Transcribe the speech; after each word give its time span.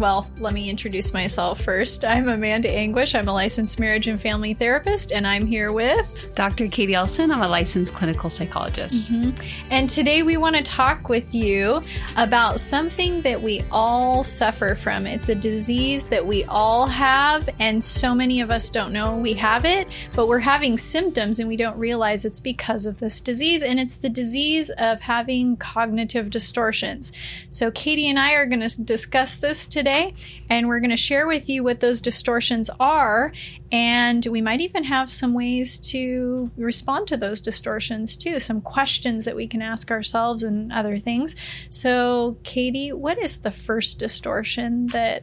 well, 0.00 0.26
let 0.38 0.54
me 0.54 0.70
introduce 0.70 1.12
myself 1.12 1.60
first. 1.60 2.06
I'm 2.06 2.26
Amanda 2.26 2.70
Anguish. 2.70 3.14
I'm 3.14 3.28
a 3.28 3.34
licensed 3.34 3.78
marriage 3.78 4.08
and 4.08 4.18
family 4.18 4.54
therapist, 4.54 5.12
and 5.12 5.26
I'm 5.26 5.44
here 5.44 5.72
with 5.72 6.32
Dr. 6.34 6.64
K'dee 6.68 6.92
Elsen. 6.92 7.30
I'm 7.30 7.42
a 7.42 7.48
licensed 7.48 7.92
clinical 7.92 8.30
psychologist. 8.30 9.12
Mm-hmm. 9.12 9.68
And 9.70 9.90
today 9.90 10.22
we 10.22 10.38
want 10.38 10.56
to 10.56 10.62
talk 10.62 11.10
with 11.10 11.34
you 11.34 11.82
about 12.16 12.60
something 12.60 13.20
that 13.22 13.42
we 13.42 13.62
all 13.70 14.24
suffer 14.24 14.74
from. 14.74 15.06
It's 15.06 15.28
a 15.28 15.34
disease 15.34 16.06
that 16.06 16.26
we 16.26 16.44
all 16.44 16.86
have, 16.86 17.50
and 17.58 17.84
so 17.84 18.14
many 18.14 18.40
of 18.40 18.50
us 18.50 18.70
don't 18.70 18.94
know 18.94 19.16
we 19.16 19.34
have 19.34 19.66
it, 19.66 19.86
but 20.16 20.28
we're 20.28 20.38
having 20.38 20.78
symptoms 20.78 21.40
and 21.40 21.48
we 21.48 21.58
don't 21.58 21.76
realize 21.76 22.24
it's 22.24 22.40
because 22.40 22.86
of 22.86 23.00
this 23.00 23.20
disease. 23.20 23.62
And 23.62 23.78
it's 23.78 23.96
the 23.96 24.08
disease 24.08 24.70
of 24.70 25.02
having 25.02 25.58
cognitive 25.58 26.30
distortions. 26.30 27.12
So, 27.50 27.70
K'dee 27.70 28.06
and 28.06 28.18
I 28.18 28.32
are 28.32 28.46
going 28.46 28.66
to 28.66 28.82
discuss 28.82 29.36
this 29.36 29.66
today 29.66 29.89
today, 29.90 30.14
and 30.48 30.68
we're 30.68 30.80
going 30.80 30.90
to 30.90 30.96
share 30.96 31.26
with 31.26 31.48
you 31.48 31.62
what 31.62 31.80
those 31.80 32.00
distortions 32.00 32.70
are. 32.78 33.32
And 33.72 34.24
we 34.26 34.40
might 34.40 34.60
even 34.60 34.84
have 34.84 35.10
some 35.10 35.34
ways 35.34 35.78
to 35.90 36.50
respond 36.56 37.06
to 37.08 37.16
those 37.16 37.40
distortions 37.40 38.16
too, 38.16 38.40
some 38.40 38.60
questions 38.60 39.24
that 39.24 39.36
we 39.36 39.46
can 39.46 39.62
ask 39.62 39.90
ourselves 39.90 40.42
and 40.42 40.72
other 40.72 40.98
things. 40.98 41.36
So, 41.70 42.38
K'dee, 42.42 42.92
what 42.92 43.18
is 43.18 43.38
the 43.38 43.50
first 43.50 43.98
distortion 43.98 44.86
that 44.86 45.22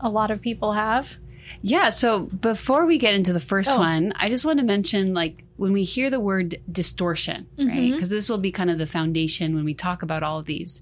a 0.00 0.08
lot 0.08 0.30
of 0.30 0.40
people 0.40 0.72
have? 0.72 1.18
Yeah. 1.62 1.90
So 1.90 2.26
before 2.26 2.86
we 2.86 2.98
get 2.98 3.14
into 3.14 3.32
the 3.32 3.40
first 3.40 3.70
oh. 3.70 3.78
one, 3.78 4.12
I 4.16 4.28
just 4.28 4.44
want 4.44 4.58
to 4.58 4.64
mention 4.64 5.14
like 5.14 5.44
when 5.56 5.72
we 5.72 5.82
hear 5.82 6.10
the 6.10 6.20
word 6.20 6.60
distortion, 6.70 7.46
mm-hmm. 7.56 7.68
right? 7.68 7.92
Because 7.92 8.10
this 8.10 8.28
will 8.28 8.38
be 8.38 8.52
kind 8.52 8.70
of 8.70 8.78
the 8.78 8.86
foundation 8.86 9.54
when 9.54 9.64
we 9.64 9.74
talk 9.74 10.02
about 10.02 10.22
all 10.22 10.38
of 10.38 10.46
these 10.46 10.80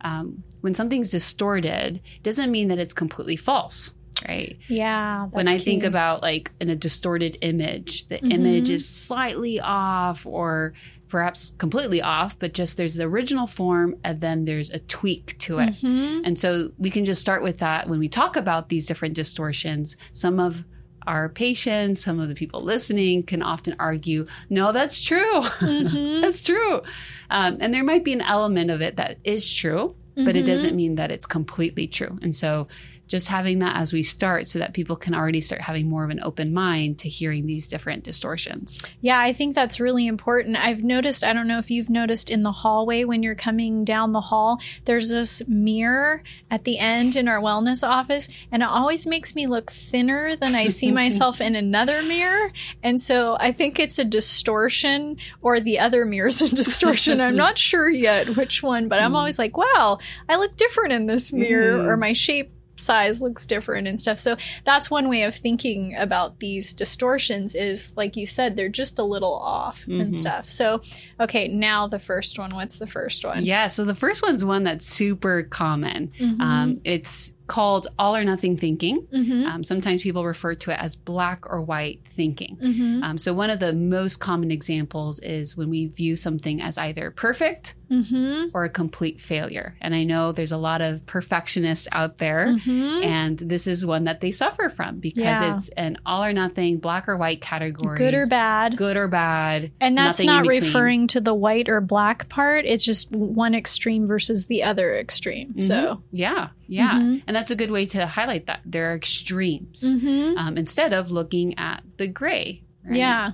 um, 0.00 0.42
when 0.60 0.74
something's 0.74 1.10
distorted, 1.10 2.00
doesn't 2.22 2.50
mean 2.50 2.68
that 2.68 2.78
it's 2.78 2.94
completely 2.94 3.36
false 3.36 3.94
right? 4.26 4.58
Yeah. 4.68 5.26
when 5.26 5.48
I 5.48 5.58
key. 5.58 5.64
think 5.64 5.84
about 5.84 6.22
like 6.22 6.50
in 6.60 6.68
a 6.68 6.76
distorted 6.76 7.38
image, 7.40 8.08
the 8.08 8.16
mm-hmm. 8.16 8.32
image 8.32 8.70
is 8.70 8.88
slightly 8.88 9.60
off 9.60 10.26
or 10.26 10.72
perhaps 11.08 11.52
completely 11.58 12.02
off, 12.02 12.38
but 12.38 12.54
just 12.54 12.76
there's 12.76 12.94
the 12.94 13.04
original 13.04 13.46
form 13.46 13.96
and 14.04 14.20
then 14.20 14.44
there's 14.44 14.70
a 14.70 14.78
tweak 14.78 15.38
to 15.38 15.58
it. 15.58 15.74
Mm-hmm. 15.74 16.24
And 16.24 16.38
so 16.38 16.72
we 16.78 16.90
can 16.90 17.04
just 17.04 17.20
start 17.20 17.42
with 17.42 17.58
that 17.58 17.88
when 17.88 17.98
we 17.98 18.08
talk 18.08 18.36
about 18.36 18.68
these 18.68 18.86
different 18.86 19.14
distortions. 19.14 19.96
Some 20.12 20.38
of 20.38 20.64
our 21.08 21.30
patients, 21.30 22.04
some 22.04 22.20
of 22.20 22.28
the 22.28 22.34
people 22.34 22.62
listening 22.62 23.22
can 23.22 23.42
often 23.42 23.74
argue, 23.80 24.26
no, 24.50 24.72
that's 24.72 25.02
true. 25.02 25.40
Mm-hmm. 25.42 26.20
that's 26.20 26.44
true. 26.44 26.82
Um, 27.30 27.56
and 27.60 27.72
there 27.72 27.82
might 27.82 28.04
be 28.04 28.12
an 28.12 28.20
element 28.20 28.70
of 28.70 28.82
it 28.82 28.96
that 28.96 29.18
is 29.24 29.50
true, 29.52 29.96
but 30.14 30.26
mm-hmm. 30.26 30.36
it 30.36 30.42
doesn't 30.44 30.76
mean 30.76 30.96
that 30.96 31.10
it's 31.10 31.26
completely 31.26 31.88
true. 31.88 32.18
And 32.20 32.36
so 32.36 32.68
just 33.08 33.28
having 33.28 33.58
that 33.60 33.76
as 33.76 33.92
we 33.92 34.02
start 34.02 34.46
so 34.46 34.58
that 34.58 34.74
people 34.74 34.94
can 34.94 35.14
already 35.14 35.40
start 35.40 35.62
having 35.62 35.88
more 35.88 36.04
of 36.04 36.10
an 36.10 36.20
open 36.22 36.52
mind 36.52 36.98
to 36.98 37.08
hearing 37.08 37.46
these 37.46 37.66
different 37.66 38.04
distortions. 38.04 38.78
Yeah, 39.00 39.18
I 39.18 39.32
think 39.32 39.54
that's 39.54 39.80
really 39.80 40.06
important. 40.06 40.56
I've 40.56 40.84
noticed, 40.84 41.24
I 41.24 41.32
don't 41.32 41.48
know 41.48 41.58
if 41.58 41.70
you've 41.70 41.90
noticed 41.90 42.30
in 42.30 42.42
the 42.42 42.52
hallway 42.52 43.04
when 43.04 43.22
you're 43.22 43.34
coming 43.34 43.84
down 43.84 44.12
the 44.12 44.20
hall, 44.20 44.60
there's 44.84 45.08
this 45.08 45.46
mirror 45.48 46.22
at 46.50 46.64
the 46.64 46.78
end 46.78 47.16
in 47.16 47.28
our 47.28 47.40
wellness 47.40 47.86
office, 47.86 48.28
and 48.52 48.62
it 48.62 48.68
always 48.68 49.06
makes 49.06 49.34
me 49.34 49.46
look 49.46 49.70
thinner 49.70 50.36
than 50.36 50.54
I 50.54 50.68
see 50.68 50.92
myself 50.92 51.40
in 51.40 51.56
another 51.56 52.02
mirror. 52.02 52.52
And 52.82 53.00
so 53.00 53.36
I 53.40 53.52
think 53.52 53.78
it's 53.78 53.98
a 53.98 54.04
distortion 54.04 55.16
or 55.40 55.60
the 55.60 55.78
other 55.78 56.04
mirror's 56.04 56.42
a 56.42 56.48
distortion. 56.54 57.20
I'm 57.20 57.36
not 57.36 57.56
sure 57.56 57.88
yet 57.88 58.36
which 58.36 58.62
one, 58.62 58.88
but 58.88 59.00
I'm 59.00 59.10
hmm. 59.10 59.16
always 59.16 59.38
like, 59.38 59.56
wow, 59.56 59.98
I 60.28 60.36
look 60.36 60.56
different 60.56 60.92
in 60.92 61.06
this 61.06 61.32
mirror, 61.32 61.78
mm. 61.78 61.86
or 61.86 61.96
my 61.96 62.12
shape 62.12 62.52
size 62.78 63.20
looks 63.20 63.46
different 63.46 63.88
and 63.88 64.00
stuff. 64.00 64.18
So 64.18 64.36
that's 64.64 64.90
one 64.90 65.08
way 65.08 65.22
of 65.22 65.34
thinking 65.34 65.94
about 65.96 66.40
these 66.40 66.72
distortions 66.72 67.54
is 67.54 67.96
like 67.96 68.16
you 68.16 68.26
said, 68.26 68.56
they're 68.56 68.68
just 68.68 68.98
a 68.98 69.04
little 69.04 69.34
off 69.34 69.82
mm-hmm. 69.82 70.00
and 70.00 70.18
stuff. 70.18 70.48
So, 70.48 70.80
okay, 71.20 71.48
now 71.48 71.86
the 71.86 71.98
first 71.98 72.38
one. 72.38 72.50
What's 72.54 72.78
the 72.78 72.86
first 72.86 73.24
one? 73.24 73.44
Yeah, 73.44 73.68
so 73.68 73.84
the 73.84 73.94
first 73.94 74.22
one's 74.22 74.44
one 74.44 74.64
that's 74.64 74.86
super 74.86 75.42
common. 75.42 76.12
Mm-hmm. 76.18 76.40
Um, 76.40 76.80
it's 76.84 77.32
called 77.48 77.88
all 77.98 78.14
or 78.14 78.22
nothing 78.22 78.56
thinking. 78.56 79.06
Mm-hmm. 79.12 79.46
Um, 79.46 79.64
sometimes 79.64 80.02
people 80.02 80.24
refer 80.24 80.54
to 80.54 80.70
it 80.70 80.78
as 80.78 80.94
black 80.94 81.50
or 81.50 81.60
white 81.60 82.02
thinking. 82.06 82.56
Mm-hmm. 82.56 83.02
Um, 83.02 83.18
so, 83.18 83.32
one 83.32 83.50
of 83.50 83.58
the 83.58 83.72
most 83.72 84.18
common 84.18 84.50
examples 84.50 85.18
is 85.18 85.56
when 85.56 85.70
we 85.70 85.86
view 85.86 86.14
something 86.14 86.62
as 86.62 86.78
either 86.78 87.10
perfect 87.10 87.74
mm-hmm. 87.90 88.46
or 88.54 88.64
a 88.64 88.68
complete 88.68 89.20
failure. 89.20 89.76
And 89.80 89.94
I 89.94 90.04
know 90.04 90.32
there's 90.32 90.52
a 90.52 90.58
lot 90.58 90.80
of 90.80 91.04
perfectionists 91.06 91.88
out 91.90 92.18
there, 92.18 92.46
mm-hmm. 92.48 93.02
and 93.02 93.38
this 93.38 93.66
is 93.66 93.84
one 93.84 94.04
that 94.04 94.20
they 94.20 94.30
suffer 94.30 94.68
from 94.68 95.00
because 95.00 95.22
yeah. 95.22 95.56
it's 95.56 95.68
an 95.70 95.98
all 96.06 96.22
or 96.22 96.32
nothing, 96.32 96.78
black 96.78 97.08
or 97.08 97.16
white 97.16 97.40
category. 97.40 97.96
Good 97.96 98.14
or 98.14 98.26
bad. 98.26 98.76
Good 98.76 98.96
or 98.96 99.08
bad. 99.08 99.72
And 99.80 99.96
that's 99.96 100.22
not 100.22 100.46
referring 100.46 101.08
to 101.08 101.20
the 101.20 101.34
white 101.34 101.68
or 101.68 101.80
black 101.80 102.28
part. 102.28 102.64
It's 102.66 102.84
just 102.84 103.10
one 103.10 103.54
extreme 103.54 104.06
versus 104.06 104.46
the 104.46 104.62
other 104.62 104.94
extreme. 104.94 105.60
So, 105.60 105.74
mm-hmm. 105.74 106.16
yeah. 106.16 106.48
Yeah. 106.68 106.92
Mm-hmm. 106.92 107.18
And 107.26 107.36
that's 107.36 107.50
a 107.50 107.56
good 107.56 107.70
way 107.70 107.86
to 107.86 108.06
highlight 108.06 108.46
that. 108.46 108.60
There 108.64 108.92
are 108.92 108.94
extremes 108.94 109.82
mm-hmm. 109.82 110.38
um, 110.38 110.56
instead 110.56 110.92
of 110.92 111.10
looking 111.10 111.58
at 111.58 111.82
the 111.96 112.06
gray. 112.06 112.62
Right? 112.84 112.98
Yeah. 112.98 113.32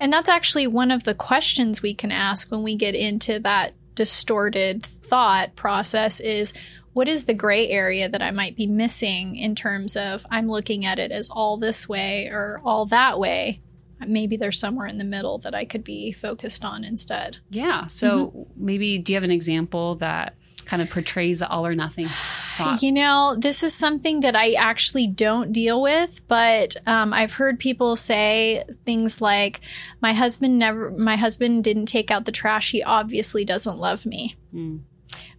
And 0.00 0.12
that's 0.12 0.28
actually 0.28 0.66
one 0.66 0.90
of 0.90 1.04
the 1.04 1.14
questions 1.14 1.82
we 1.82 1.94
can 1.94 2.12
ask 2.12 2.50
when 2.50 2.62
we 2.62 2.76
get 2.76 2.94
into 2.94 3.38
that 3.40 3.74
distorted 3.94 4.84
thought 4.84 5.56
process 5.56 6.20
is 6.20 6.54
what 6.92 7.08
is 7.08 7.24
the 7.24 7.34
gray 7.34 7.68
area 7.68 8.08
that 8.08 8.22
I 8.22 8.30
might 8.30 8.56
be 8.56 8.66
missing 8.66 9.36
in 9.36 9.54
terms 9.54 9.96
of 9.96 10.24
I'm 10.30 10.48
looking 10.48 10.86
at 10.86 10.98
it 10.98 11.12
as 11.12 11.28
all 11.28 11.58
this 11.58 11.88
way 11.88 12.28
or 12.28 12.60
all 12.64 12.86
that 12.86 13.18
way? 13.18 13.60
Maybe 14.06 14.36
there's 14.36 14.58
somewhere 14.58 14.86
in 14.86 14.98
the 14.98 15.04
middle 15.04 15.38
that 15.38 15.54
I 15.54 15.64
could 15.64 15.84
be 15.84 16.12
focused 16.12 16.64
on 16.64 16.84
instead. 16.84 17.38
Yeah. 17.50 17.86
So 17.86 18.28
mm-hmm. 18.28 18.64
maybe 18.64 18.98
do 18.98 19.12
you 19.12 19.16
have 19.16 19.24
an 19.24 19.30
example 19.30 19.96
that 19.96 20.34
kind 20.66 20.82
of 20.82 20.90
portrays 20.90 21.40
all 21.42 21.66
or 21.66 21.74
nothing 21.74 22.08
thought? 22.56 22.82
You 22.82 22.92
know, 22.92 23.36
this 23.38 23.62
is 23.62 23.74
something 23.74 24.20
that 24.20 24.36
I 24.36 24.52
actually 24.52 25.06
don't 25.06 25.52
deal 25.52 25.80
with, 25.80 26.20
but 26.28 26.76
um, 26.86 27.12
I've 27.12 27.34
heard 27.34 27.58
people 27.58 27.96
say 27.96 28.64
things 28.84 29.20
like, 29.20 29.60
"My 30.00 30.12
husband 30.12 30.58
never, 30.58 30.90
my 30.90 31.16
husband 31.16 31.64
didn't 31.64 31.86
take 31.86 32.10
out 32.10 32.24
the 32.24 32.32
trash. 32.32 32.70
He 32.70 32.82
obviously 32.82 33.44
doesn't 33.44 33.78
love 33.78 34.06
me." 34.06 34.36
Mm. 34.54 34.80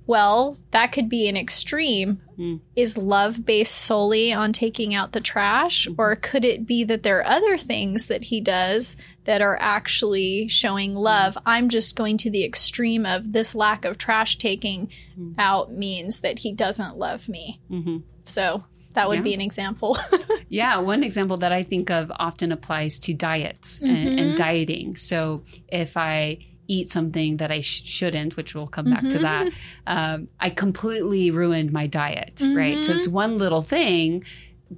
Well, 0.08 0.56
that 0.72 0.94
could 0.94 1.10
be 1.10 1.28
an 1.28 1.36
extreme. 1.36 2.22
Mm. 2.40 2.62
Is 2.76 2.98
love 2.98 3.46
based 3.46 3.76
solely 3.76 4.32
on 4.32 4.54
taking 4.54 4.96
out 4.96 5.12
the 5.12 5.20
trash? 5.20 5.86
Mm-hmm. 5.86 6.02
Or 6.02 6.16
could 6.16 6.46
it 6.46 6.66
be 6.66 6.86
that 6.86 7.04
there 7.04 7.20
are 7.20 7.26
other 7.26 7.58
things 7.58 8.08
that 8.08 8.26
he 8.26 8.40
does 8.40 8.96
that 9.26 9.42
are 9.42 9.58
actually 9.60 10.48
showing 10.48 10.96
love? 10.96 11.36
Mm. 11.36 11.42
I'm 11.46 11.70
just 11.70 11.98
going 11.98 12.18
to 12.20 12.32
the 12.32 12.46
extreme 12.46 13.06
of 13.06 13.34
this 13.34 13.54
lack 13.54 13.84
of 13.84 13.98
trash 13.98 14.38
taking 14.38 14.90
mm. 15.20 15.36
out 15.38 15.74
means 15.74 16.22
that 16.22 16.40
he 16.40 16.54
doesn't 16.54 16.98
love 16.98 17.28
me. 17.28 17.60
Mm-hmm. 17.70 17.98
So 18.26 18.64
that 18.94 19.10
would 19.10 19.20
yeah. 19.20 19.24
be 19.24 19.34
an 19.34 19.42
example. 19.42 19.98
yeah, 20.50 20.78
one 20.78 21.04
example 21.04 21.38
that 21.38 21.52
I 21.52 21.64
think 21.64 21.92
of 21.92 22.12
often 22.16 22.52
applies 22.52 22.98
to 23.00 23.14
diets 23.14 23.80
mm-hmm. 23.80 23.96
and, 23.96 24.20
and, 24.20 24.38
dieting. 24.38 24.96
So 24.96 25.44
if 25.68 25.98
I 25.98 26.40
eat 26.68 26.90
something 26.90 27.38
that 27.38 27.52
I 27.52 27.62
sh- 27.62 27.84
shouldn't, 27.84 28.38
which 28.38 28.54
we'll 28.54 28.68
come 28.68 28.86
back 28.86 29.00
mm-hmm. 29.00 29.10
to 29.10 29.20
that, 29.20 29.50
um, 29.88 30.28
I 30.40 30.50
completely 30.50 31.32
ruined 31.32 31.72
my 31.72 31.88
diet, 31.88 32.36
mm-hmm. 32.36 32.58
right? 32.58 32.86
So 32.86 32.94
it's 32.94 33.08
one 33.08 33.38
little 33.38 33.62
thing 33.62 34.24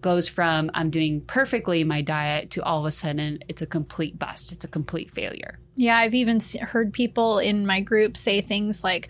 goes 0.01 0.29
from 0.29 0.69
I'm 0.73 0.89
doing 0.89 1.21
perfectly 1.21 1.83
my 1.83 2.01
diet 2.01 2.51
to 2.51 2.63
all 2.63 2.79
of 2.79 2.85
a 2.85 2.91
sudden 2.91 3.39
it's 3.47 3.61
a 3.61 3.65
complete 3.65 4.19
bust. 4.19 4.51
It's 4.51 4.63
a 4.63 4.67
complete 4.67 5.11
failure. 5.11 5.59
Yeah, 5.75 5.97
I've 5.97 6.13
even 6.13 6.39
heard 6.61 6.93
people 6.93 7.39
in 7.39 7.65
my 7.65 7.79
group 7.79 8.17
say 8.17 8.41
things 8.41 8.83
like, 8.83 9.07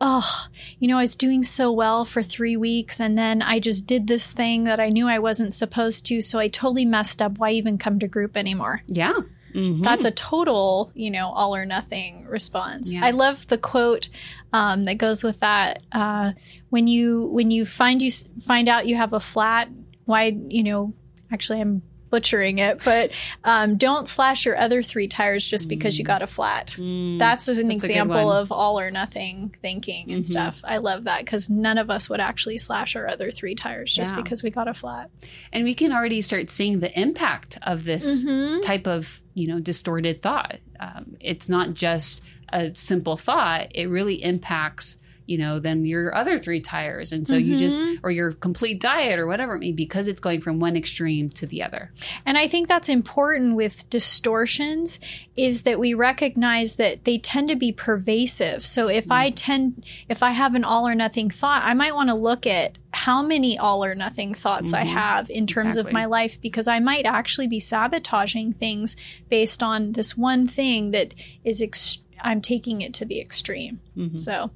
oh, 0.00 0.46
you 0.78 0.86
know, 0.86 0.98
I 0.98 1.02
was 1.02 1.16
doing 1.16 1.42
so 1.42 1.72
well 1.72 2.04
for 2.04 2.22
three 2.22 2.56
weeks 2.56 3.00
and 3.00 3.16
then 3.16 3.42
I 3.42 3.58
just 3.58 3.86
did 3.86 4.06
this 4.06 4.32
thing 4.32 4.64
that 4.64 4.80
I 4.80 4.88
knew 4.88 5.08
I 5.08 5.18
wasn't 5.18 5.54
supposed 5.54 6.06
to. 6.06 6.20
So 6.20 6.38
I 6.38 6.48
totally 6.48 6.84
messed 6.84 7.22
up. 7.22 7.38
Why 7.38 7.50
even 7.52 7.78
come 7.78 7.98
to 7.98 8.08
group 8.08 8.36
anymore? 8.36 8.82
Yeah. 8.86 9.14
Mm-hmm. 9.54 9.82
That's 9.82 10.04
a 10.04 10.10
total, 10.10 10.90
you 10.94 11.10
know, 11.10 11.28
all 11.28 11.54
or 11.54 11.64
nothing 11.64 12.26
response. 12.26 12.92
Yeah. 12.92 13.04
I 13.04 13.10
love 13.10 13.46
the 13.48 13.58
quote 13.58 14.08
um, 14.52 14.84
that 14.84 14.94
goes 14.98 15.24
with 15.24 15.40
that. 15.40 15.82
Uh, 15.92 16.32
when 16.70 16.86
you 16.86 17.26
when 17.26 17.50
you 17.50 17.64
find 17.64 18.00
you 18.02 18.10
find 18.40 18.68
out 18.68 18.86
you 18.86 18.96
have 18.96 19.12
a 19.12 19.20
flat, 19.20 19.68
why 20.04 20.36
you 20.36 20.62
know, 20.62 20.92
actually 21.32 21.60
I'm 21.60 21.82
butchering 22.10 22.58
it, 22.58 22.82
but 22.84 23.10
um, 23.44 23.76
don't 23.76 24.08
slash 24.08 24.44
your 24.44 24.56
other 24.58 24.82
three 24.82 25.06
tires 25.08 25.48
just 25.48 25.68
because 25.68 25.98
you 25.98 26.04
got 26.04 26.22
a 26.22 26.26
flat. 26.26 26.66
That's 26.76 26.76
an 26.78 26.80
Mm. 26.80 27.18
That's 27.18 27.48
example 27.84 28.30
of 28.32 28.50
all 28.52 28.78
or 28.80 28.90
nothing 28.90 29.54
thinking 29.62 30.10
and 30.12 30.26
stuff. 30.26 30.60
I 30.64 30.78
love 30.78 31.04
that 31.04 31.20
because 31.20 31.48
none 31.48 31.78
of 31.78 31.88
us 31.90 32.10
would 32.10 32.20
actually 32.20 32.58
slash 32.58 32.96
our 32.96 33.06
other 33.06 33.30
three 33.30 33.54
tires 33.54 33.94
just 33.94 34.12
Yeah. 34.14 34.20
because 34.22 34.42
we 34.42 34.50
got 34.50 34.66
a 34.68 34.74
flat. 34.74 35.10
And 35.52 35.64
we 35.64 35.74
can 35.74 35.92
already 35.92 36.20
start 36.22 36.50
seeing 36.50 36.80
the 36.80 36.98
impact 37.00 37.58
of 37.62 37.84
this 37.84 38.24
Mm-hmm. 38.24 38.62
type 38.62 38.86
of, 38.86 39.20
you 39.34 39.46
know, 39.46 39.60
distorted 39.60 40.20
thought. 40.20 40.58
Um, 40.80 41.14
it's 41.20 41.48
not 41.48 41.74
just 41.74 42.22
a 42.52 42.74
simple 42.74 43.16
thought, 43.16 43.68
it 43.74 43.88
really 43.88 44.22
impacts, 44.22 44.98
you 45.30 45.38
know, 45.38 45.60
than 45.60 45.84
your 45.84 46.12
other 46.14 46.38
three 46.38 46.60
tires. 46.60 47.12
And 47.12 47.26
so 47.26 47.36
you 47.36 47.56
just, 47.56 47.70
Mm-hmm. 47.70 48.04
or 48.04 48.10
your 48.10 48.32
complete 48.32 48.80
diet 48.80 49.18
or 49.18 49.28
whatever 49.28 49.54
it 49.54 49.60
may 49.60 49.70
be, 49.70 49.84
because 49.84 50.08
it's 50.08 50.20
going 50.20 50.40
from 50.40 50.58
one 50.58 50.76
extreme 50.76 51.30
to 51.30 51.46
the 51.46 51.62
other. 51.62 51.92
And 52.26 52.36
I 52.36 52.48
think 52.48 52.66
that's 52.66 52.88
important 52.88 53.54
with 53.54 53.88
distortions 53.90 54.98
is 55.36 55.62
that 55.62 55.78
we 55.78 55.94
recognize 55.94 56.76
that 56.76 57.04
they 57.04 57.16
tend 57.16 57.48
to 57.48 57.56
be 57.56 57.70
pervasive. 57.70 58.66
So 58.66 58.88
if 58.88 59.10
I 59.10 59.30
tend, 59.30 59.84
if 60.08 60.22
I 60.22 60.32
have 60.32 60.54
an 60.56 60.64
all 60.64 60.86
or 60.86 60.94
nothing 60.96 61.30
thought, 61.30 61.62
I 61.64 61.74
might 61.74 61.94
want 61.94 62.08
to 62.08 62.14
look 62.14 62.44
at 62.46 62.76
how 62.92 63.22
many 63.22 63.56
all 63.56 63.84
or 63.84 63.94
nothing 63.94 64.34
thoughts 64.34 64.72
I 64.72 64.82
have 64.84 65.30
in 65.30 65.46
terms 65.46 65.76
of 65.76 65.92
my 65.92 66.06
life 66.06 66.40
because 66.40 66.66
I 66.66 66.80
might 66.80 67.06
actually 67.06 67.46
be 67.46 67.60
sabotaging 67.60 68.52
things 68.52 68.96
based 69.28 69.62
on 69.62 69.92
this 69.92 70.16
one 70.16 70.48
thing 70.48 70.90
that 70.90 71.14
is 71.44 71.62
ex- 71.62 72.02
I'm 72.22 72.40
taking 72.40 72.80
it 72.80 72.94
to 72.94 73.04
the 73.04 73.20
extreme. 73.20 73.80
So, 74.18 74.50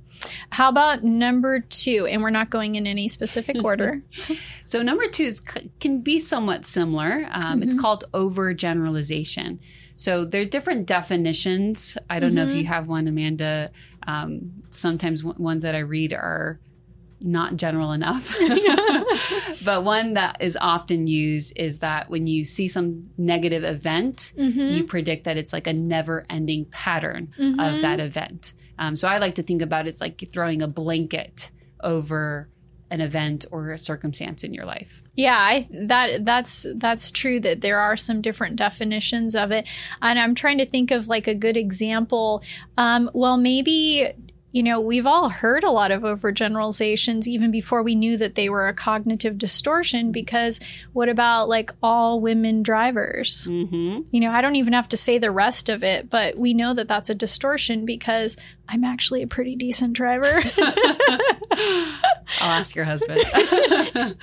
how 0.50 0.68
about 0.68 1.02
number 1.04 1.60
2 1.60 2.06
and 2.06 2.22
we're 2.22 2.30
not 2.30 2.48
going 2.50 2.76
in 2.76 2.86
any 2.86 3.08
specific 3.08 3.62
order. 3.70 4.02
So 4.64 4.82
number 4.82 5.06
two 5.08 5.24
is, 5.24 5.40
can 5.80 6.00
be 6.00 6.18
somewhat 6.18 6.64
similar. 6.66 7.28
Um, 7.30 7.62
It's 7.62 7.74
called 7.78 8.04
overgeneralization. 8.12 9.58
So 9.96 10.24
there 10.24 10.42
are 10.42 10.46
different 10.46 10.86
definitions. 10.86 11.96
I 12.10 12.18
don't 12.20 12.34
know 12.34 12.44
if 12.46 12.54
you 12.54 12.64
have 12.66 12.88
one, 12.88 13.06
Amanda. 13.06 13.70
Um, 14.06 14.62
sometimes 14.70 15.22
w- 15.22 15.40
ones 15.42 15.62
that 15.62 15.74
I 15.74 15.80
read 15.80 16.12
are 16.12 16.58
not 17.24 17.56
general 17.56 17.92
enough. 17.92 18.36
but 19.64 19.82
one 19.82 20.14
that 20.14 20.36
is 20.40 20.58
often 20.60 21.06
used 21.06 21.52
is 21.56 21.80
that 21.80 22.10
when 22.10 22.26
you 22.26 22.44
see 22.44 22.68
some 22.68 23.02
negative 23.16 23.64
event, 23.64 24.32
you 24.36 24.84
predict 24.84 25.24
that 25.24 25.36
it's 25.36 25.52
like 25.52 25.66
a 25.66 25.72
never 25.72 26.26
ending 26.28 26.66
pattern 26.66 27.32
of 27.58 27.80
that 27.80 27.98
event. 27.98 28.52
Um, 28.78 28.96
so 28.96 29.08
I 29.08 29.18
like 29.18 29.36
to 29.36 29.42
think 29.42 29.62
about 29.62 29.86
it's 29.86 30.00
like 30.00 30.22
throwing 30.32 30.62
a 30.62 30.68
blanket 30.68 31.50
over 31.80 32.48
an 32.90 33.00
event 33.00 33.44
or 33.50 33.70
a 33.70 33.78
circumstance 33.78 34.44
in 34.44 34.52
your 34.52 34.64
life. 34.64 35.02
Yeah, 35.14 35.36
I 35.36 35.66
that 35.70 36.24
that's 36.24 36.66
that's 36.76 37.10
true 37.10 37.40
that 37.40 37.60
there 37.60 37.78
are 37.78 37.96
some 37.96 38.20
different 38.20 38.56
definitions 38.56 39.34
of 39.34 39.52
it. 39.52 39.66
And 40.02 40.18
I'm 40.18 40.34
trying 40.34 40.58
to 40.58 40.66
think 40.66 40.90
of 40.90 41.08
like 41.08 41.26
a 41.26 41.34
good 41.34 41.56
example. 41.56 42.42
Um, 42.76 43.10
well, 43.14 43.36
maybe 43.36 44.12
you 44.54 44.62
know, 44.62 44.80
we've 44.80 45.04
all 45.04 45.30
heard 45.30 45.64
a 45.64 45.70
lot 45.72 45.90
of 45.90 46.02
overgeneralizations 46.02 47.26
even 47.26 47.50
before 47.50 47.82
we 47.82 47.96
knew 47.96 48.16
that 48.16 48.36
they 48.36 48.48
were 48.48 48.68
a 48.68 48.72
cognitive 48.72 49.36
distortion 49.36 50.12
because 50.12 50.60
what 50.92 51.08
about 51.08 51.48
like 51.48 51.72
all 51.82 52.20
women 52.20 52.62
drivers? 52.62 53.48
Mm-hmm. 53.50 54.02
You 54.12 54.20
know, 54.20 54.30
I 54.30 54.40
don't 54.40 54.54
even 54.54 54.72
have 54.72 54.88
to 54.90 54.96
say 54.96 55.18
the 55.18 55.32
rest 55.32 55.68
of 55.68 55.82
it, 55.82 56.08
but 56.08 56.38
we 56.38 56.54
know 56.54 56.72
that 56.72 56.86
that's 56.86 57.10
a 57.10 57.16
distortion 57.16 57.84
because 57.84 58.36
I'm 58.68 58.84
actually 58.84 59.22
a 59.22 59.26
pretty 59.26 59.56
decent 59.56 59.92
driver. 59.92 60.40
I'll 61.50 61.98
ask 62.40 62.76
your 62.76 62.84
husband. 62.84 63.24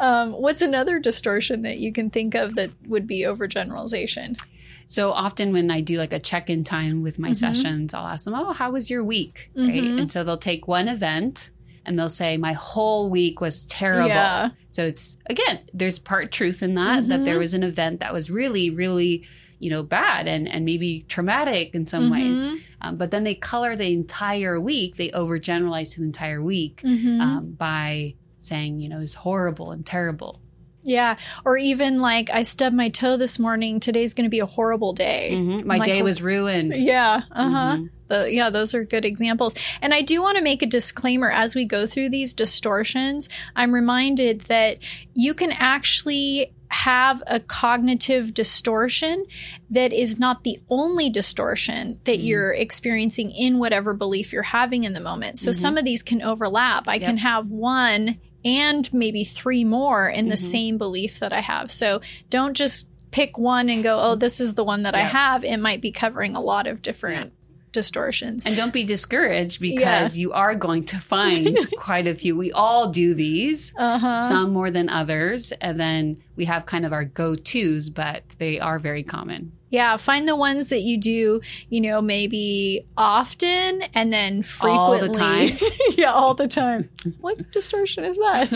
um, 0.00 0.32
what's 0.32 0.60
another 0.60 0.98
distortion 0.98 1.62
that 1.62 1.78
you 1.78 1.94
can 1.94 2.10
think 2.10 2.34
of 2.34 2.56
that 2.56 2.72
would 2.86 3.06
be 3.06 3.22
overgeneralization? 3.22 4.38
So 4.86 5.12
often 5.12 5.52
when 5.52 5.70
I 5.70 5.80
do 5.80 5.96
like 5.98 6.12
a 6.12 6.20
check-in 6.20 6.62
time 6.64 7.02
with 7.02 7.14
Mm-hmm. 7.14 7.22
my 7.22 7.32
sessions, 7.32 7.92
I'll 7.94 8.06
ask 8.06 8.24
them, 8.24 8.34
"Oh, 8.34 8.52
how 8.52 8.70
was 8.70 8.88
your 8.90 9.02
week?" 9.02 9.50
Right? 9.56 9.82
And 9.82 10.10
so 10.12 10.22
they'll 10.24 10.38
take 10.38 10.68
one 10.68 10.88
event 10.88 11.50
and 11.84 11.98
they'll 11.98 12.08
say, 12.08 12.36
"My 12.36 12.52
whole 12.52 13.10
week 13.10 13.40
was 13.40 13.66
terrible." 13.66 14.08
Yeah. 14.08 14.50
So 14.72 14.84
it's 14.86 15.18
again, 15.26 15.60
there's 15.74 15.98
part 15.98 16.30
truth 16.32 16.62
in 16.62 16.74
that 16.74 17.08
that 17.08 17.14
Mm-hmm. 17.16 17.24
there 17.24 17.38
was 17.38 17.54
an 17.54 17.62
event 17.62 18.00
that 18.00 18.12
was 18.12 18.30
really, 18.30 18.70
really, 18.70 19.24
you 19.58 19.70
know, 19.70 19.82
bad 19.82 20.28
and 20.28 20.46
and 20.48 20.64
maybe 20.64 21.04
traumatic 21.08 21.74
in 21.74 21.86
some 21.86 22.04
Mm-hmm. 22.10 22.12
ways. 22.12 22.62
Um, 22.82 22.96
but 22.96 23.10
then 23.10 23.24
they 23.24 23.34
color 23.34 23.74
the 23.74 23.90
entire 23.92 24.60
week. 24.60 24.96
They 24.96 25.08
overgeneralize 25.10 25.92
to 25.94 26.00
the 26.00 26.06
entire 26.06 26.42
week 26.42 26.82
Mm-hmm. 26.84 27.20
um, 27.20 27.52
by 27.52 28.14
saying, 28.38 28.78
you 28.80 28.88
know, 28.88 29.00
it's 29.00 29.14
horrible 29.14 29.72
and 29.72 29.84
terrible. 29.84 30.40
Yeah. 30.86 31.16
Or 31.44 31.56
even 31.58 32.00
like, 32.00 32.30
I 32.30 32.42
stubbed 32.42 32.76
my 32.76 32.88
toe 32.88 33.16
this 33.16 33.38
morning. 33.38 33.80
Today's 33.80 34.14
going 34.14 34.24
to 34.24 34.30
be 34.30 34.38
a 34.38 34.46
horrible 34.46 34.92
day. 34.92 35.30
Mhm. 35.34 35.64
My 35.64 35.76
Like- 35.78 35.86
day 35.86 36.00
was 36.02 36.22
ruined. 36.22 36.76
Yeah. 36.76 37.22
Uh 37.32 37.50
huh. 37.50 37.72
Mm-hmm. 37.74 37.86
The, 38.08 38.32
yeah, 38.32 38.50
those 38.50 38.72
are 38.72 38.84
good 38.84 39.04
examples. 39.04 39.56
And 39.82 39.92
I 39.92 40.00
do 40.00 40.22
want 40.22 40.36
to 40.38 40.42
make 40.44 40.62
a 40.62 40.66
disclaimer 40.66 41.28
as 41.28 41.56
we 41.56 41.64
go 41.64 41.86
through 41.88 42.10
these 42.10 42.34
distortions. 42.34 43.28
I'm 43.56 43.72
reminded 43.74 44.42
that 44.42 44.78
you 45.12 45.34
can 45.34 45.50
actually 45.50 46.52
have 46.68 47.20
a 47.26 47.40
cognitive 47.40 48.32
distortion 48.32 49.24
that 49.70 49.92
is 49.92 50.20
not 50.20 50.44
the 50.44 50.60
only 50.70 51.10
distortion 51.10 51.98
that 52.04 52.18
Mm-hmm. 52.18 52.26
you're 52.26 52.52
experiencing 52.52 53.32
in 53.32 53.58
whatever 53.58 53.92
belief 53.92 54.32
you're 54.32 54.42
having 54.44 54.84
in 54.84 54.92
the 54.92 55.00
moment. 55.00 55.38
So 55.38 55.50
some 55.50 55.76
of 55.76 55.84
these 55.84 56.02
can 56.04 56.22
overlap. 56.22 56.86
I 56.86 56.98
can 57.00 57.18
have 57.18 57.50
one 57.50 58.18
and 58.46 58.92
maybe 58.94 59.24
three 59.24 59.64
more 59.64 60.08
in 60.08 60.20
Mm-hmm. 60.26 60.30
the 60.30 60.36
same 60.36 60.78
belief 60.78 61.18
that 61.18 61.32
I 61.32 61.40
have. 61.40 61.70
So 61.70 62.00
don't 62.30 62.54
just 62.54 62.88
pick 63.10 63.36
one 63.38 63.68
and 63.68 63.82
go, 63.82 63.98
oh, 64.00 64.14
this 64.14 64.40
is 64.40 64.54
the 64.54 64.64
one 64.64 64.82
that 64.84 64.94
I 64.94 65.00
have. 65.00 65.42
It 65.44 65.58
might 65.58 65.80
be 65.82 65.90
covering 65.90 66.36
a 66.36 66.40
lot 66.40 66.66
of 66.66 66.80
different 66.82 67.32
distortions. 67.80 68.46
And 68.46 68.56
don't 68.56 68.72
be 68.72 68.84
discouraged 68.84 69.60
because 69.60 70.16
you 70.16 70.32
are 70.32 70.54
going 70.54 70.84
to 70.86 70.96
find 70.98 71.54
quite 71.76 72.06
a 72.06 72.14
few. 72.14 72.34
We 72.36 72.50
all 72.52 72.88
do 72.88 73.12
these, 73.14 73.72
Uh-huh. 73.76 74.28
some 74.28 74.52
more 74.52 74.70
than 74.70 74.88
others. 74.88 75.52
And 75.60 75.78
then 75.78 76.16
we 76.36 76.46
have 76.46 76.64
kind 76.64 76.86
of 76.86 76.92
our 76.92 77.04
go 77.04 77.36
tos, 77.36 77.90
but 77.90 78.22
they 78.38 78.58
are 78.58 78.78
very 78.78 79.02
common. 79.02 79.52
Yeah, 79.68 79.96
find 79.96 80.26
the 80.26 80.36
ones 80.36 80.68
that 80.70 80.82
you 80.82 80.96
do, 80.96 81.40
you 81.68 81.80
know, 81.80 82.00
maybe 82.00 82.86
often 82.96 83.82
and 83.94 84.12
then 84.12 84.38
All 84.38 84.42
frequently. 84.42 85.08
the 85.08 85.14
time. 85.14 85.70
yeah, 85.98 86.12
all 86.12 86.34
the 86.34 86.46
time. 86.48 86.88
what 87.20 87.50
distortion 87.52 88.04
is 88.04 88.16
that? 88.16 88.46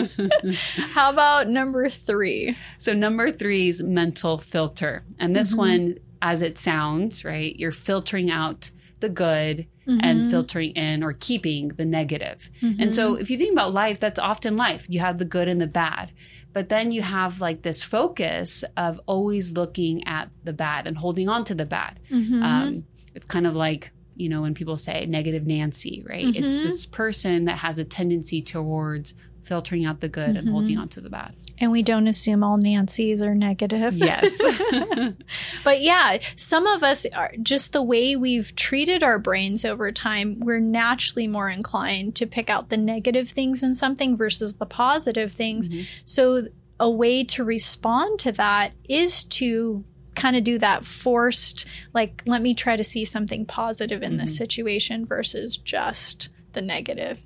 How 0.93 1.09
about 1.11 1.47
number 1.49 1.89
three? 1.89 2.57
So, 2.79 2.93
number 2.93 3.29
three 3.29 3.67
is 3.69 3.83
mental 3.83 4.37
filter. 4.39 5.03
And 5.19 5.35
this 5.35 5.53
one, 5.53 5.97
as 6.21 6.41
it 6.41 6.57
sounds, 6.57 7.23
right, 7.25 7.55
you're 7.59 7.71
filtering 7.73 8.31
out 8.31 8.71
the 9.01 9.09
good 9.09 9.67
and 9.85 10.01
mm-hmm. 10.01 10.29
filtering 10.29 10.71
in 10.71 11.03
or 11.03 11.13
keeping 11.13 11.69
the 11.69 11.85
negative. 11.85 12.49
And 12.61 12.95
so, 12.95 13.13
mm-hmm. 13.13 13.21
if 13.21 13.29
you 13.29 13.37
think 13.37 13.51
about 13.51 13.73
life, 13.73 13.99
that's 13.99 14.19
often 14.19 14.55
life. 14.55 14.85
You 14.87 14.99
have 15.01 15.17
the 15.17 15.25
good 15.25 15.47
and 15.47 15.59
the 15.59 15.67
bad. 15.67 16.11
But 16.53 16.69
then 16.69 16.91
you 16.91 17.01
have 17.01 17.41
like 17.41 17.61
this 17.61 17.81
focus 17.83 18.63
of 18.77 18.99
always 19.05 19.51
looking 19.51 20.07
at 20.07 20.29
the 20.43 20.53
bad 20.53 20.87
and 20.87 20.97
holding 20.97 21.29
on 21.29 21.45
to 21.45 21.55
the 21.55 21.65
bad. 21.65 21.99
Mm-hmm. 22.09 22.43
Um, 22.43 22.85
it's 23.15 23.25
kind 23.25 23.47
of 23.47 23.55
like, 23.55 23.91
you 24.15 24.29
know, 24.29 24.41
when 24.41 24.53
people 24.53 24.77
say 24.77 25.05
negative 25.05 25.47
Nancy, 25.47 26.03
right? 26.07 26.25
It's 26.27 26.55
this 26.55 26.85
person 26.85 27.45
that 27.45 27.57
has 27.57 27.79
a 27.79 27.85
tendency 27.85 28.41
towards 28.41 29.13
filtering 29.41 29.85
out 29.85 29.99
the 29.99 30.07
good 30.07 30.35
and 30.37 30.49
holding 30.49 30.73
mm-hmm. 30.73 30.81
on 30.81 30.89
to 30.89 31.01
the 31.01 31.09
bad. 31.09 31.35
And 31.59 31.71
we 31.71 31.83
don't 31.83 32.07
assume 32.07 32.43
all 32.43 32.57
Nancy's 32.57 33.21
are 33.21 33.35
negative. 33.35 33.95
Yes. 33.95 34.37
But 35.63 35.81
yeah, 35.81 36.17
some 36.35 36.65
of 36.67 36.83
us 36.83 37.05
are 37.07 37.31
just 37.41 37.73
the 37.73 37.83
way 37.83 38.15
we've 38.15 38.55
treated 38.55 39.03
our 39.03 39.19
brains 39.19 39.63
over 39.63 39.91
time, 39.91 40.39
we're 40.39 40.59
naturally 40.59 41.27
more 41.27 41.49
inclined 41.49 42.15
to 42.15 42.25
pick 42.25 42.49
out 42.49 42.69
the 42.69 42.77
negative 42.77 43.29
things 43.29 43.63
in 43.63 43.75
something 43.75 44.15
versus 44.15 44.55
the 44.55 44.65
positive 44.65 45.31
things. 45.31 45.69
Mm-hmm. 45.69 45.83
So 46.05 46.47
a 46.79 46.89
way 46.89 47.23
to 47.23 47.43
respond 47.43 48.19
to 48.19 48.31
that 48.33 48.73
is 48.89 49.23
to 49.25 49.83
kind 50.15 50.35
of 50.35 50.43
do 50.43 50.59
that 50.59 50.83
forced 50.83 51.65
like 51.93 52.21
let 52.25 52.41
me 52.41 52.53
try 52.53 52.75
to 52.75 52.83
see 52.83 53.05
something 53.05 53.45
positive 53.45 54.03
in 54.03 54.17
this 54.17 54.31
mm-hmm. 54.31 54.43
situation 54.43 55.05
versus 55.05 55.57
just 55.57 56.29
the 56.53 56.61
negative. 56.61 57.23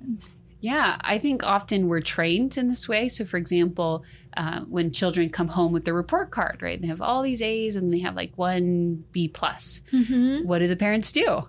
Yeah, 0.66 0.96
I 1.02 1.18
think 1.18 1.44
often 1.44 1.86
we're 1.86 2.00
trained 2.00 2.58
in 2.58 2.68
this 2.68 2.88
way. 2.88 3.08
So, 3.08 3.24
for 3.24 3.36
example, 3.36 4.02
uh, 4.36 4.62
when 4.62 4.90
children 4.90 5.30
come 5.30 5.46
home 5.46 5.70
with 5.70 5.84
their 5.84 5.94
report 5.94 6.32
card, 6.32 6.60
right, 6.60 6.80
they 6.80 6.88
have 6.88 7.00
all 7.00 7.22
these 7.22 7.40
A's 7.40 7.76
and 7.76 7.94
they 7.94 8.00
have 8.00 8.16
like 8.16 8.32
one 8.34 9.04
B 9.12 9.28
plus. 9.28 9.80
Mm-hmm. 9.92 10.44
What 10.44 10.58
do 10.58 10.66
the 10.66 10.74
parents 10.74 11.12
do? 11.12 11.46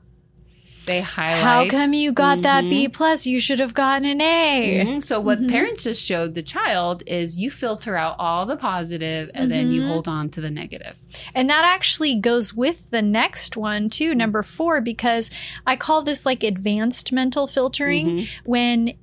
They 0.86 1.02
highlight. 1.02 1.44
How 1.44 1.68
come 1.68 1.94
you 1.94 2.12
got 2.12 2.44
that 2.44 2.62
B 2.62 2.86
mm-hmm. 2.86 2.92
plus? 2.92 3.26
You 3.26 3.42
should 3.42 3.60
have 3.60 3.74
gotten 3.74 4.08
an 4.08 4.22
A. 4.22 4.86
Mhm. 4.86 5.04
So, 5.04 5.20
what 5.20 5.40
mm-hmm. 5.40 5.50
parents 5.50 5.84
just 5.84 6.06
showed 6.06 6.36
the 6.36 6.44
child 6.44 7.02
is 7.08 7.38
you 7.38 7.50
filter 7.50 7.98
out 7.98 8.18
all 8.20 8.46
the 8.46 8.56
positive 8.56 9.32
and 9.34 9.52
then 9.52 9.72
you 9.72 9.88
hold 9.88 10.08
on 10.08 10.30
to 10.30 10.42
the 10.42 10.52
negative. 10.52 10.96
And 11.34 11.50
that 11.50 11.66
actually 11.66 12.14
goes 12.14 12.54
with 12.54 12.92
the 12.92 13.02
next 13.02 13.58
one 13.58 13.90
too, 13.90 14.14
number 14.14 14.44
four, 14.44 14.80
because 14.80 15.32
I 15.66 15.76
call 15.76 16.04
this 16.04 16.24
like 16.24 16.44
advanced 16.44 17.12
mental 17.12 17.48
filtering 17.48 18.28
when 18.46 18.94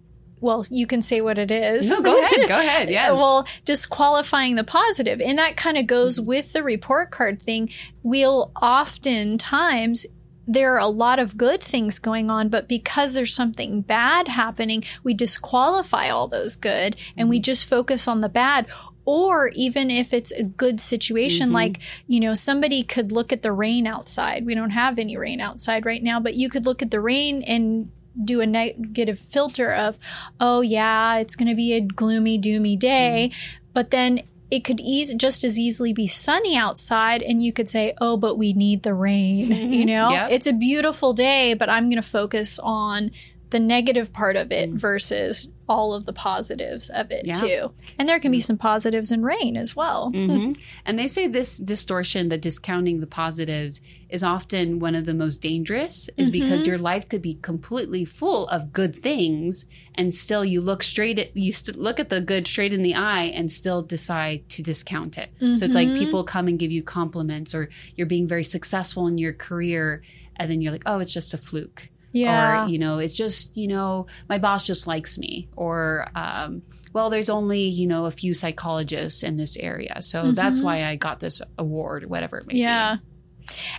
well, 0.45 0.67
you 0.71 0.87
can 0.87 1.01
say 1.03 1.21
what 1.21 1.39
it 1.39 1.51
is. 1.51 1.91
No, 1.91 2.01
go 2.03 2.23
ahead. 2.23 2.49
Go 2.49 2.59
ahead. 2.59 2.89
Yes. 2.99 3.13
well, 3.13 3.47
disqualifying 3.65 4.57
the 4.57 4.65
positive. 4.65 5.21
And 5.21 5.39
that 5.39 5.57
kind 5.57 5.77
of 5.79 5.87
goes 5.87 6.19
Mm-hmm. 6.21 6.29
with 6.29 6.53
the 6.53 6.63
report 6.63 7.11
card 7.11 7.43
thing. 7.43 7.71
We'll 8.03 8.53
oftentimes 8.61 10.07
there 10.47 10.75
are 10.75 10.79
a 10.79 10.87
lot 10.89 11.19
of 11.19 11.39
good 11.39 11.63
things 11.63 11.99
going 11.99 12.31
on, 12.31 12.51
but 12.51 12.69
because 12.69 13.15
there's 13.15 13.35
something 13.35 13.81
bad 13.81 14.29
happening, 14.29 14.85
we 15.03 15.15
disqualify 15.15 16.09
all 16.11 16.29
those 16.29 16.55
good 16.57 16.97
and 17.17 17.25
Mm-hmm. 17.25 17.29
we 17.31 17.41
just 17.41 17.65
focus 17.67 18.07
on 18.07 18.21
the 18.21 18.29
bad. 18.29 18.67
Or 19.07 19.49
even 19.49 19.91
if 19.91 20.13
it's 20.15 20.33
a 20.33 20.43
good 20.45 20.81
situation, 20.81 21.47
Mm-hmm. 21.49 21.55
like, 21.55 21.79
you 22.07 22.21
know, 22.21 22.35
somebody 22.35 22.83
could 22.83 23.13
look 23.13 23.33
at 23.33 23.43
the 23.43 23.53
rain 23.53 23.87
outside. 23.87 24.45
We 24.47 24.55
don't 24.55 24.71
have 24.71 24.99
any 24.99 25.17
rain 25.17 25.41
outside 25.41 25.85
right 25.87 26.03
now, 26.03 26.21
but 26.21 26.35
you 26.37 26.49
could 26.51 26.67
look 26.67 26.83
at 26.83 26.91
the 26.91 27.01
rain 27.01 27.43
and 27.43 27.91
do 28.23 28.41
a 28.41 28.47
negative 28.47 29.19
filter 29.19 29.73
of, 29.73 29.99
oh, 30.41 30.61
yeah, 30.61 31.17
it's 31.17 31.37
going 31.37 31.49
to 31.49 31.55
be 31.55 31.73
a 31.73 31.81
gloomy, 31.81 32.39
doomy 32.39 32.79
day. 32.79 33.31
Mm-hmm. 33.31 33.57
But 33.73 33.91
then 33.91 34.23
it 34.51 34.63
could 34.63 34.79
ease, 34.81 35.15
just 35.15 35.43
as 35.43 35.59
easily 35.59 35.93
be 35.93 36.07
sunny 36.07 36.57
outside 36.57 37.23
and 37.23 37.43
you 37.43 37.53
could 37.53 37.69
say 37.69 37.95
oh 38.01 38.17
but 38.17 38.37
we 38.37 38.53
need 38.53 38.83
the 38.85 38.95
rain 38.95 39.39
you 39.51 39.57
mm-hmm. 39.57 39.87
know 39.87 40.11
Yep. 40.11 40.31
it's 40.31 40.47
a 40.47 40.53
beautiful 40.53 41.13
day 41.13 41.55
but 41.55 41.69
i'm 41.69 41.85
going 41.85 42.01
to 42.01 42.03
focus 42.03 42.61
on 42.63 43.11
the 43.55 43.61
negative 43.61 44.13
part 44.13 44.35
of 44.35 44.51
it 44.51 44.69
mm. 44.69 44.75
versus 44.75 45.49
all 45.69 45.95
of 45.95 46.07
the 46.07 46.13
positives 46.13 46.91
of 46.91 47.13
it 47.13 47.25
Yeah. 47.25 47.35
too. 47.35 47.73
And 47.97 48.09
there 48.09 48.19
can 48.19 48.33
be 48.33 48.39
mm. 48.39 48.43
some 48.43 48.59
positives 48.59 49.13
in 49.13 49.23
rain 49.23 49.57
as 49.57 49.77
well. 49.77 50.11
Mm-hmm. 50.11 50.37
Hmm. 50.39 50.53
And 50.85 50.99
they 50.99 51.07
say 51.07 51.29
this 51.29 51.57
distortion, 51.57 52.27
the 52.27 52.37
discounting 52.37 52.99
the 52.99 53.07
positives, 53.07 53.81
is 54.09 54.25
often 54.25 54.81
one 54.81 54.97
of 54.97 55.07
the 55.07 55.15
most 55.15 55.41
dangerous, 55.41 56.11
is 56.17 56.33
mm-hmm. 56.33 56.41
because 56.41 56.67
your 56.67 56.79
life 56.79 57.09
could 57.09 57.23
be 57.23 57.35
completely 57.35 58.05
full 58.05 58.49
of 58.49 58.73
good 58.73 58.97
things, 58.97 59.67
and 59.95 60.13
still 60.13 60.45
you 60.45 60.61
look 60.61 60.83
straight 60.83 61.21
at 61.21 61.37
you 61.37 61.53
st- 61.53 61.79
look 61.79 62.01
at 62.01 62.11
the 62.11 62.21
good 62.21 62.49
straight 62.49 62.73
in 62.73 62.83
the 62.83 62.97
eye, 62.97 63.23
and 63.23 63.53
still 63.53 63.83
decide 63.83 64.49
to 64.49 64.63
discount 64.65 65.17
it. 65.17 65.31
So 65.39 65.65
it's 65.65 65.77
like 65.77 65.89
mm-hmm. 65.89 65.99
people 65.99 66.25
come 66.25 66.49
and 66.49 66.59
give 66.59 66.73
you 66.73 66.83
compliments, 66.83 67.55
or 67.55 67.69
you're 67.95 68.09
being 68.09 68.27
very 68.27 68.45
successful 68.45 69.07
in 69.07 69.17
your 69.17 69.33
career, 69.33 70.03
and 70.37 70.51
then 70.51 70.61
you're 70.61 70.73
like, 70.73 70.87
oh, 70.87 70.99
it's 70.99 71.15
just 71.15 71.33
a 71.33 71.39
fluke. 71.39 71.89
Yeah 72.15 72.65
Or, 72.65 72.69
you 72.69 72.79
know, 72.79 72.99
it's 72.99 73.17
just, 73.17 73.55
you 73.57 73.69
know, 73.69 74.07
my 74.29 74.39
boss 74.39 74.67
just 74.67 74.87
likes 74.87 75.19
me. 75.19 75.49
Or, 75.57 76.09
um, 76.15 76.63
well, 76.95 77.11
there's 77.11 77.29
only, 77.29 77.63
you 77.63 77.87
know, 77.87 78.07
a 78.07 78.11
few 78.11 78.33
psychologists 78.33 79.23
in 79.23 79.37
this 79.37 79.57
area. 79.57 80.01
So 80.01 80.31
that's 80.33 80.61
why 80.61 80.85
I 80.85 80.97
got 80.97 81.19
this 81.21 81.43
award, 81.59 82.09
whatever 82.09 82.39
it 82.39 82.47
may 82.47 82.55
be. 82.55 82.61
yeah 82.61 82.97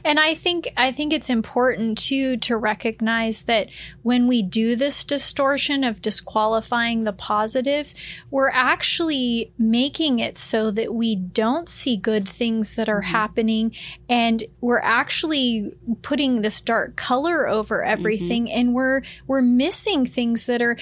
and 0.03 0.19
i 0.19 0.33
think 0.33 0.71
i 0.77 0.91
think 0.91 1.13
it's 1.13 1.29
important 1.29 1.97
too 1.97 2.37
to 2.37 2.57
recognize 2.57 3.43
that 3.43 3.67
when 4.03 4.27
we 4.27 4.41
do 4.41 4.75
this 4.75 5.03
distortion 5.05 5.83
of 5.83 6.01
disqualifying 6.01 7.03
the 7.03 7.13
positives 7.13 7.95
we're 8.31 8.49
actually 8.49 9.51
making 9.57 10.19
it 10.19 10.37
so 10.37 10.71
that 10.71 10.93
we 10.93 11.15
don't 11.15 11.69
see 11.69 11.97
good 11.97 12.27
things 12.27 12.75
that 12.75 12.89
are 12.89 13.01
mm-hmm. 13.01 13.11
happening. 13.11 13.75
And 14.09 14.43
we're 14.61 14.79
actually 14.79 15.73
putting 16.01 16.41
this 16.41 16.61
dark 16.61 16.95
color 16.95 17.47
over 17.47 17.79
mm-hmm. 17.79 17.91
everything. 17.91 18.51
And 18.51 18.73
we're 18.73 19.01
we're 19.27 19.41
missing 19.41 20.05
things 20.05 20.45
that 20.45 20.61
are 20.61 20.77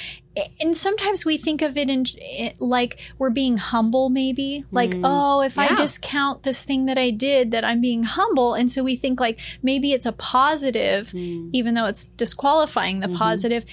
and 0.59 0.75
sometimes 0.75 1.25
we 1.25 1.37
think 1.37 1.61
of 1.61 1.77
it 1.77 1.89
in 1.89 2.05
it, 2.17 2.59
like 2.59 2.99
we're 3.19 3.29
being 3.29 3.57
humble 3.57 4.09
maybe 4.09 4.65
like 4.71 4.91
mm. 4.91 5.01
oh 5.03 5.41
if 5.41 5.59
i 5.59 5.73
discount 5.75 6.41
this 6.43 6.63
thing 6.63 6.85
that 6.85 6.97
i 6.97 7.09
did 7.09 7.51
that 7.51 7.63
i'm 7.63 7.81
being 7.81 8.03
humble. 8.03 8.53
And 8.53 8.71
so 8.71 8.83
we 8.83 8.95
think 8.95 9.19
like 9.19 9.39
maybe 9.61 9.93
it's 9.93 10.05
a 10.05 10.11
positive 10.11 11.07
mm. 11.07 11.49
even 11.53 11.73
though 11.73 11.85
it's 11.85 12.05
disqualifying 12.05 12.99
the 12.99 13.07
mm-hmm. 13.07 13.17
positive 13.17 13.65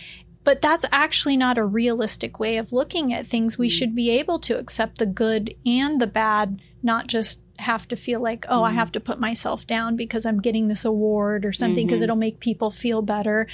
but 0.42 0.62
that's 0.62 0.86
actually 0.90 1.36
not 1.36 1.58
a 1.58 1.64
realistic 1.64 2.40
way 2.40 2.56
of 2.56 2.72
looking 2.72 3.12
at 3.12 3.26
things. 3.26 3.58
We 3.58 3.68
mm. 3.68 3.72
should 3.72 3.94
be 3.94 4.10
able 4.10 4.38
to 4.40 4.58
accept 4.58 4.98
the 4.98 5.06
good 5.06 5.54
and 5.66 6.00
the 6.00 6.06
bad 6.06 6.60
not 6.82 7.06
just 7.06 7.42
have 7.58 7.86
to 7.86 7.94
feel 7.94 8.20
like 8.20 8.46
oh 8.48 8.62
i 8.62 8.70
mm-hmm. 8.70 8.78
have 8.78 8.90
to 8.90 8.98
put 8.98 9.20
myself 9.20 9.66
down 9.66 9.94
because 9.94 10.24
i'm 10.24 10.40
getting 10.40 10.68
this 10.68 10.82
award 10.82 11.44
or 11.44 11.52
something 11.52 11.86
because 11.86 11.98
mm-hmm. 12.00 12.04
it'll 12.04 12.16
make 12.16 12.40
people 12.40 12.70
feel 12.70 13.02
better 13.02 13.46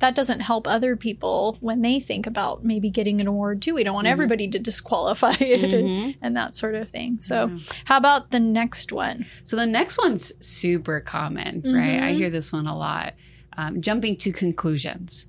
that 0.00 0.14
doesn't 0.14 0.40
help 0.40 0.66
other 0.66 0.96
people 0.96 1.56
when 1.60 1.82
they 1.82 2.00
think 2.00 2.26
about 2.26 2.64
maybe 2.64 2.90
getting 2.90 3.20
an 3.20 3.26
award 3.26 3.62
too. 3.62 3.74
We 3.74 3.84
don't 3.84 3.94
want 3.94 4.06
everybody 4.06 4.48
to 4.48 4.58
disqualify 4.58 5.34
it 5.40 5.72
and, 5.72 6.14
and 6.20 6.36
that 6.36 6.56
sort 6.56 6.74
of 6.74 6.90
thing. 6.90 7.18
So, 7.20 7.48
how 7.84 7.96
about 7.98 8.30
the 8.30 8.40
next 8.40 8.92
one? 8.92 9.26
So 9.44 9.56
the 9.56 9.66
next 9.66 9.98
one's 9.98 10.32
super 10.44 11.00
common, 11.00 11.62
right? 11.64 12.02
I 12.02 12.12
hear 12.12 12.30
this 12.30 12.52
one 12.52 12.66
a 12.66 12.76
lot. 12.76 13.14
Um, 13.56 13.82
jumping 13.82 14.16
to 14.18 14.32
conclusions. 14.32 15.26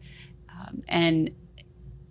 Um, 0.49 0.83
and, 0.87 1.31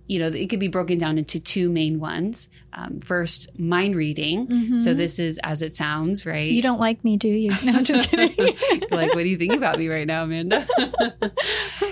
you 0.06 0.18
know, 0.18 0.26
it 0.26 0.50
could 0.50 0.60
be 0.60 0.68
broken 0.68 0.98
down 0.98 1.16
into 1.18 1.40
two 1.40 1.70
main 1.70 1.98
ones. 2.00 2.48
Um, 2.72 3.00
first, 3.00 3.48
mind 3.58 3.94
reading. 3.96 4.78
So 4.78 4.94
this 4.94 5.18
is 5.18 5.38
as 5.42 5.60
it 5.62 5.74
sounds, 5.74 6.24
right? 6.24 6.50
You 6.50 6.62
don't 6.62 6.78
like 6.80 7.02
me, 7.04 7.16
do 7.16 7.28
you? 7.28 7.50
No, 7.64 7.72
I'm 7.72 7.84
just 7.84 8.08
kidding. 8.10 8.56
Like, 8.90 9.14
what 9.14 9.22
do 9.22 9.28
you 9.28 9.36
think 9.36 9.54
about 9.54 9.78
me 9.78 9.88
right 9.88 10.06
now, 10.06 10.24
Amanda? 10.24 10.66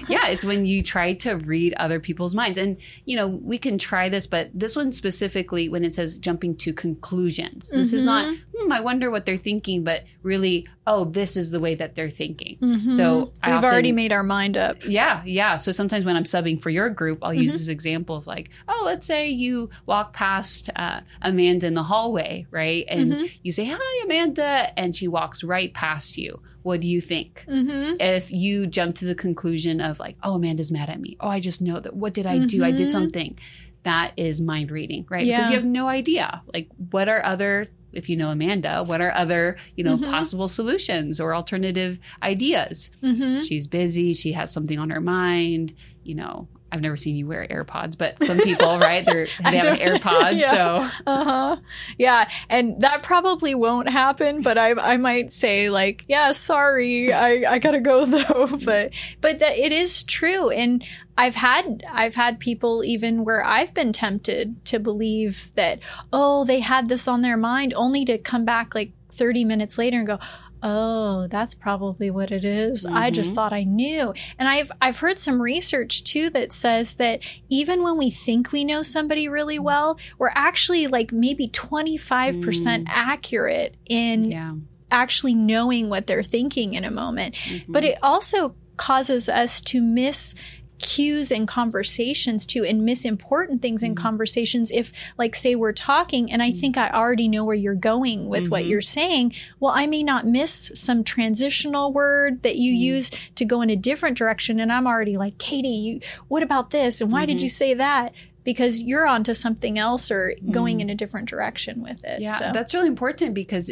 yeah, 0.08 0.28
it's 0.28 0.44
when 0.44 0.66
you 0.66 0.82
try 0.82 1.12
to 1.14 1.34
read 1.34 1.74
other 1.74 2.00
people's 2.00 2.34
minds. 2.34 2.58
And, 2.58 2.80
you 3.04 3.16
know, 3.16 3.26
we 3.28 3.58
can 3.58 3.78
try 3.78 4.08
this, 4.08 4.26
but 4.26 4.50
this 4.54 4.76
one 4.76 4.92
specifically, 4.92 5.68
when 5.68 5.84
it 5.84 5.94
says 5.94 6.18
jumping 6.18 6.56
to 6.56 6.72
conclusions, 6.72 7.68
this 7.68 7.92
is 7.92 8.02
not, 8.02 8.34
hmm, 8.56 8.72
I 8.72 8.80
wonder 8.80 9.10
what 9.10 9.26
they're 9.26 9.36
thinking, 9.36 9.84
but 9.84 10.04
really, 10.22 10.66
oh, 10.86 11.04
this 11.04 11.36
is 11.36 11.50
the 11.50 11.60
way 11.60 11.74
that 11.74 11.94
they're 11.94 12.10
thinking. 12.10 12.56
So 12.92 13.32
We've 13.44 13.54
often- 13.54 13.70
already 13.70 13.92
made 13.92 14.12
our 14.12 14.22
mind 14.22 14.56
up. 14.56 14.84
yeah, 14.86 15.22
yeah. 15.24 15.56
So 15.56 15.70
sometimes 15.72 16.04
when 16.04 16.16
I'm 16.16 16.24
subbing 16.24 16.60
for 16.60 16.70
your 16.70 16.88
group, 16.90 17.18
I'll 17.22 17.34
use 17.34 17.52
this 17.52 17.68
example 17.68 18.16
of 18.16 18.26
like, 18.26 18.50
oh, 18.68 18.82
let's 18.84 19.06
say 19.06 19.28
you 19.28 19.70
walk 19.86 20.12
past 20.14 20.67
uh, 20.76 21.00
Amanda 21.22 21.66
in 21.66 21.74
the 21.74 21.82
hallway, 21.82 22.46
right? 22.50 22.84
And 22.88 23.30
you 23.42 23.52
say, 23.52 23.64
hi, 23.70 24.04
Amanda. 24.04 24.78
And 24.78 24.94
she 24.94 25.08
walks 25.08 25.42
right 25.44 25.72
past 25.72 26.18
you. 26.18 26.42
What 26.62 26.80
do 26.80 26.86
you 26.86 27.00
think? 27.00 27.44
Mm-hmm. 27.48 28.00
If 28.00 28.30
you 28.30 28.66
jump 28.66 28.96
to 28.96 29.04
the 29.04 29.14
conclusion 29.14 29.80
of 29.80 30.00
like, 30.00 30.16
oh, 30.22 30.34
Amanda's 30.34 30.70
mad 30.70 30.90
at 30.90 31.00
me. 31.00 31.16
Oh, 31.20 31.28
I 31.28 31.40
just 31.40 31.60
know 31.60 31.80
that. 31.80 31.94
What 31.94 32.14
did 32.14 32.26
I 32.26 32.38
do? 32.38 32.64
I 32.64 32.70
did 32.70 32.92
something. 32.92 33.38
That 33.84 34.12
is 34.16 34.40
mind 34.40 34.70
reading, 34.70 35.06
right? 35.08 35.24
Because 35.24 35.48
you 35.48 35.56
have 35.56 35.64
no 35.64 35.88
idea. 35.88 36.42
Like, 36.52 36.68
what 36.90 37.08
are 37.08 37.24
other 37.24 37.68
if 37.92 38.08
you 38.08 38.16
know 38.16 38.30
Amanda, 38.30 38.84
what 38.84 39.00
are 39.00 39.12
other, 39.12 39.56
you 39.74 39.82
know, 39.82 39.96
possible 39.96 40.46
solutions 40.46 41.20
or 41.20 41.34
alternative 41.34 41.98
ideas? 42.22 42.90
Mm-hmm. 43.02 43.40
She's 43.40 43.66
busy. 43.66 44.12
She 44.12 44.32
has 44.32 44.52
something 44.52 44.78
on 44.78 44.90
her 44.90 45.00
mind. 45.00 45.74
You 46.04 46.16
know, 46.16 46.48
I've 46.70 46.82
never 46.82 46.96
seen 46.96 47.16
you 47.16 47.26
wear 47.26 47.46
AirPods, 47.48 47.96
but 47.96 48.18
some 48.22 48.38
people, 48.38 48.78
right? 48.78 49.04
They're 49.04 49.26
they 49.50 49.56
have 49.56 49.78
AirPods, 49.78 50.38
Yeah. 50.38 50.50
so 50.50 50.90
Uh 51.06 51.24
huh. 51.24 51.56
Yeah, 51.96 52.28
and 52.48 52.80
that 52.82 53.02
probably 53.02 53.54
won't 53.54 53.88
happen. 53.88 54.42
But 54.42 54.58
I, 54.58 54.72
I 54.72 54.96
might 54.98 55.32
say 55.32 55.70
like, 55.70 56.04
yeah, 56.08 56.32
sorry, 56.32 57.12
I, 57.12 57.54
I 57.54 57.58
gotta 57.58 57.80
go 57.80 58.04
though. 58.04 58.48
But, 58.64 58.90
but 59.20 59.38
that 59.38 59.56
it 59.56 59.72
is 59.72 60.02
true, 60.02 60.50
and 60.50 60.84
I've 61.16 61.36
had, 61.36 61.82
I've 61.90 62.14
had 62.14 62.38
people 62.38 62.84
even 62.84 63.24
where 63.24 63.44
I've 63.44 63.74
been 63.74 63.92
tempted 63.92 64.64
to 64.66 64.78
believe 64.78 65.50
that, 65.54 65.80
oh, 66.12 66.44
they 66.44 66.60
had 66.60 66.88
this 66.88 67.08
on 67.08 67.22
their 67.22 67.36
mind, 67.36 67.72
only 67.74 68.04
to 68.04 68.18
come 68.18 68.44
back 68.44 68.74
like 68.74 68.92
thirty 69.08 69.44
minutes 69.44 69.78
later 69.78 69.98
and 69.98 70.06
go. 70.06 70.18
Oh, 70.62 71.26
that's 71.28 71.54
probably 71.54 72.10
what 72.10 72.30
it 72.30 72.44
is. 72.44 72.84
I 72.84 73.10
just 73.10 73.30
mm-hmm. 73.30 73.34
thought 73.36 73.52
I 73.52 73.64
knew. 73.64 74.12
And 74.38 74.48
I've 74.48 74.72
I've 74.80 74.98
heard 74.98 75.18
some 75.18 75.40
research 75.40 76.04
too 76.04 76.30
that 76.30 76.52
says 76.52 76.96
that 76.96 77.20
even 77.48 77.82
when 77.82 77.96
we 77.96 78.10
think 78.10 78.52
we 78.52 78.64
know 78.64 78.82
somebody 78.82 79.28
really 79.28 79.58
mm. 79.58 79.62
well, 79.62 79.98
we're 80.18 80.32
actually 80.34 80.86
like 80.86 81.12
maybe 81.12 81.48
25% 81.48 82.40
mm. 82.42 82.84
accurate 82.88 83.76
in 83.86 84.30
yeah. 84.30 84.54
actually 84.90 85.34
knowing 85.34 85.88
what 85.88 86.06
they're 86.06 86.22
thinking 86.22 86.74
in 86.74 86.84
a 86.84 86.90
moment. 86.90 87.36
But 87.68 87.82
mm-hmm. 87.82 87.92
it 87.92 87.98
also 88.02 88.54
causes 88.76 89.28
us 89.28 89.60
to 89.60 89.82
miss 89.82 90.34
cues 90.78 91.30
in 91.30 91.46
conversations 91.46 92.46
too 92.46 92.64
and 92.64 92.84
miss 92.84 93.04
important 93.04 93.60
things 93.62 93.82
in 93.82 93.94
mm. 93.94 93.96
conversations 93.96 94.70
if 94.70 94.92
like 95.16 95.34
say 95.34 95.54
we're 95.54 95.72
talking 95.72 96.30
and 96.30 96.42
i 96.42 96.50
mm. 96.50 96.60
think 96.60 96.76
i 96.76 96.90
already 96.90 97.28
know 97.28 97.44
where 97.44 97.54
you're 97.54 97.74
going 97.74 98.28
with 98.28 98.48
what 98.48 98.62
mm-hmm. 98.62 98.70
you're 98.70 98.80
saying 98.80 99.32
well 99.60 99.72
i 99.74 99.86
may 99.86 100.02
not 100.02 100.26
miss 100.26 100.70
some 100.74 101.02
transitional 101.02 101.92
word 101.92 102.42
that 102.42 102.56
you 102.56 102.72
mm. 102.72 102.78
use 102.78 103.10
to 103.34 103.44
go 103.44 103.60
in 103.60 103.70
a 103.70 103.76
different 103.76 104.16
direction 104.16 104.60
and 104.60 104.72
i'm 104.72 104.86
already 104.86 105.16
like 105.16 105.36
K'dee 105.38 105.82
you 105.82 106.00
what 106.28 106.42
about 106.42 106.70
this? 106.70 107.00
And 107.00 107.12
why 107.12 107.26
did 107.26 107.40
you 107.40 107.48
mm-hmm. 107.48 107.52
say 107.52 107.74
that? 107.74 108.12
Because 108.44 108.82
you're 108.82 109.06
onto 109.06 109.34
something 109.34 109.78
else 109.78 110.10
or 110.10 110.34
going 110.50 110.80
in 110.80 110.88
a 110.88 110.94
different 110.94 111.28
direction 111.28 111.82
with 111.82 112.04
it 112.04 112.20
Yeah, 112.20 112.38
so. 112.38 112.50
that's 112.52 112.72
really 112.72 112.88
important 112.88 113.34
because 113.34 113.70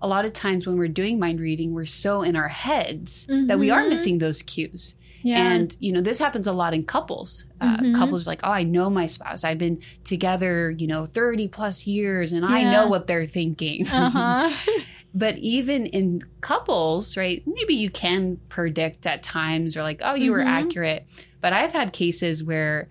a 0.00 0.08
lot 0.08 0.24
of 0.24 0.32
times 0.32 0.66
when 0.66 0.76
we're 0.76 0.88
doing 0.88 1.18
mind 1.18 1.40
reading, 1.40 1.74
we're 1.74 1.86
so 1.86 2.22
in 2.22 2.34
our 2.34 2.48
heads 2.48 3.26
that 3.26 3.58
we 3.58 3.70
are 3.70 3.80
mm-hmm. 3.80 3.90
missing 3.90 4.18
those 4.18 4.42
cues. 4.42 4.94
Yeah. 5.26 5.50
And, 5.52 5.76
you 5.80 5.92
know, 5.92 6.00
this 6.00 6.18
happens 6.18 6.46
a 6.46 6.52
lot 6.52 6.72
in 6.74 6.84
couples. 6.84 7.44
Uh, 7.60 7.76
Mm-hmm. 7.76 7.96
Couples 7.96 8.26
are 8.26 8.30
like, 8.30 8.40
oh, 8.44 8.50
I 8.50 8.62
know 8.62 8.88
my 8.90 9.06
spouse. 9.06 9.42
I've 9.44 9.58
been 9.58 9.80
together, 10.04 10.70
you 10.70 10.86
know, 10.86 11.06
30 11.06 11.48
plus 11.48 11.86
years 11.86 12.32
and 12.32 12.44
I 12.46 12.62
know 12.62 12.86
what 12.86 13.06
they're 13.06 13.26
thinking. 13.26 13.86
uh-huh 13.92 14.50
But 15.14 15.38
even 15.38 15.86
in 15.86 16.22
couples, 16.42 17.16
right, 17.16 17.42
maybe 17.46 17.74
you 17.74 17.88
can 17.88 18.38
predict 18.50 19.06
at 19.06 19.22
times 19.22 19.74
or 19.76 19.82
like, 19.82 20.02
oh, 20.04 20.14
you 20.14 20.30
were 20.32 20.40
Mm-hmm. 20.40 20.48
accurate. 20.68 21.06
But 21.40 21.54
I've 21.54 21.72
had 21.72 21.92
cases 21.94 22.44
where 22.44 22.88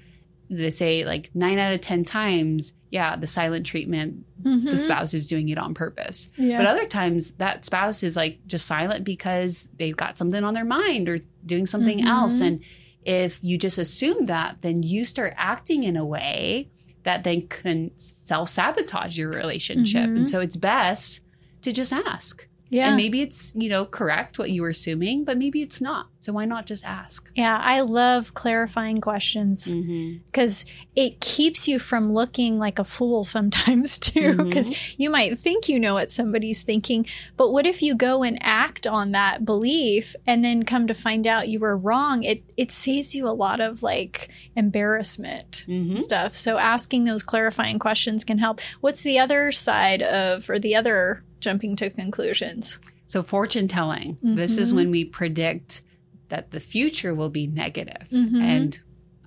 they 0.49 0.69
say 0.69 1.05
like 1.05 1.31
nine 1.33 1.59
out 1.59 1.73
of 1.73 1.81
10 1.81 2.05
times, 2.05 2.73
yeah, 2.91 3.15
the 3.15 3.27
silent 3.27 3.65
treatment, 3.65 4.25
the 4.41 4.77
spouse 4.77 5.13
is 5.13 5.27
doing 5.27 5.49
it 5.49 5.57
on 5.57 5.73
purpose. 5.73 6.29
Mm-hmm. 6.33 6.49
Yeah. 6.51 6.57
But 6.57 6.67
other 6.67 6.85
times 6.85 7.31
that 7.33 7.65
spouse 7.65 8.03
is 8.03 8.15
like 8.15 8.45
just 8.47 8.65
silent 8.67 9.03
because 9.03 9.67
they've 9.77 9.97
got 9.97 10.17
something 10.17 10.43
on 10.43 10.53
their 10.53 10.65
mind 10.65 11.09
or 11.09 11.19
doing 11.45 11.65
something 11.65 11.97
Mm-hmm. 11.97 12.07
else. 12.07 12.39
And 12.41 12.63
if 13.03 13.43
you 13.43 13.57
just 13.57 13.77
assume 13.77 14.25
that, 14.25 14.57
then 14.61 14.83
you 14.83 15.05
start 15.05 15.33
acting 15.35 15.83
in 15.83 15.95
a 15.97 16.05
way 16.05 16.69
that 17.03 17.23
then 17.23 17.47
can 17.47 17.91
self 17.97 18.49
sabotage 18.49 19.17
your 19.17 19.29
relationship. 19.29 20.03
Mm-hmm. 20.03 20.17
And 20.17 20.29
so 20.29 20.39
it's 20.39 20.55
best 20.55 21.19
to 21.63 21.71
just 21.71 21.91
ask. 21.91 22.47
Yeah. 22.75 22.87
And 22.89 22.97
maybe 22.97 23.21
it's, 23.21 23.53
you 23.55 23.69
know, 23.69 23.85
correct 23.85 24.37
what 24.39 24.51
you 24.51 24.61
were 24.61 24.69
assuming, 24.69 25.23
but 25.23 25.37
maybe 25.37 25.61
it's 25.61 25.79
not. 25.81 26.07
So 26.19 26.33
why 26.33 26.45
not 26.45 26.65
just 26.65 26.83
ask? 26.83 27.29
yeah. 27.35 27.59
I 27.63 27.81
love 27.81 28.33
clarifying 28.33 28.99
questions 28.99 29.73
Mm-hmm. 29.75 30.17
because 30.25 30.65
it 30.95 31.19
keeps 31.21 31.67
you 31.67 31.77
from 31.79 32.13
looking 32.13 32.57
like 32.57 32.79
a 32.79 32.83
fool 32.83 33.23
sometimes 33.23 33.97
too. 34.07 34.33
Mm-hmm. 34.33 34.43
Because 34.43 34.75
you 34.97 35.09
might 35.11 35.37
think 35.37 35.69
you 35.69 35.79
know 35.79 35.93
what 35.93 36.09
somebody's 36.09 36.63
thinking, 36.63 37.05
but 37.37 37.51
what 37.51 37.65
if 37.67 37.81
you 37.83 37.95
go 37.95 38.23
and 38.23 38.37
act 38.41 38.87
on 38.87 39.11
that 39.11 39.45
belief 39.45 40.15
and 40.25 40.43
then 40.43 40.63
come 40.63 40.87
to 40.87 40.93
find 40.95 41.27
out 41.27 41.47
you 41.49 41.59
were 41.59 41.77
wrong? 41.77 42.23
It 42.23 42.43
it 42.57 42.71
saves 42.71 43.13
you 43.15 43.27
a 43.27 43.37
lot 43.45 43.59
of 43.59 43.83
like 43.83 44.29
embarrassment 44.55 45.63
Mm-hmm. 45.67 45.99
stuff. 45.99 46.35
So 46.35 46.57
asking 46.57 47.03
those 47.05 47.23
clarifying 47.23 47.79
questions 47.79 48.23
can 48.23 48.37
help. 48.39 48.59
What's 48.81 49.03
the 49.03 49.17
other 49.19 49.51
side 49.51 50.01
of 50.01 50.49
or 50.49 50.59
the 50.59 50.75
other 50.75 51.23
jumping 51.45 51.77
to 51.77 51.89
conclusions? 51.89 52.79
So 53.05 53.23
fortune 53.23 53.67
telling. 53.67 54.17
This 54.21 54.57
is 54.57 54.69
mm-hmm. 54.69 54.77
when 54.77 54.91
we 54.91 55.05
predict 55.05 55.81
that 56.29 56.51
the 56.51 56.59
future 56.59 57.13
will 57.13 57.29
be 57.29 57.47
negative. 57.47 58.07
Mm-hmm. 58.11 58.41
And 58.41 58.79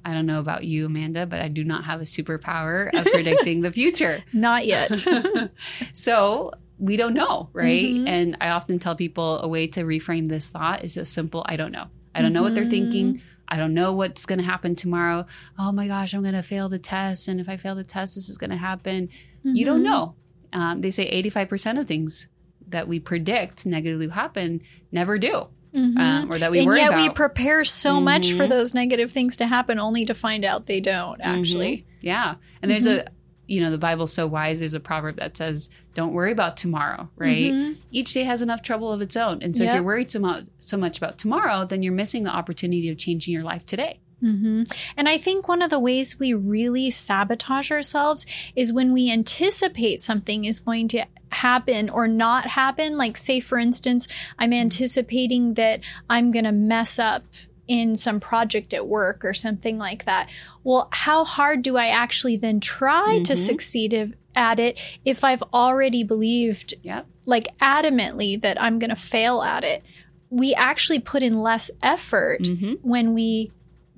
I 0.04 0.14
don't 0.14 0.26
know 0.26 0.40
about 0.40 0.64
you, 0.64 0.86
Amanda, 0.86 1.26
but 1.26 1.40
I 1.40 1.48
do 1.48 1.64
not 1.64 1.84
have 1.84 2.00
a 2.00 2.04
superpower 2.04 2.92
of 2.92 3.04
predicting 3.12 3.62
the 3.62 3.72
future. 3.72 4.22
Not 4.32 4.66
yet. 4.66 5.06
So 5.94 6.52
we 6.78 6.96
don't 6.96 7.14
know, 7.14 7.50
right? 7.52 7.84
Mm-hmm. 7.84 8.08
And 8.08 8.36
I 8.40 8.50
often 8.50 8.78
tell 8.78 8.94
people 8.94 9.40
a 9.40 9.48
way 9.48 9.66
to 9.68 9.84
reframe 9.84 10.28
this 10.28 10.48
thought 10.48 10.84
is 10.84 10.94
just 10.94 11.12
simple 11.12 11.44
I 11.46 11.56
don't 11.56 11.72
know. 11.72 11.86
I 12.14 12.22
don't 12.22 12.32
know 12.32 12.42
what 12.42 12.54
they're 12.54 12.64
thinking. 12.64 13.20
I 13.48 13.56
don't 13.56 13.74
know 13.74 13.92
what's 13.94 14.26
going 14.26 14.38
to 14.38 14.44
happen 14.44 14.74
tomorrow. 14.74 15.24
Oh 15.58 15.72
my 15.72 15.86
gosh, 15.86 16.14
I'm 16.14 16.22
going 16.22 16.34
to 16.34 16.42
fail 16.42 16.68
the 16.68 16.78
test. 16.78 17.28
And 17.28 17.40
if 17.40 17.48
I 17.48 17.56
fail 17.56 17.74
the 17.74 17.84
test, 17.84 18.14
this 18.14 18.28
is 18.28 18.36
going 18.38 18.50
to 18.50 18.56
happen. 18.56 19.08
You 19.44 19.64
don't 19.64 19.82
know. 19.82 20.14
Um, 20.52 20.80
they 20.80 20.90
say 20.90 21.10
85% 21.22 21.80
of 21.80 21.86
things 21.86 22.28
that 22.68 22.86
we 22.88 23.00
predict 23.00 23.66
negatively 23.66 24.08
happen 24.08 24.62
never 24.92 25.18
do. 25.18 25.48
Um, 25.74 26.32
or 26.32 26.38
that 26.38 26.50
we 26.50 26.58
and 26.60 26.66
worry 26.66 26.80
yet 26.80 26.88
about. 26.88 26.96
we 27.02 27.08
prepare 27.10 27.62
so 27.62 28.00
much 28.00 28.32
for 28.32 28.48
those 28.48 28.74
negative 28.74 29.12
things 29.12 29.36
to 29.36 29.46
happen 29.46 29.78
only 29.78 30.04
to 30.06 30.14
find 30.14 30.44
out 30.44 30.66
they 30.66 30.80
don't 30.80 31.20
actually. 31.20 31.86
Yeah. 32.00 32.34
And 32.62 32.70
there's 32.70 32.86
Mm-hmm. 32.86 33.06
a, 33.06 33.10
you 33.46 33.60
know, 33.60 33.70
the 33.70 33.78
Bible's 33.78 34.12
so 34.12 34.26
wise. 34.26 34.58
There's 34.60 34.74
a 34.74 34.80
proverb 34.80 35.16
that 35.16 35.36
says, 35.36 35.70
don't 35.94 36.12
worry 36.14 36.32
about 36.32 36.56
tomorrow, 36.56 37.08
right? 37.16 37.76
Each 37.92 38.12
day 38.12 38.24
has 38.24 38.42
enough 38.42 38.62
trouble 38.62 38.92
of 38.92 39.00
its 39.02 39.14
own. 39.16 39.40
And 39.42 39.56
so 39.56 39.62
if 39.62 39.68
Mm-hmm. 39.68 39.76
You're 39.76 39.84
worried 39.84 40.10
so 40.10 40.18
much, 40.18 40.44
so 40.58 40.76
much 40.76 40.98
about 40.98 41.16
tomorrow, 41.18 41.64
then 41.64 41.82
you're 41.82 41.92
missing 41.92 42.24
the 42.24 42.30
opportunity 42.30 42.88
of 42.88 42.98
changing 42.98 43.32
your 43.32 43.44
life 43.44 43.64
today. 43.64 44.00
Mm-hmm. 44.22 44.64
And 44.96 45.08
I 45.08 45.18
think 45.18 45.46
one 45.46 45.62
of 45.62 45.70
the 45.70 45.78
ways 45.78 46.18
we 46.18 46.34
really 46.34 46.90
sabotage 46.90 47.70
ourselves 47.70 48.26
is 48.56 48.72
when 48.72 48.92
we 48.92 49.10
anticipate 49.10 50.02
something 50.02 50.44
is 50.44 50.60
going 50.60 50.88
to 50.88 51.04
happen 51.30 51.88
or 51.88 52.08
not 52.08 52.48
happen. 52.48 52.96
Like, 52.96 53.16
say, 53.16 53.40
for 53.40 53.58
instance, 53.58 54.08
I'm 54.38 54.50
mm-hmm. 54.50 54.60
anticipating 54.60 55.54
that 55.54 55.80
I'm 56.10 56.30
going 56.30 56.44
to 56.44 56.52
mess 56.52 56.98
up 56.98 57.24
in 57.68 57.96
some 57.96 58.18
project 58.18 58.72
at 58.72 58.88
work 58.88 59.24
or 59.24 59.34
something 59.34 59.78
like 59.78 60.04
that. 60.06 60.28
Well, 60.64 60.88
how 60.90 61.24
hard 61.24 61.62
do 61.62 61.76
I 61.76 61.88
actually 61.88 62.36
then 62.36 62.60
try 62.60 63.20
to 63.24 63.34
mm-hmm. 63.34 63.34
succeed 63.34 63.92
if- 63.92 64.14
at 64.34 64.60
it 64.60 64.78
if 65.04 65.24
I've 65.24 65.42
already 65.52 66.04
believed 66.04 66.74
Yep. 66.82 67.06
like 67.26 67.48
adamantly 67.60 68.40
that 68.40 68.60
I'm 68.62 68.78
going 68.78 68.90
to 68.90 68.96
fail 68.96 69.42
at 69.42 69.64
it. 69.64 69.82
We 70.30 70.54
actually 70.54 71.00
put 71.00 71.22
in 71.22 71.42
less 71.42 71.70
effort 71.82 72.46
when 72.82 73.14
we 73.14 73.50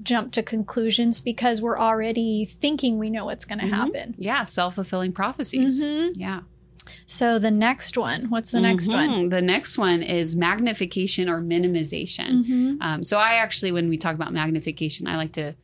jump 0.02 0.32
to 0.32 0.42
conclusions 0.42 1.20
because 1.20 1.60
we're 1.60 1.78
already 1.78 2.44
thinking 2.44 2.98
we 2.98 3.10
know 3.10 3.24
what's 3.24 3.44
going 3.44 3.58
to 3.60 3.66
happen. 3.66 4.14
Yeah. 4.18 4.44
Self 4.44 4.74
fulfilling 4.76 5.12
prophecies. 5.12 5.80
Mm-hmm. 5.80 6.18
Yeah. 6.20 6.40
So 7.06 7.38
the 7.38 7.50
next 7.50 7.96
one, 7.96 8.30
what's 8.30 8.50
the 8.50 8.60
next 8.60 8.92
one? 8.92 9.28
The 9.28 9.42
next 9.42 9.78
one 9.78 10.02
is 10.02 10.34
magnification 10.36 11.28
or 11.28 11.40
minimization. 11.40 12.44
Mm-hmm. 12.44 12.82
Um, 12.82 13.04
so 13.04 13.18
I 13.18 13.34
actually, 13.34 13.72
when 13.72 13.88
we 13.88 13.96
talk 13.96 14.14
about 14.14 14.32
magnification, 14.32 15.06
I 15.06 15.16
like 15.16 15.32
to 15.32 15.54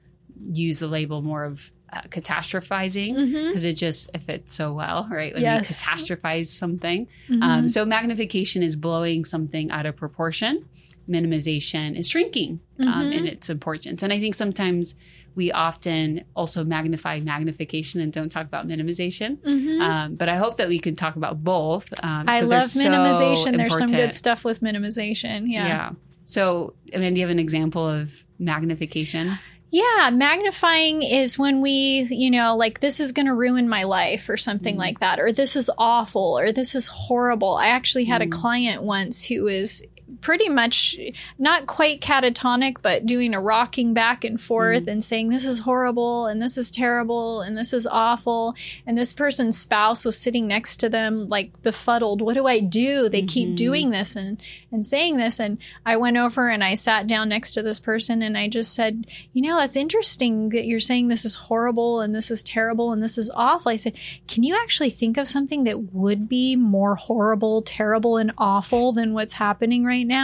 use 0.45 0.79
the 0.79 0.89
label 0.89 1.23
more 1.23 1.45
of 1.45 1.71
uh, 1.93 2.03
catastrophizing 2.03 3.15
because 3.15 3.65
it 3.65 3.75
just 3.75 4.11
it 4.15 4.23
fits 4.23 4.53
so 4.55 4.73
well, 4.73 5.09
right? 5.11 5.33
When 5.35 5.43
Mm-hmm. 5.43 5.57
Yes. 5.57 5.87
we 5.89 5.93
catastrophize 6.17 6.47
something. 6.49 7.07
Mm-hmm. 7.29 7.43
Um, 7.43 7.69
so 7.69 7.85
magnification 7.85 8.63
is 8.63 8.77
blowing 8.77 9.25
something 9.25 9.71
out 9.71 9.87
of 9.87 9.97
proportion. 9.97 10.69
Minimization 11.09 11.97
is 11.99 12.09
shrinking 12.09 12.61
um, 12.81 12.87
Mm-hmm. 12.87 13.13
in 13.13 13.27
its 13.27 13.49
importance. 13.51 14.03
And 14.03 14.13
I 14.13 14.21
think 14.21 14.35
sometimes 14.35 14.95
we 15.35 15.53
often 15.53 16.25
also 16.35 16.65
magnify 16.65 17.21
magnification 17.21 18.01
and 18.01 18.13
don't 18.13 18.31
talk 18.31 18.47
about 18.47 18.67
minimization. 18.67 19.39
Um, 19.81 20.15
but 20.15 20.29
I 20.29 20.37
hope 20.37 20.57
that 20.57 20.69
we 20.69 20.79
can 20.79 20.97
talk 20.97 21.17
about 21.17 21.45
both. 21.45 21.93
Um, 22.03 22.27
Mm-hmm. 22.27 22.29
I 22.31 22.41
love 22.41 22.65
so 22.65 22.81
minimization. 22.81 23.57
There's 23.57 23.77
some 23.77 23.89
good 23.89 24.15
stuff 24.15 24.45
with 24.45 24.61
minimization. 24.61 25.45
Yeah. 25.47 25.67
Yeah. 25.69 25.91
So, 26.25 26.75
I 26.95 26.99
mean, 26.99 27.15
do 27.15 27.21
you 27.21 27.27
have 27.27 27.31
an 27.31 27.39
example 27.39 27.87
of 27.87 28.13
magnification? 28.39 29.39
Yeah, 29.71 30.11
magnifying 30.11 31.03
is 31.03 31.39
when 31.39 31.61
we, 31.61 32.07
you 32.11 32.31
know, 32.31 32.57
like 32.57 32.81
this 32.81 32.99
is 33.01 33.13
going 33.13 33.27
to 33.27 33.35
ruin 33.35 33.69
my 33.69 33.83
life 33.83 34.29
or 34.29 34.37
something 34.37 34.77
like 34.77 35.01
that, 35.01 35.21
or 35.21 35.33
this 35.33 35.55
is 35.57 35.71
awful, 35.77 36.39
or 36.39 36.51
this 36.53 36.75
is 36.75 36.87
horrible. 36.87 37.57
I 37.57 37.69
actually 37.69 38.05
had 38.05 38.23
a 38.23 38.27
client 38.29 38.83
once 38.83 39.27
who 39.27 39.43
was 39.45 39.83
pretty 40.21 40.49
much 40.49 40.99
not 41.39 41.67
quite 41.67 42.01
catatonic, 42.01 42.77
but 42.83 43.07
doing 43.07 43.35
a 43.35 43.41
rocking 43.41 43.95
back 43.95 44.25
and 44.25 44.41
forth 44.41 44.83
mm-hmm. 44.83 44.91
and 44.91 45.05
saying, 45.05 45.29
This 45.29 45.47
is 45.47 45.61
horrible, 45.61 46.27
and 46.27 46.41
this 46.41 46.59
is 46.59 46.71
terrible, 46.71 47.41
and 47.41 47.57
this 47.57 47.73
is 47.73 47.87
awful. 47.87 48.55
And 48.87 48.97
this 48.97 49.13
person's 49.13 49.59
spouse 49.59 50.05
was 50.05 50.19
sitting 50.19 50.47
next 50.47 50.79
to 50.79 50.89
them, 50.89 51.29
like 51.29 51.63
befuddled. 51.63 52.21
What 52.21 52.35
do 52.35 52.47
I 52.47 52.61
do? 52.61 53.09
They 53.09 53.23
keep 53.23 53.49
mm-hmm. 53.49 53.57
doing 53.57 53.91
this 53.91 54.17
and, 54.17 54.41
and 54.73 54.85
saying 54.85 55.17
this. 55.17 55.39
And 55.39 55.59
I 55.85 55.97
went 55.97 56.17
over 56.17 56.49
and 56.49 56.63
I 56.65 56.75
sat 56.75 57.07
down 57.07 57.29
next 57.29 57.53
to 57.53 57.63
this 57.63 57.81
person 57.81 58.23
and 58.23 58.37
I 58.37 58.49
just 58.49 58.75
said, 58.75 59.07
You 59.33 59.43
know, 59.43 59.57
that's 59.57 59.77
interesting 59.77 60.51
that 60.51 60.67
you're 60.67 60.81
saying 60.81 61.09
this 61.09 61.25
is 61.25 61.35
horrible 61.35 62.01
and 62.01 62.15
this 62.15 62.31
is 62.31 62.43
terrible 62.43 62.93
and 62.93 63.03
this 63.03 63.19
is 63.19 63.31
awful. 63.35 63.71
I 63.71 63.77
said, 63.77 63.95
Can 64.29 64.43
you 64.43 64.57
actually 64.57 64.91
think 64.91 65.17
of 65.17 65.29
something 65.29 65.65
that 65.65 65.93
would 65.93 66.29
be 66.29 66.57
more 66.57 66.97
horrible, 66.97 67.63
terrible, 67.63 68.17
and 68.17 68.33
awful 68.39 68.93
than 68.93 69.13
what's 69.13 69.35
happening 69.35 69.85
right 69.85 70.07
now? 70.07 70.16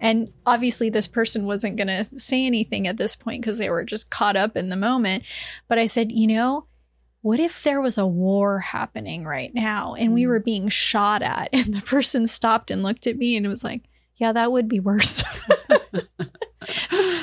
And 0.00 0.32
obviously, 0.46 0.90
this 0.90 1.08
person 1.08 1.46
wasn't 1.46 1.76
going 1.76 1.88
to 1.88 2.04
say 2.18 2.46
anything 2.46 2.86
at 2.86 2.96
this 2.96 3.16
point 3.16 3.42
because 3.42 3.58
they 3.58 3.70
were 3.70 3.84
just 3.84 4.10
caught 4.10 4.36
up 4.36 4.56
in 4.56 4.68
the 4.68 4.76
moment. 4.76 5.24
But 5.68 5.78
I 5.78 5.86
said, 5.86 6.12
You 6.12 6.26
know, 6.26 6.66
what 7.20 7.40
if 7.40 7.62
there 7.62 7.80
was 7.80 7.98
a 7.98 8.06
war 8.06 8.58
happening 8.60 9.24
right 9.24 9.54
now? 9.54 9.94
And 9.94 10.12
we 10.12 10.26
were 10.26 10.40
being 10.40 10.68
shot 10.68 11.22
at. 11.22 11.48
And 11.52 11.74
the 11.74 11.80
person 11.80 12.26
stopped 12.26 12.70
and 12.70 12.82
looked 12.82 13.06
at 13.06 13.16
me 13.16 13.36
and 13.36 13.46
was 13.46 13.64
like 13.64 13.82
yeah 14.22 14.32
that 14.32 14.52
would 14.52 14.68
be 14.68 14.80
worse 14.80 15.24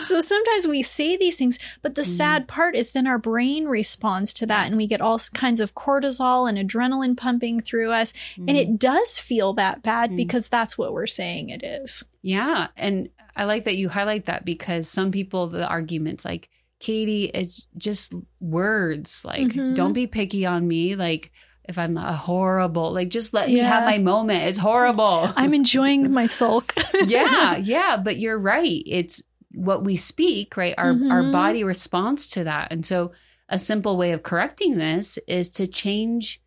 so 0.02 0.20
sometimes 0.20 0.68
we 0.68 0.82
say 0.82 1.18
these 1.18 1.38
things 1.38 1.60
but 1.82 1.96
the 1.96 2.02
mm. 2.02 2.06
sad 2.06 2.48
part 2.48 2.76
is 2.76 2.92
then 2.92 3.08
our 3.08 3.18
brain 3.20 3.66
responds 3.66 4.34
to 4.34 4.46
that 4.46 4.68
and 4.68 4.78
we 4.78 4.88
get 4.88 5.02
all 5.02 5.20
kinds 5.34 5.60
of 5.62 5.76
cortisol 5.76 6.50
and 6.50 6.58
adrenaline 6.58 7.16
pumping 7.16 7.60
through 7.60 7.92
us 7.92 8.14
and 8.38 8.52
it 8.52 8.70
mm. 8.70 8.80
does 8.80 9.20
feel 9.20 9.54
that 9.54 9.82
bad 9.84 10.12
mm. 10.12 10.18
because 10.18 10.50
that's 10.50 10.78
what 10.78 10.94
we're 10.94 11.08
saying 11.08 11.50
it 11.50 11.64
is 11.64 12.04
Yeah. 12.22 12.68
And 12.76 13.10
I 13.36 13.46
like 13.46 13.66
that 13.66 13.78
you 13.78 13.90
highlight 13.90 14.26
that 14.26 14.46
because 14.46 14.88
some 14.88 15.12
people, 15.12 15.48
the 15.48 15.68
arguments 15.68 16.26
like, 16.26 16.50
K'dee, 16.82 17.32
it's 17.34 17.68
just 17.78 18.14
words. 18.40 19.24
Like, 19.26 19.48
Mm-hmm. 19.48 19.74
don't 19.74 19.94
be 19.94 20.08
picky 20.08 20.46
on 20.46 20.68
me. 20.68 20.96
Like, 20.96 21.32
if 21.68 21.78
I'm 21.78 21.98
a 21.98 22.14
horrible, 22.14 22.92
like, 22.92 23.10
just 23.10 23.34
let 23.34 23.48
me 23.48 23.60
have 23.60 23.84
my 23.84 24.00
moment. 24.00 24.44
It's 24.44 24.58
horrible. 24.58 25.32
i'm 25.36 25.54
enjoying 25.54 26.12
my 26.12 26.26
sulk 26.26 26.74
yeah. 27.06 27.58
Yeah. 27.64 27.98
But 27.98 28.18
you're 28.18 28.40
right. 28.40 28.82
It's 28.86 29.22
what 29.52 29.84
we 29.84 29.96
speak, 29.98 30.56
right? 30.58 30.76
Our, 30.78 30.94
Mm-hmm. 30.94 31.12
our 31.12 31.24
body 31.32 31.64
responds 31.64 32.28
to 32.30 32.44
that. 32.44 32.72
And 32.72 32.86
so, 32.86 33.12
a 33.48 33.58
simple 33.60 33.98
way 33.98 34.12
of 34.12 34.22
correcting 34.24 34.78
this 34.78 35.18
is 35.28 35.50
to 35.52 35.66
change 35.66 36.40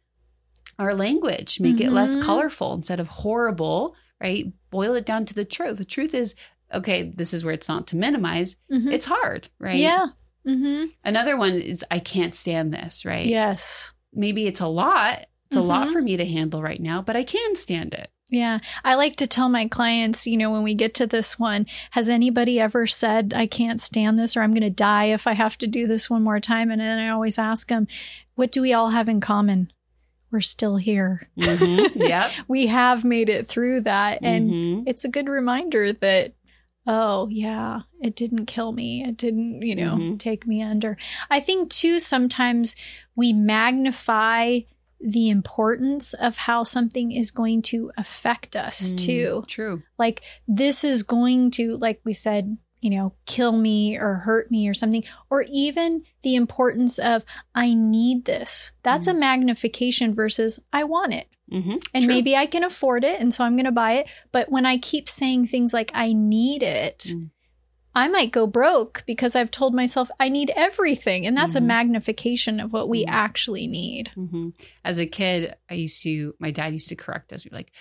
our 0.78 0.94
language, 0.94 1.58
make 1.60 1.80
it 1.80 1.90
less 1.92 2.12
Mm-hmm. 2.12 2.22
colorful 2.22 2.74
instead 2.74 3.00
of 3.00 3.08
horrible, 3.08 3.94
right? 4.20 4.46
Boil 4.70 4.94
it 4.94 5.04
down 5.04 5.26
to 5.26 5.34
the 5.34 5.44
truth. 5.44 5.78
The 5.78 5.84
truth 5.84 6.14
is, 6.14 6.34
okay, 6.72 7.02
this 7.02 7.34
is 7.34 7.44
where 7.44 7.54
it's 7.54 7.68
not 7.68 7.86
to 7.88 7.96
minimize. 7.96 8.56
It's 8.70 9.06
hard, 9.06 9.48
right? 9.58 9.74
yeah 9.76 10.06
mm-hmm. 10.46 10.86
Another 11.04 11.36
one 11.36 11.52
is, 11.54 11.84
I 11.90 11.98
can't 11.98 12.34
stand 12.34 12.72
this, 12.72 13.04
right? 13.04 13.26
yes 13.26 13.92
Maybe 14.14 14.46
it's 14.46 14.60
a 14.60 14.66
lot. 14.68 15.26
It's 15.46 15.56
a 15.56 15.60
lot 15.60 15.88
Mhm. 15.88 15.92
for 15.92 16.02
me 16.02 16.16
to 16.18 16.24
handle 16.26 16.62
right 16.62 16.80
now, 16.80 17.02
but 17.02 17.16
I 17.16 17.24
can 17.24 17.56
stand 17.56 17.94
it. 17.94 18.10
Yeah. 18.33 18.61
I 18.83 18.95
like 18.95 19.16
to 19.16 19.27
tell 19.27 19.51
my 19.51 19.68
clients, 19.68 20.27
you 20.27 20.38
know, 20.38 20.51
when 20.51 20.62
we 20.62 20.73
get 20.75 20.95
to 20.95 21.07
this 21.07 21.38
one, 21.38 21.66
has 21.90 22.09
anybody 22.09 22.59
ever 22.59 22.87
said, 22.87 23.35
I 23.37 23.47
can't 23.47 23.79
stand 23.81 24.18
this 24.18 24.37
or 24.37 24.42
I'm 24.42 24.53
going 24.55 24.62
to 24.62 24.71
die 24.71 25.05
if 25.07 25.27
I 25.27 25.35
have 25.35 25.59
to 25.59 25.66
do 25.66 25.87
this 25.87 26.09
one 26.09 26.23
more 26.23 26.40
time? 26.40 26.71
And 26.71 26.81
then 26.81 26.99
I 26.99 27.11
always 27.11 27.38
ask 27.38 27.68
them, 27.68 27.87
what 28.35 28.51
do 28.51 28.62
we 28.62 28.73
all 28.73 28.88
have 28.90 29.07
in 29.09 29.21
common? 29.21 29.71
We're 30.31 30.40
still 30.40 30.77
here. 30.79 31.29
Mm-hmm. 31.38 32.01
Yep. 32.03 32.31
we 32.49 32.68
have 32.68 33.05
made 33.05 33.29
it 33.29 33.47
through 33.49 33.83
that. 33.83 34.21
And 34.23 34.51
Mhm. 34.51 34.85
it's 34.87 35.05
a 35.05 35.11
good 35.11 35.29
reminder 35.29 35.92
that, 35.92 36.33
oh, 36.87 37.29
yeah, 37.29 37.83
it 38.01 38.16
didn't 38.16 38.47
kill 38.47 38.73
me. 38.73 39.05
It 39.05 39.18
didn't, 39.18 39.61
you 39.61 39.75
know, 39.77 39.97
Mhm. 39.97 40.18
take 40.18 40.47
me 40.47 40.62
under. 40.62 40.97
I 41.31 41.38
think, 41.38 41.68
too, 41.68 41.99
sometimes 42.01 42.75
we 43.14 43.35
magnify 43.35 44.61
the 45.04 45.28
importance 45.28 46.14
of 46.14 46.36
how 46.36 46.62
something 46.62 47.12
is 47.12 47.30
going 47.30 47.62
to 47.62 47.90
affect 47.96 48.56
us, 48.56 48.92
Mm, 48.92 48.98
too. 48.98 49.44
True. 49.46 49.82
Like, 49.98 50.22
this 50.46 50.84
is 50.84 51.02
going 51.02 51.50
to, 51.52 51.76
like 51.78 52.00
we 52.04 52.12
said, 52.12 52.56
you 52.80 52.90
know, 52.90 53.14
kill 53.26 53.52
me 53.52 53.96
or 53.96 54.14
hurt 54.16 54.50
me 54.50 54.68
or 54.68 54.74
something, 54.74 55.04
or 55.30 55.44
even 55.48 56.04
the 56.22 56.34
importance 56.34 56.98
of, 56.98 57.24
I 57.54 57.74
need 57.74 58.24
this. 58.24 58.72
That's 58.82 59.06
a 59.06 59.14
magnification 59.14 60.14
versus, 60.14 60.60
I 60.72 60.84
want 60.84 61.14
it. 61.14 61.28
Mm-hmm. 61.52 61.76
And 61.92 62.06
maybe 62.06 62.34
I 62.34 62.46
can 62.46 62.64
afford 62.64 63.04
it, 63.04 63.20
and 63.20 63.32
so 63.32 63.44
I'm 63.44 63.56
going 63.56 63.66
to 63.66 63.72
buy 63.72 63.92
it. 63.94 64.06
But 64.32 64.50
when 64.50 64.64
I 64.66 64.78
keep 64.78 65.08
saying 65.08 65.46
things 65.46 65.72
like, 65.74 65.90
I 65.94 66.12
need 66.12 66.62
it, 66.62 67.08
Mm. 67.14 67.30
I 67.94 68.09
might 68.09 68.33
go 68.33 68.46
broke 68.46 69.05
because 69.07 69.37
I've 69.37 69.50
told 69.50 69.74
myself 69.74 70.11
I 70.18 70.28
need 70.28 70.50
everything. 70.57 71.26
And 71.26 71.37
that's 71.37 71.55
Mhm. 71.55 71.59
a 71.59 71.61
magnification 71.62 72.59
of 72.61 72.72
what 72.72 72.88
we 72.88 73.05
Mm. 73.05 73.09
actually 73.11 73.66
need. 73.66 74.09
hmm 74.14 74.50
As 74.85 74.98
a 74.98 75.07
kid, 75.07 75.55
I 75.70 75.74
used 75.74 76.02
to, 76.05 76.35
my 76.38 76.50
dad 76.50 76.72
used 76.72 76.88
to 76.88 76.96
correct 76.96 77.33
us. 77.33 77.44
We'd 77.44 77.50
be 77.50 77.57
like, 77.57 77.72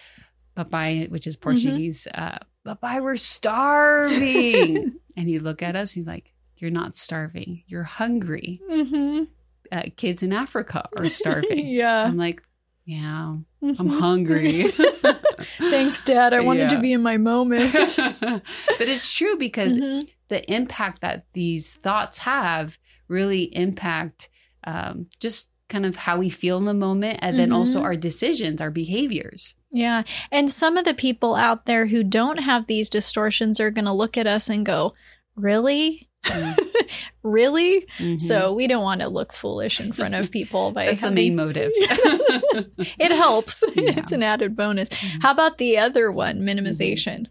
papai, 0.57 1.09
which 1.09 1.21
Mm-hmm. 1.23 1.29
is 1.29 1.35
Portuguese, 1.37 2.07
uh, 2.13 2.39
papai, 2.65 3.01
we're 3.01 3.15
starving. 3.15 4.93
and 5.17 5.27
he'd 5.27 5.39
look 5.43 5.63
at 5.63 5.75
us, 5.75 5.91
he's 5.93 6.07
like, 6.07 6.33
you're 6.57 6.71
not 6.71 6.97
starving. 6.97 7.63
You're 7.67 7.83
hungry. 7.83 8.61
Mm-hmm. 8.69 9.23
Uh, 9.71 9.83
kids 9.95 10.21
in 10.23 10.33
Africa 10.33 10.87
are 10.97 11.09
starving. 11.09 11.67
yeah. 11.69 12.03
I'm 12.03 12.17
like, 12.17 12.43
yeah, 12.85 13.35
I'm 13.63 13.87
hungry. 13.89 14.65
Thanks, 15.57 16.01
Dad. 16.03 16.33
I 16.33 16.41
wanted 16.41 16.69
to 16.71 16.79
be 16.79 16.91
in 16.93 17.01
my 17.01 17.17
moment. 17.17 17.73
but 17.97 18.41
it's 18.79 19.13
true 19.13 19.35
because 19.37 19.77
Mhm. 19.77 20.09
the 20.29 20.51
impact 20.51 21.01
that 21.01 21.25
these 21.33 21.73
thoughts 21.75 22.19
have 22.19 22.77
really 23.07 23.43
impact 23.55 24.29
um, 24.63 25.07
just 25.19 25.47
kind 25.69 25.85
of 25.85 25.95
how 25.95 26.17
we 26.17 26.29
feel 26.29 26.57
in 26.57 26.65
the 26.65 26.73
moment 26.73 27.17
and 27.21 27.39
then 27.39 27.51
also 27.51 27.79
Mhm. 27.79 27.83
our 27.83 27.95
decisions, 27.95 28.61
our 28.61 28.69
behaviors. 28.71 29.55
Yeah. 29.71 30.03
And 30.31 30.51
some 30.51 30.77
of 30.77 30.85
the 30.85 30.93
people 30.93 31.33
out 31.35 31.65
there 31.65 31.87
who 31.87 32.03
don't 32.03 32.39
have 32.39 32.67
these 32.67 32.89
distortions 32.89 33.59
are 33.59 33.71
going 33.71 33.85
to 33.85 33.93
look 33.93 34.17
at 34.17 34.27
us 34.27 34.49
and 34.49 34.65
go, 34.65 34.93
Really? 35.35 36.09
Mm. 36.25 36.57
really? 37.23 37.85
Mhm. 37.97 38.21
So 38.21 38.53
we 38.53 38.67
don't 38.67 38.83
want 38.83 39.01
to 39.01 39.07
look 39.09 39.33
foolish 39.33 39.79
in 39.79 39.91
front 39.91 40.15
of 40.15 40.29
people 40.31 40.71
by 40.71 40.85
that's 40.87 41.01
the 41.01 41.11
main 41.11 41.35
motive. 41.35 41.71
it 41.75 43.11
helps. 43.11 43.63
Yeah. 43.75 43.93
it's 43.97 44.11
an 44.11 44.21
added 44.23 44.55
bonus. 44.55 44.89
Mhm. 44.89 45.21
How 45.21 45.31
about 45.31 45.57
the 45.57 45.77
other 45.77 46.11
one, 46.11 46.41
minimization? 46.41 47.25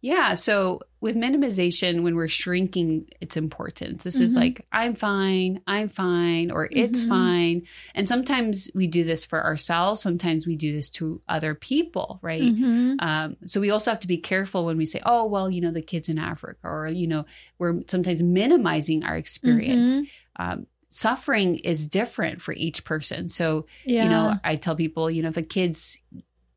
Yeah. 0.00 0.34
So 0.34 0.80
with 1.00 1.16
minimization, 1.16 2.02
when 2.02 2.14
we're 2.16 2.28
shrinking 2.28 3.08
its 3.20 3.36
importance, 3.36 4.02
this 4.04 4.16
is 4.20 4.32
Mhm. 4.32 4.36
like, 4.36 4.66
I'm 4.72 4.94
fine, 4.94 5.60
I'm 5.66 5.88
fine, 5.88 6.50
or 6.50 6.68
it's 6.70 7.04
Mhm. 7.04 7.08
fine. 7.08 7.62
And 7.94 8.08
sometimes 8.08 8.70
we 8.74 8.86
do 8.86 9.04
this 9.04 9.24
for 9.24 9.42
ourselves. 9.42 10.02
Sometimes 10.02 10.46
we 10.46 10.56
do 10.56 10.72
this 10.72 10.90
to 10.90 11.20
other 11.28 11.54
people, 11.54 12.18
right? 12.22 12.42
Mhm. 12.42 12.96
Um, 13.02 13.36
so 13.46 13.60
we 13.60 13.70
also 13.70 13.90
have 13.90 14.00
to 14.00 14.08
be 14.08 14.18
careful 14.18 14.64
when 14.64 14.76
we 14.76 14.86
say, 14.86 15.00
"Oh, 15.04 15.26
well, 15.26 15.50
you 15.50 15.60
know, 15.60 15.70
the 15.70 15.82
kids 15.82 16.08
in 16.08 16.18
Africa," 16.18 16.60
or 16.64 16.88
you 16.88 17.06
know, 17.06 17.24
we're 17.58 17.80
sometimes 17.88 18.22
minimizing 18.22 19.04
our 19.04 19.16
experience. 19.16 19.96
Mhm. 19.96 20.06
Um, 20.36 20.66
suffering 20.88 21.56
is 21.56 21.86
different 21.86 22.40
for 22.40 22.54
each 22.54 22.84
person. 22.84 23.28
So 23.28 23.66
Yeah. 23.84 24.04
you 24.04 24.08
know, 24.08 24.38
I 24.44 24.56
tell 24.56 24.76
people, 24.76 25.10
you 25.10 25.22
know, 25.22 25.28
if 25.28 25.36
a 25.36 25.42
kid's 25.42 25.98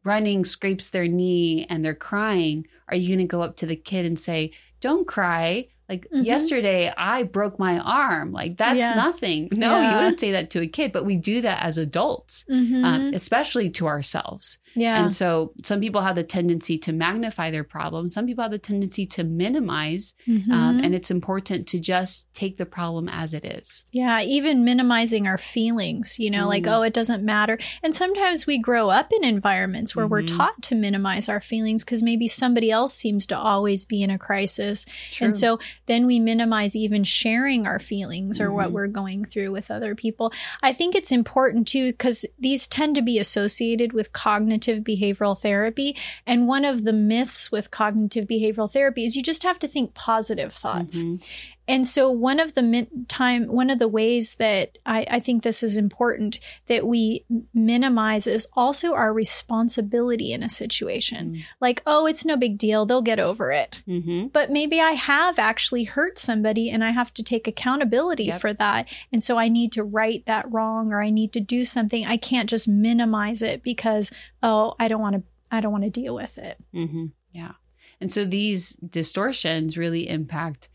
running, 0.03 0.45
scrapes 0.45 0.89
their 0.89 1.07
knee, 1.07 1.65
and 1.69 1.83
they're 1.83 1.95
crying, 1.95 2.65
are 2.87 2.95
you 2.95 3.09
going 3.09 3.19
to 3.19 3.31
go 3.31 3.41
up 3.41 3.55
to 3.57 3.65
the 3.65 3.75
kid 3.75 4.05
and 4.05 4.19
say, 4.19 4.51
"Don't 4.79 5.07
cry"? 5.07 5.67
Like 5.89 6.07
Mhm. 6.13 6.23
yesterday, 6.25 6.93
I 6.95 7.23
broke 7.23 7.57
my 7.59 7.79
arm. 7.79 8.31
Like 8.31 8.57
that's 8.57 8.79
Yeah. 8.79 8.93
nothing. 8.93 9.49
No, 9.51 9.71
Yeah. 9.79 9.89
you 9.91 9.95
wouldn't 9.97 10.19
say 10.19 10.31
that 10.33 10.49
to 10.51 10.61
a 10.61 10.67
kid, 10.67 10.91
but 10.91 11.03
we 11.05 11.15
do 11.15 11.41
that 11.41 11.63
as 11.63 11.77
adults, 11.77 12.45
Mhm. 12.49 12.83
um, 12.85 13.13
especially 13.13 13.69
to 13.71 13.87
ourselves. 13.87 14.59
yeah. 14.75 15.01
And 15.01 15.11
so 15.11 15.51
some 15.63 15.79
people 15.79 16.01
have 16.01 16.15
the 16.15 16.23
tendency 16.23 16.77
to 16.77 16.93
magnify 16.93 17.49
their 17.49 17.63
problems. 17.63 18.13
Some 18.13 18.27
people 18.27 18.43
have 18.43 18.51
the 18.51 18.59
tendency 18.59 19.05
to 19.07 19.23
minimize. 19.23 20.13
Um, 20.27 20.43
Mhm. 20.79 20.85
and 20.85 20.93
it's 20.95 21.09
important 21.09 21.65
to 21.69 21.79
just 21.79 22.31
take 22.35 22.57
the 22.57 22.65
problem 22.67 23.09
as 23.09 23.33
it 23.33 23.43
is. 23.43 23.83
Yeah, 23.91 24.21
even 24.21 24.63
minimizing 24.63 25.25
our 25.25 25.39
feelings, 25.39 26.19
you 26.19 26.29
know, 26.29 26.47
like, 26.47 26.63
Mm. 26.63 26.77
oh, 26.77 26.81
it 26.83 26.93
doesn't 26.93 27.23
matter. 27.23 27.57
And 27.81 27.95
sometimes 27.95 28.45
we 28.45 28.59
grow 28.59 28.89
up 28.89 29.11
in 29.11 29.23
environments 29.23 29.95
where 29.95 30.07
we're 30.07 30.21
Mhm. 30.21 30.37
taught 30.37 30.61
to 30.63 30.75
minimize 30.75 31.27
our 31.27 31.41
feelings 31.41 31.83
because 31.83 32.03
maybe 32.03 32.27
somebody 32.27 32.69
else 32.69 32.93
seems 32.93 33.25
to 33.27 33.37
always 33.37 33.85
be 33.85 34.03
in 34.03 34.11
a 34.11 34.19
crisis. 34.19 34.85
And 35.19 35.33
so 35.33 35.59
then 35.89 36.05
we 36.05 36.19
minimize 36.19 36.75
even 36.75 37.03
sharing 37.03 37.67
our 37.67 37.79
feelings 37.79 38.39
or 38.39 38.53
what 38.53 38.69
Mhm. 38.69 38.71
we're 38.71 38.87
going 38.87 39.25
through 39.25 39.51
with 39.51 39.69
other 39.71 39.95
people. 39.95 40.31
I 40.63 40.71
think 40.71 40.95
it's 40.95 41.11
important 41.11 41.67
too 41.67 41.91
because 41.91 42.25
these 42.37 42.67
tend 42.67 42.95
to 42.95 43.01
be 43.01 43.17
associated 43.19 43.91
with 43.91 44.13
cognitive 44.13 44.79
behavioral 44.83 45.37
therapy. 45.37 45.97
And 46.25 46.47
one 46.47 46.63
of 46.63 46.83
the 46.83 46.93
myths 46.93 47.51
with 47.51 47.71
cognitive 47.71 48.25
behavioral 48.27 48.71
therapy 48.71 49.03
is 49.03 49.15
you 49.15 49.23
just 49.23 49.43
have 49.43 49.59
to 49.59 49.67
think 49.67 49.93
positive 49.93 50.53
thoughts. 50.53 51.03
Mhm. 51.03 51.21
And 51.69 51.85
so 51.87 52.09
one 52.11 52.39
of 52.39 52.55
the 52.55 52.63
min- 52.63 53.05
time, 53.07 53.45
one 53.47 53.69
of 53.69 53.77
the 53.79 53.87
ways 53.87 54.35
that 54.35 54.77
I, 54.85 55.05
I 55.09 55.19
think 55.19 55.43
this 55.43 55.61
is 55.63 55.77
important 55.77 56.39
that 56.65 56.85
we 56.87 57.25
minimize 57.53 58.25
is 58.25 58.47
also 58.53 58.93
our 58.93 59.13
responsibility 59.13 60.31
in 60.33 60.41
a 60.43 60.49
situation. 60.49 61.33
Mm. 61.35 61.43
Like, 61.61 61.83
oh, 61.85 62.07
it's 62.07 62.25
no 62.25 62.35
big 62.35 62.57
deal. 62.57 62.85
They'll 62.85 63.01
get 63.03 63.19
over 63.19 63.51
it. 63.51 63.83
Mhm. 63.87 64.31
But 64.33 64.49
maybe 64.51 64.79
I 64.81 64.93
have 64.93 65.37
actually 65.37 65.83
hurt 65.83 66.17
somebody 66.17 66.69
and 66.71 66.83
I 66.83 66.89
have 66.89 67.13
to 67.13 67.23
take 67.23 67.47
accountability 67.47 68.25
Yep. 68.25 68.41
for 68.41 68.53
that. 68.53 68.87
And 69.13 69.23
so 69.23 69.37
I 69.37 69.47
need 69.47 69.71
to 69.73 69.83
right 69.83 70.25
that 70.25 70.51
wrong 70.51 70.91
or 70.91 71.01
I 71.03 71.11
need 71.11 71.31
to 71.33 71.39
do 71.39 71.65
something. 71.65 72.05
I 72.05 72.17
can't 72.17 72.49
just 72.49 72.67
minimize 72.67 73.41
it 73.41 73.61
because, 73.61 74.11
oh, 74.41 74.73
I 74.79 74.87
don't 74.87 75.01
want 75.01 75.15
to, 75.17 75.23
I 75.51 75.61
don't 75.61 75.71
want 75.71 75.83
to 75.83 75.89
deal 75.91 76.15
with 76.15 76.37
it. 76.39 76.57
hmm 76.73 77.07
Yeah. 77.31 77.53
And 78.01 78.11
so 78.11 78.25
these 78.25 78.73
distortions 78.73 79.77
really 79.77 80.07
impact 80.09 80.69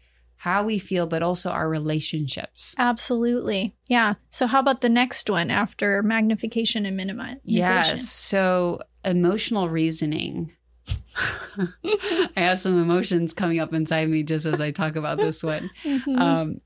how 0.44 0.62
we 0.62 0.78
feel, 0.78 1.06
but 1.06 1.22
also 1.22 1.48
our 1.50 1.66
relationships. 1.70 2.74
Absolutely. 2.76 3.74
Yeah. 3.88 4.16
So 4.28 4.46
how 4.46 4.60
about 4.60 4.82
the 4.82 4.90
next 4.90 5.30
one 5.30 5.50
after 5.50 6.02
magnification 6.02 6.84
and 6.84 7.00
minimization? 7.00 7.40
Yes. 7.44 8.10
So 8.10 8.80
emotional 9.06 9.70
reasoning. 9.70 10.52
I 11.56 12.30
have 12.36 12.60
some 12.60 12.78
emotions 12.78 13.32
coming 13.32 13.58
up 13.58 13.72
inside 13.72 14.10
me 14.10 14.22
just 14.22 14.44
as 14.44 14.60
I 14.60 14.70
talk 14.70 14.96
about 14.96 15.16
this 15.16 15.42
one. 15.42 15.70
Mhm. 15.82 16.18
Um, 16.20 16.60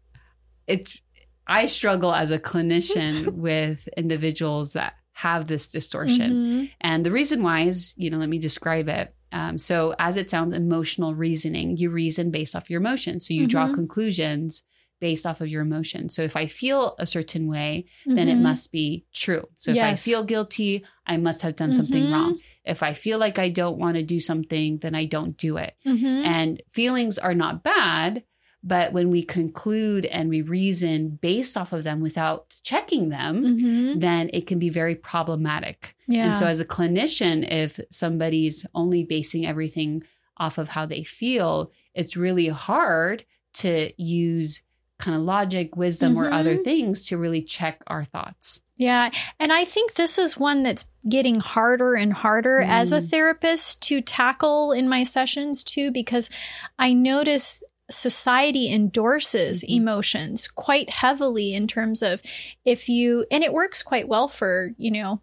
it's 0.66 1.00
I 1.46 1.66
struggle 1.66 2.12
as 2.12 2.32
a 2.32 2.38
clinician 2.40 3.28
with 3.34 3.88
individuals 3.96 4.72
that 4.72 4.94
have 5.12 5.46
this 5.46 5.68
distortion. 5.68 6.32
Mhm. 6.32 6.70
And 6.80 7.06
the 7.06 7.12
reason 7.12 7.44
why 7.44 7.60
is, 7.60 7.94
you 7.96 8.10
know, 8.10 8.18
let 8.18 8.28
me 8.28 8.40
describe 8.40 8.88
it. 8.88 9.14
Um, 9.32 9.58
so, 9.58 9.94
as 9.98 10.16
it 10.16 10.30
sounds, 10.30 10.54
emotional 10.54 11.14
reasoning, 11.14 11.76
you 11.76 11.90
reason 11.90 12.30
based 12.30 12.56
off 12.56 12.70
your 12.70 12.80
emotions. 12.80 13.26
So, 13.28 13.34
you 13.34 13.46
draw 13.46 13.68
Mhm. 13.68 13.74
conclusions 13.74 14.62
based 15.00 15.24
off 15.26 15.40
of 15.40 15.46
your 15.48 15.62
emotions. 15.62 16.14
So, 16.14 16.22
if 16.22 16.34
I 16.34 16.46
feel 16.46 16.96
a 16.98 17.06
certain 17.06 17.46
way, 17.46 17.84
then 18.06 18.28
it 18.28 18.36
Mhm. 18.38 18.42
must 18.42 18.72
be 18.72 19.04
true. 19.12 19.46
So, 19.58 19.70
if 19.70 19.76
I 19.76 19.94
feel 19.94 20.24
guilty, 20.24 20.84
I 21.06 21.16
must 21.18 21.42
have 21.42 21.56
done 21.56 21.74
something 21.74 22.04
Mhm. 22.06 22.10
wrong. 22.12 22.38
If 22.64 22.82
I 22.82 22.92
feel 22.94 23.18
like 23.18 23.38
I 23.38 23.48
don't 23.48 23.78
want 23.78 23.96
to 23.96 24.02
do 24.02 24.18
something, 24.20 24.78
then 24.78 24.94
I 24.94 25.04
don't 25.04 25.36
do 25.36 25.56
it. 25.56 25.74
Mhm. 25.86 26.24
And 26.24 26.62
feelings 26.70 27.16
are 27.18 27.34
not 27.34 27.62
bad, 27.62 28.24
but 28.62 28.92
when 28.92 29.10
we 29.10 29.22
conclude 29.22 30.04
and 30.06 30.28
we 30.28 30.42
reason 30.42 31.18
based 31.20 31.56
off 31.56 31.72
of 31.72 31.84
them 31.84 32.00
without 32.00 32.56
checking 32.62 33.08
them, 33.08 33.42
Mhm. 33.42 34.00
then 34.00 34.30
it 34.32 34.46
can 34.46 34.58
be 34.58 34.68
very 34.68 34.94
problematic. 34.94 35.94
Yeah. 36.06 36.26
And 36.26 36.36
so, 36.36 36.46
as 36.46 36.60
a 36.60 36.64
clinician, 36.64 37.50
if 37.50 37.78
somebody's 37.90 38.66
only 38.74 39.04
basing 39.04 39.46
everything 39.46 40.02
off 40.36 40.58
of 40.58 40.70
how 40.70 40.86
they 40.86 41.02
feel, 41.04 41.70
it's 41.94 42.16
really 42.16 42.48
hard 42.48 43.24
to 43.54 43.92
use 43.96 44.62
kind 44.98 45.16
of 45.16 45.22
logic, 45.22 45.76
wisdom, 45.76 46.16
or 46.16 46.28
Mhm. 46.28 46.32
other 46.32 46.56
things 46.56 47.04
to 47.06 47.16
really 47.16 47.40
check 47.42 47.82
our 47.86 48.02
thoughts. 48.02 48.60
Yeah. 48.76 49.10
And 49.38 49.52
I 49.52 49.64
think 49.64 49.94
this 49.94 50.18
is 50.18 50.36
one 50.38 50.62
that's 50.64 50.86
getting 51.08 51.38
harder 51.40 51.94
and 51.94 52.12
harder 52.12 52.60
as 52.60 52.92
a 52.92 53.00
Mm. 53.00 53.08
therapist 53.10 53.82
to 53.82 54.00
tackle 54.00 54.72
in 54.72 54.88
my 54.88 55.02
sessions 55.04 55.62
too, 55.64 55.90
because 55.92 56.30
I 56.78 56.92
notice 56.92 57.62
society 57.90 58.70
endorses 58.70 59.62
Mhm. 59.64 59.76
emotions 59.76 60.46
quite 60.48 60.90
heavily 60.90 61.54
in 61.54 61.66
terms 61.66 62.02
of 62.02 62.22
if 62.64 62.88
you, 62.88 63.24
and 63.30 63.42
it 63.42 63.52
works 63.52 63.82
quite 63.82 64.08
well 64.08 64.28
for, 64.28 64.72
you 64.76 64.90
know, 64.90 65.22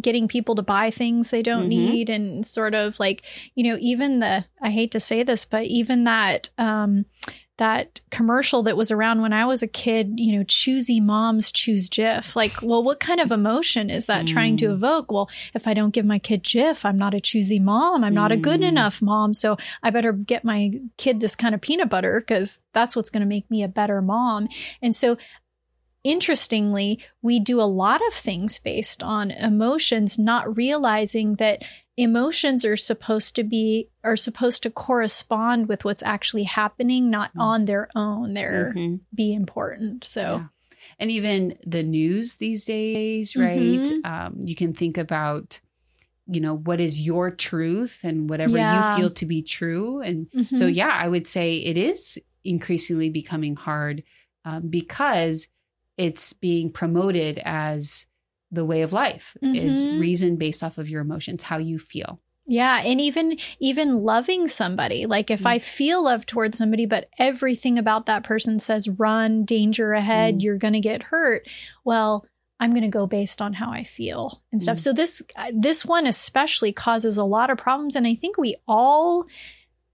getting 0.00 0.26
people 0.26 0.56
to 0.56 0.62
buy 0.62 0.90
things 0.90 1.30
they 1.30 1.40
don't 1.42 1.66
Mhm. 1.66 1.68
need 1.68 2.10
and 2.10 2.44
sort 2.44 2.74
of 2.74 2.98
like 2.98 3.22
you 3.54 3.62
know 3.62 3.78
even 3.80 4.18
the 4.18 4.44
i 4.60 4.68
hate 4.70 4.90
to 4.90 4.98
say 4.98 5.22
this 5.22 5.44
but 5.44 5.66
even 5.66 6.02
that 6.02 6.50
um 6.58 7.04
that 7.56 8.00
commercial 8.10 8.64
that 8.64 8.76
was 8.76 8.90
around 8.90 9.20
when 9.22 9.32
i 9.32 9.46
was 9.46 9.62
a 9.62 9.68
kid 9.68 10.14
you 10.16 10.36
know 10.36 10.42
choosy 10.42 10.98
moms 11.00 11.52
choose 11.52 11.88
jif. 11.88 12.34
Like 12.34 12.52
well 12.62 12.82
what 12.82 12.98
kind 12.98 13.20
of 13.20 13.30
emotion 13.30 13.90
is 13.90 14.06
that 14.06 14.26
trying 14.26 14.56
to 14.56 14.66
Mm. 14.66 14.72
evoke? 14.72 15.12
Well 15.12 15.30
if 15.54 15.68
i 15.68 15.74
don't 15.74 15.94
give 15.94 16.04
my 16.04 16.18
kid 16.18 16.42
jif 16.42 16.84
i'm 16.84 16.96
not 16.96 17.14
a 17.14 17.20
choosy 17.20 17.60
mom. 17.60 18.02
I'm 18.02 18.14
not 18.14 18.32
a 18.32 18.36
good 18.36 18.60
Mm. 18.60 18.68
enough 18.68 19.00
mom. 19.00 19.32
So 19.34 19.56
i 19.84 19.90
better 19.90 20.12
get 20.12 20.44
my 20.44 20.80
kid 20.96 21.20
this 21.20 21.36
kind 21.36 21.54
of 21.54 21.60
peanut 21.60 21.88
butter 21.88 22.20
because 22.20 22.58
that's 22.72 22.96
what's 22.96 23.10
going 23.10 23.20
to 23.22 23.26
make 23.26 23.48
me 23.50 23.62
a 23.62 23.68
better 23.68 24.02
mom. 24.02 24.48
And 24.82 24.96
so 24.96 25.16
interestingly, 26.02 27.00
we 27.22 27.40
do 27.40 27.60
a 27.60 27.62
lot 27.62 28.00
of 28.08 28.12
things 28.14 28.58
based 28.58 29.02
on 29.02 29.30
emotions, 29.30 30.18
not 30.18 30.54
realizing 30.56 31.36
that 31.36 31.62
emotions 31.96 32.64
are 32.64 32.76
supposed 32.76 33.36
to 33.36 33.44
be 33.44 33.88
are 34.02 34.16
supposed 34.16 34.62
to 34.62 34.70
correspond 34.70 35.68
with 35.68 35.84
what's 35.84 36.02
actually 36.02 36.44
happening, 36.44 37.10
not 37.10 37.32
Mm. 37.34 37.40
on 37.40 37.64
their 37.66 37.88
own. 37.94 38.34
They're 38.34 38.72
Mhm. 38.76 39.00
be 39.14 39.32
important. 39.32 40.04
So 40.04 40.20
Yeah. 40.22 40.46
And 40.98 41.10
even 41.10 41.56
the 41.66 41.82
news 41.82 42.36
these 42.36 42.64
days, 42.64 43.34
right? 43.36 43.58
Mhm. 43.80 44.04
Um, 44.04 44.40
you 44.44 44.54
can 44.54 44.72
think 44.74 44.98
about, 44.98 45.60
you 46.26 46.40
know, 46.40 46.54
what 46.54 46.78
is 46.80 47.00
your 47.06 47.30
truth 47.30 48.00
and 48.04 48.28
whatever 48.28 48.58
Yeah. 48.58 48.94
you 48.94 48.96
feel 49.02 49.10
to 49.10 49.26
be 49.26 49.42
true. 49.42 50.00
And 50.00 50.28
so, 50.54 50.68
mhm. 50.68 50.74
yeah, 50.74 50.90
I 50.92 51.08
would 51.08 51.26
say 51.26 51.56
it 51.56 51.76
is 51.78 52.18
increasingly 52.44 53.08
becoming 53.10 53.56
hard 53.56 54.02
um, 54.44 54.68
because 54.68 55.48
it's 55.96 56.34
being 56.34 56.68
promoted 56.70 57.40
as 57.44 58.04
the 58.54 58.64
way 58.64 58.82
of 58.82 58.92
life 58.92 59.36
is 59.42 59.82
Mhm. 59.82 60.00
reason 60.00 60.36
based 60.36 60.62
off 60.62 60.78
of 60.78 60.88
your 60.88 61.00
emotions, 61.02 61.44
how 61.44 61.58
you 61.58 61.78
feel. 61.78 62.20
Yeah, 62.46 62.82
and 62.84 63.00
even 63.00 63.38
even 63.58 64.02
loving 64.02 64.46
somebody. 64.48 65.06
Like 65.06 65.30
if 65.30 65.42
Mm. 65.42 65.46
I 65.46 65.58
feel 65.58 66.04
love 66.04 66.26
towards 66.26 66.58
somebody 66.58 66.84
but 66.86 67.08
everything 67.18 67.78
about 67.78 68.04
that 68.06 68.22
person 68.22 68.58
says 68.58 68.88
run, 68.88 69.44
danger 69.44 69.92
ahead, 69.94 70.36
Mm. 70.36 70.42
you're 70.42 70.58
going 70.58 70.74
to 70.74 70.80
get 70.80 71.04
hurt. 71.04 71.48
Well, 71.84 72.26
I'm 72.60 72.70
going 72.72 72.82
to 72.82 72.88
go 72.88 73.06
based 73.06 73.40
on 73.42 73.54
how 73.54 73.70
I 73.72 73.82
feel 73.82 74.42
and 74.52 74.62
stuff. 74.62 74.76
Mm. 74.76 74.80
So 74.80 74.92
this 74.92 75.22
this 75.54 75.84
one 75.86 76.06
especially 76.06 76.72
causes 76.72 77.16
a 77.16 77.24
lot 77.24 77.48
of 77.50 77.56
problems 77.58 77.96
and 77.96 78.06
I 78.06 78.14
think 78.14 78.36
we 78.36 78.56
all 78.68 79.24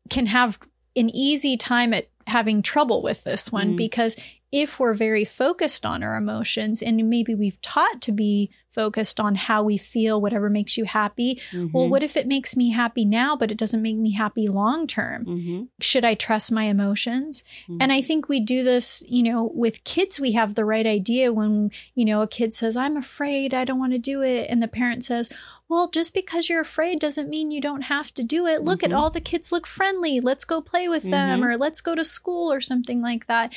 can 0.08 0.26
have 0.26 0.58
an 0.96 1.08
easy 1.14 1.56
time 1.56 1.94
at 1.94 2.08
having 2.26 2.62
trouble 2.62 3.00
with 3.00 3.22
this 3.22 3.52
one 3.52 3.74
Mm. 3.74 3.76
because 3.76 4.16
if 4.52 4.80
we're 4.80 4.94
very 4.94 5.24
focused 5.24 5.86
on 5.86 6.02
our 6.02 6.16
emotions 6.16 6.82
and 6.82 7.08
maybe 7.08 7.34
we've 7.34 7.60
taught 7.62 8.00
to 8.02 8.10
be 8.12 8.50
focused 8.68 9.18
on 9.18 9.34
how 9.34 9.62
we 9.62 9.76
feel 9.76 10.20
whatever 10.20 10.48
makes 10.48 10.76
you 10.76 10.84
happy 10.84 11.40
well, 11.52 11.86
Mhm. 11.86 11.88
what 11.90 12.02
if 12.04 12.16
it 12.16 12.26
makes 12.28 12.56
me 12.56 12.70
happy 12.70 13.04
now, 13.04 13.34
but 13.36 13.50
it 13.50 13.58
doesn't 13.58 13.82
make 13.82 13.96
me 13.96 14.12
happy 14.12 14.46
long 14.48 14.86
term? 14.86 15.24
Mhm. 15.24 15.68
Should 15.80 16.04
I 16.04 16.14
trust 16.14 16.52
my 16.52 16.64
emotions? 16.64 17.42
Mhm. 17.68 17.78
And 17.80 17.92
I 17.92 18.00
think 18.00 18.28
we 18.28 18.38
do 18.40 18.62
this, 18.62 19.04
you 19.08 19.22
know, 19.24 19.50
with 19.54 19.82
kids, 19.84 20.20
we 20.20 20.32
have 20.32 20.54
the 20.54 20.64
right 20.64 20.86
idea 20.86 21.32
when, 21.32 21.70
you 21.94 22.04
know, 22.04 22.22
a 22.22 22.28
kid 22.28 22.54
says, 22.54 22.76
I'm 22.76 22.96
afraid, 22.96 23.54
I 23.54 23.64
don't 23.64 23.78
want 23.80 23.92
to 23.92 23.98
do 23.98 24.22
it. 24.22 24.46
And 24.48 24.62
the 24.62 24.68
parent 24.68 25.04
says, 25.04 25.30
well, 25.68 25.88
just 25.88 26.14
because 26.14 26.48
you're 26.48 26.60
afraid 26.60 26.98
doesn't 27.00 27.28
mean 27.28 27.50
you 27.52 27.60
don't 27.60 27.82
have 27.82 28.12
to 28.14 28.24
do 28.24 28.46
it. 28.46 28.62
Look 28.64 28.80
Mhm. 28.80 28.86
at 28.86 28.92
all 28.92 29.10
the 29.10 29.20
kids 29.20 29.50
look 29.52 29.66
friendly. 29.66 30.18
Let's 30.20 30.44
go 30.44 30.60
play 30.60 30.88
with 30.88 31.04
them 31.04 31.40
Mhm. 31.40 31.44
or 31.44 31.56
let's 31.56 31.80
go 31.80 31.94
to 31.94 32.04
school 32.04 32.52
or 32.52 32.60
something 32.60 33.00
like 33.02 33.26
that. 33.26 33.52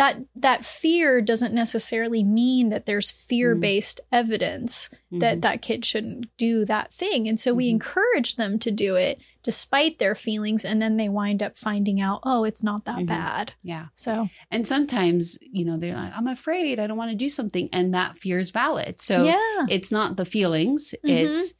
That 0.00 0.16
that 0.34 0.64
fear 0.64 1.20
doesn't 1.20 1.52
necessarily 1.52 2.22
mean 2.24 2.70
that 2.70 2.86
there's 2.86 3.10
fear-based 3.10 4.00
evidence 4.10 4.88
that 5.12 5.38
Mhm. 5.38 5.42
that 5.42 5.60
kid 5.60 5.84
shouldn't 5.84 6.34
do 6.38 6.64
that 6.64 6.92
thing. 6.92 7.28
And 7.28 7.38
so 7.38 7.52
we 7.52 7.66
Mhm. 7.68 7.72
encourage 7.72 8.36
them 8.36 8.58
to 8.60 8.70
do 8.70 8.94
it 8.96 9.20
despite 9.42 9.98
their 9.98 10.14
feelings. 10.14 10.64
And 10.64 10.80
then 10.80 10.96
they 10.96 11.10
wind 11.10 11.42
up 11.42 11.58
finding 11.58 12.00
out, 12.00 12.20
oh, 12.24 12.44
it's 12.44 12.62
not 12.62 12.86
that 12.86 13.00
Mhm. 13.00 13.06
bad. 13.06 13.52
yeah. 13.62 13.86
So, 13.94 14.30
And 14.50 14.66
sometimes, 14.66 15.36
you 15.42 15.64
know, 15.66 15.76
they're 15.76 15.94
like, 15.94 16.12
I'm 16.16 16.28
afraid, 16.28 16.80
I 16.80 16.86
don't 16.86 16.96
want 16.96 17.10
to 17.10 17.16
do 17.16 17.28
something. 17.28 17.68
And 17.70 17.92
that 17.92 18.18
fear 18.18 18.38
is 18.38 18.50
valid. 18.50 19.00
So 19.02 19.24
yeah. 19.24 19.66
it's 19.68 19.92
not 19.92 20.16
the 20.16 20.24
feelings, 20.24 20.94
Mhm. 21.04 21.10
it's 21.10 21.54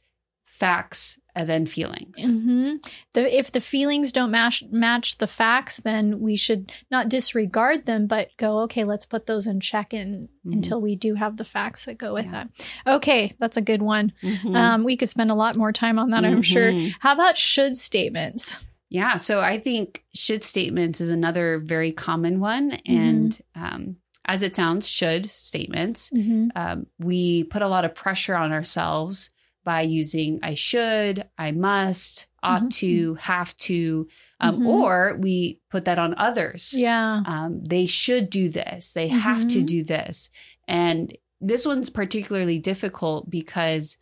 facts 0.45 1.17
and 1.35 1.49
then 1.49 1.65
feelings. 1.65 2.23
hmm 2.29 2.75
The, 3.13 3.37
if 3.37 3.51
the 3.51 3.61
feelings 3.61 4.11
don't 4.11 4.31
match 4.31 4.63
match 4.71 5.17
the 5.17 5.27
facts, 5.27 5.77
then 5.77 6.19
we 6.19 6.35
should 6.35 6.71
not 6.89 7.09
disregard 7.09 7.85
them, 7.85 8.07
but 8.07 8.29
go, 8.37 8.59
okay, 8.61 8.83
let's 8.83 9.05
put 9.05 9.25
those 9.25 9.47
in 9.47 9.59
check 9.59 9.93
in, 9.93 10.29
Mhm. 10.45 10.53
until 10.53 10.81
we 10.81 10.95
do 10.95 11.15
have 11.15 11.37
the 11.37 11.45
facts 11.45 11.85
that 11.85 11.97
go 11.97 12.13
with 12.13 12.25
Yeah. 12.25 12.31
that. 12.31 12.49
Okay, 12.95 13.33
that's 13.39 13.57
a 13.57 13.61
good 13.61 13.81
one. 13.81 14.11
Mhm. 14.23 14.55
Um, 14.55 14.83
we 14.83 14.97
could 14.97 15.09
spend 15.09 15.31
a 15.31 15.35
lot 15.35 15.55
more 15.55 15.71
time 15.71 15.99
on 15.99 16.09
that, 16.11 16.25
I'm 16.25 16.41
sure. 16.41 16.71
Mhm. 16.71 16.93
How 16.99 17.13
about 17.13 17.37
should 17.37 17.77
statements? 17.77 18.63
Yeah. 18.89 19.17
So 19.17 19.39
I 19.39 19.57
think 19.59 20.03
should 20.13 20.43
statements 20.43 20.99
is 20.99 21.09
another 21.09 21.59
very 21.59 21.91
common 21.93 22.39
one. 22.41 22.71
Mm-hmm. 22.71 22.97
And 22.97 23.41
um, 23.55 23.95
as 24.25 24.43
it 24.43 24.53
sounds, 24.55 24.87
should 24.87 25.29
statements, 25.29 26.09
Mm-hmm. 26.09 26.49
um, 26.55 26.87
we 26.99 27.45
put 27.45 27.61
a 27.61 27.67
lot 27.69 27.85
of 27.85 27.95
pressure 27.95 28.35
on 28.35 28.51
ourselves 28.51 29.29
by 29.63 29.81
using 29.81 30.39
I 30.43 30.55
should, 30.55 31.27
I 31.37 31.51
must, 31.51 32.27
ought 32.43 32.63
Mhm. 32.63 32.73
to, 32.73 33.13
have 33.15 33.55
to, 33.57 34.07
um, 34.39 34.61
Mhm. 34.61 34.65
or 34.65 35.17
we 35.19 35.59
put 35.69 35.85
that 35.85 35.99
on 35.99 36.15
others. 36.17 36.73
Yeah. 36.73 37.21
um, 37.25 37.63
they 37.63 37.85
should 37.85 38.29
do 38.29 38.49
this 38.49 38.93
they 38.93 39.07
have 39.09 39.47
to 39.49 39.61
Mhm. 39.61 39.65
do 39.67 39.83
this 39.83 40.29
and 40.67 41.15
this 41.39 41.65
one's 41.65 41.89
particularly 41.89 42.57
difficult 42.59 43.29
because 43.29 43.97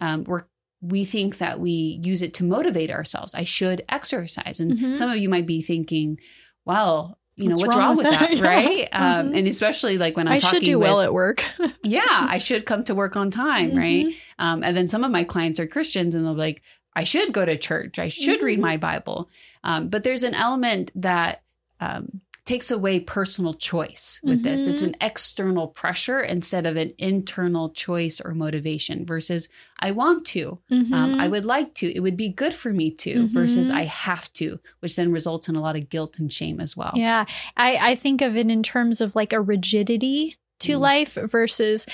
um, 0.00 0.24
we're 0.24 0.42
we 0.80 1.04
think 1.04 1.38
that 1.38 1.60
we 1.60 1.98
use 2.02 2.20
it 2.20 2.34
to 2.34 2.44
motivate 2.44 2.90
ourselves 2.90 3.32
i 3.34 3.44
should 3.44 3.82
exercise 3.88 4.58
and 4.60 4.72
Mhm. 4.72 4.94
some 4.96 5.08
of 5.10 5.16
you 5.16 5.28
might 5.28 5.46
be 5.46 5.62
thinking 5.62 6.18
well 6.64 7.16
you 7.36 7.46
know 7.48 7.52
What's 7.52 7.62
what's, 7.62 7.76
wrong 7.76 7.86
wrong, 7.88 7.96
with 7.96 8.06
that? 8.10 8.30
that, 8.30 8.40
right 8.40 8.88
um, 8.92 9.30
Mhm. 9.30 9.38
and 9.38 9.48
especially 9.48 9.98
like 9.98 10.16
when 10.16 10.28
i'm 10.28 10.34
I 10.34 10.38
should 10.38 10.62
do 10.62 10.78
with, 10.78 10.86
well 10.88 11.00
at 11.00 11.12
work. 11.12 11.44
yeah 11.82 12.02
i 12.08 12.38
should 12.38 12.64
come 12.66 12.84
to 12.84 12.94
work 12.94 13.16
on 13.16 13.30
time 13.30 13.74
right 13.76 14.06
um, 14.38 14.62
and 14.62 14.76
then 14.76 14.86
some 14.88 15.02
of 15.04 15.10
my 15.10 15.24
clients 15.24 15.58
are 15.58 15.66
christians 15.66 16.14
and 16.14 16.24
they'll 16.24 16.34
be 16.34 16.40
like 16.40 16.62
i 16.94 17.02
should 17.04 17.32
go 17.32 17.44
to 17.44 17.56
church 17.58 17.98
i 17.98 18.08
should 18.08 18.40
read 18.42 18.58
Mhm. 18.58 18.62
my 18.62 18.76
bible 18.76 19.28
um, 19.64 19.88
but 19.88 20.04
there's 20.04 20.22
an 20.22 20.34
element 20.34 20.92
that 20.94 21.42
um, 21.80 22.20
takes 22.44 22.70
away 22.70 23.00
personal 23.00 23.54
choice 23.54 24.20
with 24.22 24.42
this 24.42 24.66
it's 24.66 24.82
Mhm. 24.82 24.88
an 24.88 24.96
external 25.00 25.66
pressure 25.68 26.20
instead 26.20 26.66
of 26.66 26.76
an 26.76 26.92
internal 26.98 27.70
choice 27.70 28.20
or 28.20 28.34
motivation 28.34 29.06
versus 29.06 29.48
i 29.80 29.90
want 29.90 30.26
to 30.26 30.58
um, 30.70 30.84
Mhm. 30.84 31.20
i 31.20 31.26
would 31.28 31.46
like 31.46 31.74
to 31.74 31.90
it 31.94 32.00
would 32.00 32.16
be 32.18 32.28
good 32.28 32.52
for 32.52 32.70
me 32.72 32.90
to 32.90 33.28
versus 33.28 33.68
Mhm. 33.70 33.74
i 33.74 33.84
have 33.84 34.30
to 34.34 34.60
which 34.80 34.94
then 34.96 35.10
results 35.10 35.48
in 35.48 35.56
a 35.56 35.60
lot 35.62 35.76
of 35.76 35.88
guilt 35.88 36.18
and 36.18 36.32
shame 36.32 36.60
as 36.60 36.76
well 36.76 36.92
Yeah, 36.94 37.24
I, 37.56 37.76
I 37.92 37.94
think 37.94 38.20
of 38.20 38.36
it 38.36 38.48
in 38.50 38.62
terms 38.62 39.00
of 39.00 39.16
like 39.16 39.32
a 39.32 39.40
rigidity 39.40 40.36
to 40.60 40.76
Mm. 40.76 40.80
life 40.80 41.14
versus 41.14 41.86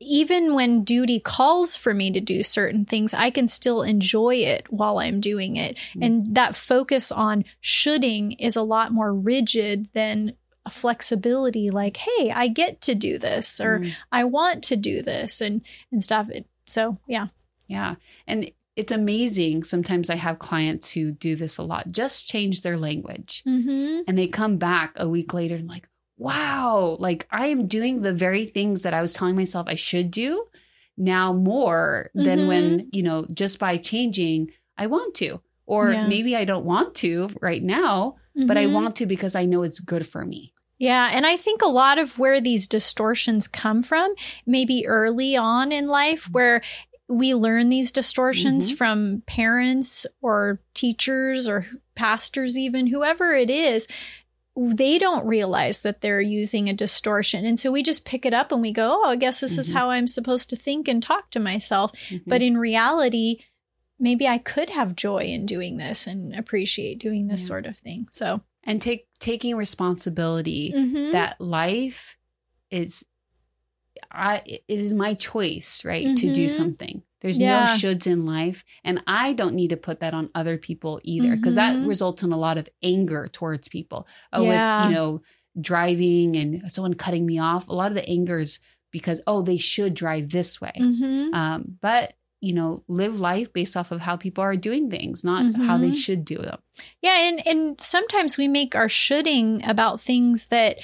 even 0.00 0.54
when 0.54 0.84
duty 0.84 1.18
calls 1.20 1.76
for 1.76 1.94
me 1.94 2.10
to 2.10 2.20
do 2.20 2.42
certain 2.42 2.84
things, 2.84 3.14
I 3.14 3.30
can 3.30 3.46
still 3.46 3.82
enjoy 3.82 4.36
it 4.36 4.70
while 4.70 4.98
I'm 4.98 5.20
doing 5.20 5.56
it. 5.56 5.76
Mm. 5.94 6.06
And 6.06 6.34
that 6.34 6.54
focus 6.54 7.10
on 7.10 7.44
shoulding 7.60 8.32
is 8.32 8.56
a 8.56 8.62
lot 8.62 8.92
more 8.92 9.12
rigid 9.12 9.88
than 9.94 10.34
a 10.66 10.70
flexibility 10.70 11.70
like, 11.70 11.96
hey, 11.96 12.30
I 12.30 12.48
get 12.48 12.80
to 12.82 12.94
do 12.94 13.18
this 13.18 13.60
or 13.60 13.78
Mm. 13.78 13.94
I 14.10 14.24
want 14.24 14.64
to 14.64 14.76
do 14.76 15.00
this 15.00 15.40
and, 15.40 15.62
and 15.92 16.02
stuff. 16.02 16.28
It, 16.30 16.46
so 16.66 16.98
yeah. 17.06 17.28
Yeah. 17.68 17.94
And 18.26 18.50
it's 18.74 18.92
amazing. 18.92 19.64
Sometimes 19.64 20.10
I 20.10 20.16
have 20.16 20.38
clients 20.38 20.92
who 20.92 21.10
do 21.10 21.36
this 21.36 21.56
a 21.56 21.62
lot, 21.62 21.90
just 21.90 22.28
change 22.28 22.60
their 22.60 22.76
language. 22.76 23.42
Mm-hmm. 23.46 24.02
And 24.06 24.18
they 24.18 24.28
come 24.28 24.58
back 24.58 24.92
a 24.96 25.08
week 25.08 25.32
later 25.32 25.54
and 25.54 25.68
like, 25.68 25.88
wow, 26.18 26.96
like 26.98 27.26
I 27.30 27.46
am 27.48 27.66
doing 27.66 28.02
the 28.02 28.12
very 28.12 28.46
things 28.46 28.82
that 28.82 28.94
I 28.94 29.02
was 29.02 29.12
telling 29.12 29.36
myself 29.36 29.66
I 29.68 29.74
should 29.74 30.10
do 30.10 30.44
now 30.96 31.32
more 31.32 32.10
than 32.14 32.40
Mhm. 32.40 32.46
when, 32.46 32.88
you 32.92 33.02
know, 33.02 33.26
just 33.32 33.58
by 33.58 33.76
changing, 33.76 34.50
I 34.78 34.86
want 34.86 35.14
to. 35.16 35.40
Or 35.66 35.92
Yeah. 35.92 36.06
maybe 36.06 36.34
I 36.36 36.44
don't 36.44 36.64
want 36.64 36.94
to 36.96 37.28
right 37.40 37.62
now, 37.62 38.16
but 38.46 38.56
I 38.56 38.66
Mhm. 38.66 38.72
want 38.72 38.96
to 38.96 39.06
because 39.06 39.34
I 39.34 39.44
know 39.44 39.62
it's 39.62 39.80
good 39.80 40.06
for 40.06 40.24
me. 40.24 40.52
Yeah, 40.78 41.08
and 41.12 41.26
I 41.26 41.36
think 41.36 41.62
a 41.62 41.66
lot 41.68 41.98
of 41.98 42.18
where 42.18 42.40
these 42.40 42.66
distortions 42.66 43.48
come 43.48 43.82
from, 43.82 44.14
maybe 44.46 44.86
early 44.86 45.34
on 45.36 45.72
in 45.72 45.86
life, 45.88 46.28
where 46.30 46.62
we 47.08 47.34
learn 47.34 47.68
these 47.68 47.92
distortions 47.92 48.70
Mhm. 48.72 48.76
from 48.76 49.22
parents 49.26 50.06
or 50.20 50.60
teachers 50.74 51.48
or 51.48 51.66
pastors, 51.94 52.58
even 52.58 52.88
whoever 52.88 53.32
it 53.32 53.48
is. 53.50 53.86
They 54.56 54.98
don't 54.98 55.26
realize 55.26 55.80
that 55.82 56.00
they're 56.00 56.20
using 56.20 56.68
a 56.68 56.72
distortion. 56.72 57.44
And 57.44 57.58
so 57.58 57.70
we 57.70 57.82
just 57.82 58.04
pick 58.06 58.24
it 58.24 58.32
up 58.32 58.50
and 58.52 58.62
we 58.62 58.72
go, 58.72 59.02
oh, 59.04 59.10
I 59.10 59.16
guess 59.16 59.40
this 59.40 59.58
is 59.58 59.70
Mhm. 59.70 59.74
how 59.74 59.90
I'm 59.90 60.08
supposed 60.08 60.48
to 60.50 60.56
think 60.56 60.88
and 60.88 61.02
talk 61.02 61.30
to 61.32 61.40
myself. 61.40 61.92
Mhm. 62.08 62.22
But 62.26 62.40
in 62.42 62.56
reality, 62.56 63.40
maybe 63.98 64.26
I 64.26 64.38
could 64.38 64.70
have 64.70 64.96
joy 64.96 65.24
in 65.24 65.44
doing 65.46 65.76
this 65.76 66.06
and 66.06 66.34
appreciate 66.34 66.98
doing 66.98 67.26
this 67.26 67.42
Yeah. 67.42 67.46
sort 67.48 67.66
of 67.66 67.76
thing. 67.76 68.08
So, 68.10 68.42
and 68.64 68.80
take 68.80 69.08
taking 69.18 69.56
responsibility 69.56 70.72
mhm. 70.74 71.12
that 71.12 71.40
life 71.40 72.16
is 72.70 73.04
I 74.10 74.42
it 74.46 74.62
is 74.68 74.92
my 74.94 75.14
choice, 75.14 75.84
right, 75.84 76.16
to 76.16 76.34
do 76.34 76.46
Mhm. 76.46 76.50
something. 76.56 77.02
There's 77.20 77.38
Yeah. 77.38 77.64
no 77.64 77.70
shoulds 77.72 78.06
in 78.06 78.26
life. 78.26 78.64
And 78.84 79.02
I 79.06 79.32
don't 79.32 79.54
need 79.54 79.70
to 79.70 79.76
put 79.76 80.00
that 80.00 80.14
on 80.14 80.28
other 80.34 80.58
people 80.58 81.00
either 81.02 81.36
because 81.36 81.54
that 81.54 81.76
Mhm. 81.76 81.88
results 81.88 82.22
in 82.22 82.32
a 82.32 82.38
lot 82.38 82.58
of 82.58 82.68
anger 82.82 83.28
towards 83.32 83.68
people. 83.68 84.06
Oh, 84.32 84.42
Yeah. 84.42 84.82
with, 84.82 84.90
you 84.90 84.94
know, 84.96 85.22
driving 85.60 86.36
and 86.36 86.70
someone 86.70 86.94
cutting 86.94 87.24
me 87.26 87.38
off. 87.38 87.68
A 87.68 87.72
lot 87.74 87.90
of 87.90 87.96
the 87.96 88.08
anger 88.08 88.38
is 88.38 88.58
because, 88.92 89.20
oh, 89.26 89.42
they 89.42 89.56
should 89.56 89.94
drive 89.94 90.30
this 90.30 90.60
way. 90.60 90.72
Mhm. 90.78 91.34
Um, 91.34 91.78
but, 91.80 92.14
you 92.40 92.52
know, 92.52 92.82
live 92.88 93.18
life 93.18 93.52
based 93.52 93.76
off 93.76 93.90
of 93.90 94.02
how 94.02 94.16
people 94.16 94.44
are 94.44 94.54
doing 94.56 94.90
things, 94.90 95.24
not 95.24 95.54
how 95.56 95.76
they 95.78 95.90
Mhm. 95.90 95.96
should 95.96 96.24
do 96.24 96.36
them. 96.36 96.58
Yeah, 97.02 97.16
and 97.18 97.44
and 97.46 97.80
sometimes 97.80 98.36
we 98.36 98.46
make 98.48 98.74
our 98.76 98.88
shoulding 98.88 99.64
about 99.64 100.00
things 100.00 100.48
that 100.48 100.78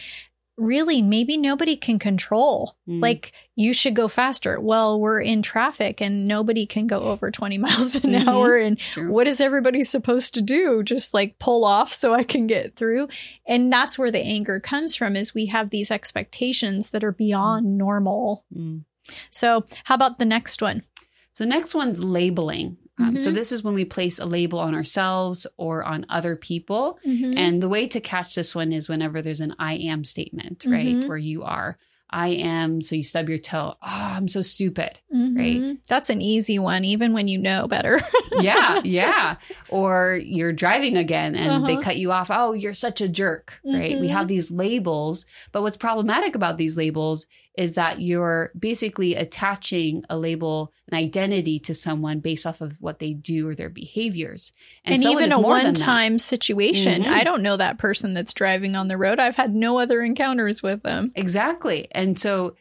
really 0.59 1.01
maybe 1.03 1.37
nobody 1.37 1.77
can 1.77 1.99
control. 1.99 2.77
Mm. 2.89 3.01
Like 3.03 3.33
you 3.57 3.73
should 3.73 3.97
go 3.97 4.07
faster. 4.07 4.61
Well, 4.61 5.01
we're 5.01 5.21
in 5.21 5.43
traffic 5.43 6.01
and 6.01 6.29
nobody 6.29 6.67
can 6.67 6.87
go 6.87 7.01
over 7.01 7.31
20 7.31 7.59
miles 7.59 7.97
an 7.97 8.13
Mhm. 8.13 8.29
hour 8.29 8.57
and 8.57 8.79
True. 8.79 9.11
what 9.11 9.27
is 9.27 9.41
everybody 9.41 9.83
supposed 9.83 10.35
to 10.35 10.43
do? 10.43 10.83
Just 10.83 11.15
like 11.15 11.39
pull 11.39 11.65
off 11.65 11.93
so 11.93 12.15
I 12.15 12.23
can 12.23 12.47
get 12.47 12.77
through. 12.77 13.09
And 13.47 13.73
that's 13.73 13.99
where 13.99 14.11
the 14.11 14.21
anger 14.23 14.61
comes 14.61 14.95
from 14.95 15.17
is 15.17 15.35
we 15.35 15.47
have 15.47 15.71
these 15.71 15.91
expectations 15.91 16.91
that 16.91 17.03
are 17.05 17.13
beyond 17.13 17.79
normal. 17.79 18.45
Mm. 18.55 18.85
So, 19.31 19.65
how 19.85 19.95
about 19.97 20.19
the 20.19 20.25
next 20.25 20.63
one? 20.63 20.83
So 21.35 21.45
next 21.47 21.75
one's 21.75 22.05
labeling. 22.05 22.77
Um, 23.03 23.17
So 23.17 23.31
Mhm. 23.31 23.35
this 23.35 23.53
is 23.53 23.63
when 23.63 23.75
we 23.75 23.85
place 23.85 24.19
a 24.19 24.25
label 24.27 24.59
on 24.59 24.75
ourselves 24.75 25.47
or 25.57 25.83
on 25.85 26.07
other 26.09 26.37
people. 26.37 26.99
Mhm. 27.07 27.35
And 27.37 27.63
the 27.63 27.69
way 27.69 27.87
to 27.89 28.01
catch 28.01 28.35
this 28.35 28.55
one 28.55 28.73
is 28.73 28.89
whenever 28.89 29.21
there's 29.23 29.41
an 29.41 29.55
I 29.59 29.75
am 29.75 30.05
statement, 30.05 30.65
right? 30.67 30.97
Mhm. 30.97 31.09
Where 31.09 31.19
you 31.19 31.43
are, 31.43 31.77
I 32.15 32.29
am, 32.29 32.83
so 32.83 32.95
you 32.95 33.03
stub 33.03 33.29
your 33.31 33.39
toe. 33.39 33.75
Oh, 33.83 34.13
I'm 34.17 34.29
so 34.29 34.43
stupid. 34.43 35.01
right? 35.11 35.61
Mhm. 35.63 35.79
That's 35.89 36.11
an 36.11 36.21
easy 36.21 36.59
one, 36.59 36.85
even 36.85 37.13
when 37.15 37.27
you 37.29 37.39
know 37.39 37.67
better. 37.67 38.01
Yeah, 38.41 38.81
yeah. 38.83 39.37
Or 39.69 40.19
you're 40.25 40.53
driving 40.55 40.97
again 40.97 41.35
and 41.37 41.67
they 41.67 41.73
Uh-huh. 41.75 41.83
cut 41.83 41.97
you 41.99 42.13
off. 42.13 42.31
Oh, 42.33 42.55
you're 42.55 42.73
such 42.75 43.01
a 43.03 43.09
jerk, 43.09 43.61
right? 43.65 44.01
We 44.01 44.09
Mhm. 44.09 44.11
have 44.11 44.29
these 44.29 44.51
labels. 44.51 45.27
But 45.53 45.61
what's 45.63 45.77
problematic 45.77 46.35
about 46.35 46.57
these 46.59 46.75
labels 46.77 47.27
is 47.57 47.75
that 47.75 48.01
you're 48.01 48.51
basically 48.59 49.15
attaching 49.15 50.05
a 50.09 50.17
label, 50.17 50.73
an 50.91 50.97
identity 50.97 51.59
to 51.61 51.75
someone 51.75 52.21
based 52.21 52.47
off 52.47 52.61
of 52.63 52.81
what 52.81 52.99
they 52.99 53.13
do 53.13 53.47
or 53.49 53.55
their 53.55 53.69
behaviors. 53.69 54.53
and 54.85 55.03
someone 55.03 55.23
even 55.25 55.33
a 55.33 55.39
one 55.39 55.75
time 55.75 56.19
situation. 56.19 57.03
Mhm. 57.03 57.09
I 57.09 57.25
don't 57.25 57.43
know 57.43 57.57
that 57.59 57.77
person 57.79 58.15
that's 58.15 58.33
driving 58.33 58.75
on 58.75 58.89
the 58.89 58.97
road. 58.97 59.21
I've 59.21 59.37
had 59.37 59.55
no 59.55 59.79
other 59.79 60.01
encounters 60.03 60.63
with 60.63 60.83
them. 60.83 61.13
Exactly. 61.15 61.89
And 61.93 62.19
so 62.19 62.57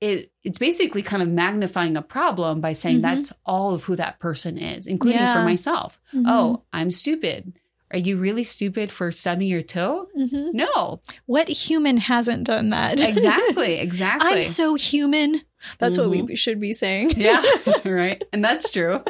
it 0.00 0.30
it's 0.42 0.58
basically 0.58 1.00
kind 1.00 1.22
of 1.22 1.28
magnifying 1.30 1.96
a 1.96 2.02
problem 2.02 2.60
by 2.60 2.74
saying 2.74 2.98
Mhm. 2.98 3.02
that's 3.02 3.32
all 3.46 3.72
of 3.74 3.84
who 3.84 3.96
that 3.96 4.18
person 4.18 4.58
is, 4.58 4.86
including 4.86 5.20
for 5.20 5.24
Yeah. 5.38 5.44
myself. 5.44 5.98
Mhm. 6.12 6.24
Oh, 6.26 6.62
I'm 6.74 6.90
stupid. 6.90 7.54
Are 7.90 7.98
you 7.98 8.16
really 8.16 8.44
stupid 8.44 8.90
for 8.90 9.12
stubbing 9.12 9.46
your 9.48 9.62
toe? 9.62 10.08
Mhm. 10.18 10.52
No. 10.54 11.00
What 11.26 11.48
human 11.48 11.98
hasn't 11.98 12.44
done 12.44 12.70
that? 12.70 12.98
Exactly. 13.00 13.74
Exactly. 13.84 14.28
I'm 14.36 14.42
so 14.42 14.74
human. 14.74 15.42
That's 15.78 15.96
what 15.96 16.10
we 16.10 16.36
should 16.36 16.60
be 16.60 16.72
saying. 16.74 17.12
yeah, 17.16 17.40
right. 17.84 18.22
And 18.32 18.44
that's 18.44 18.70
true. 18.70 19.02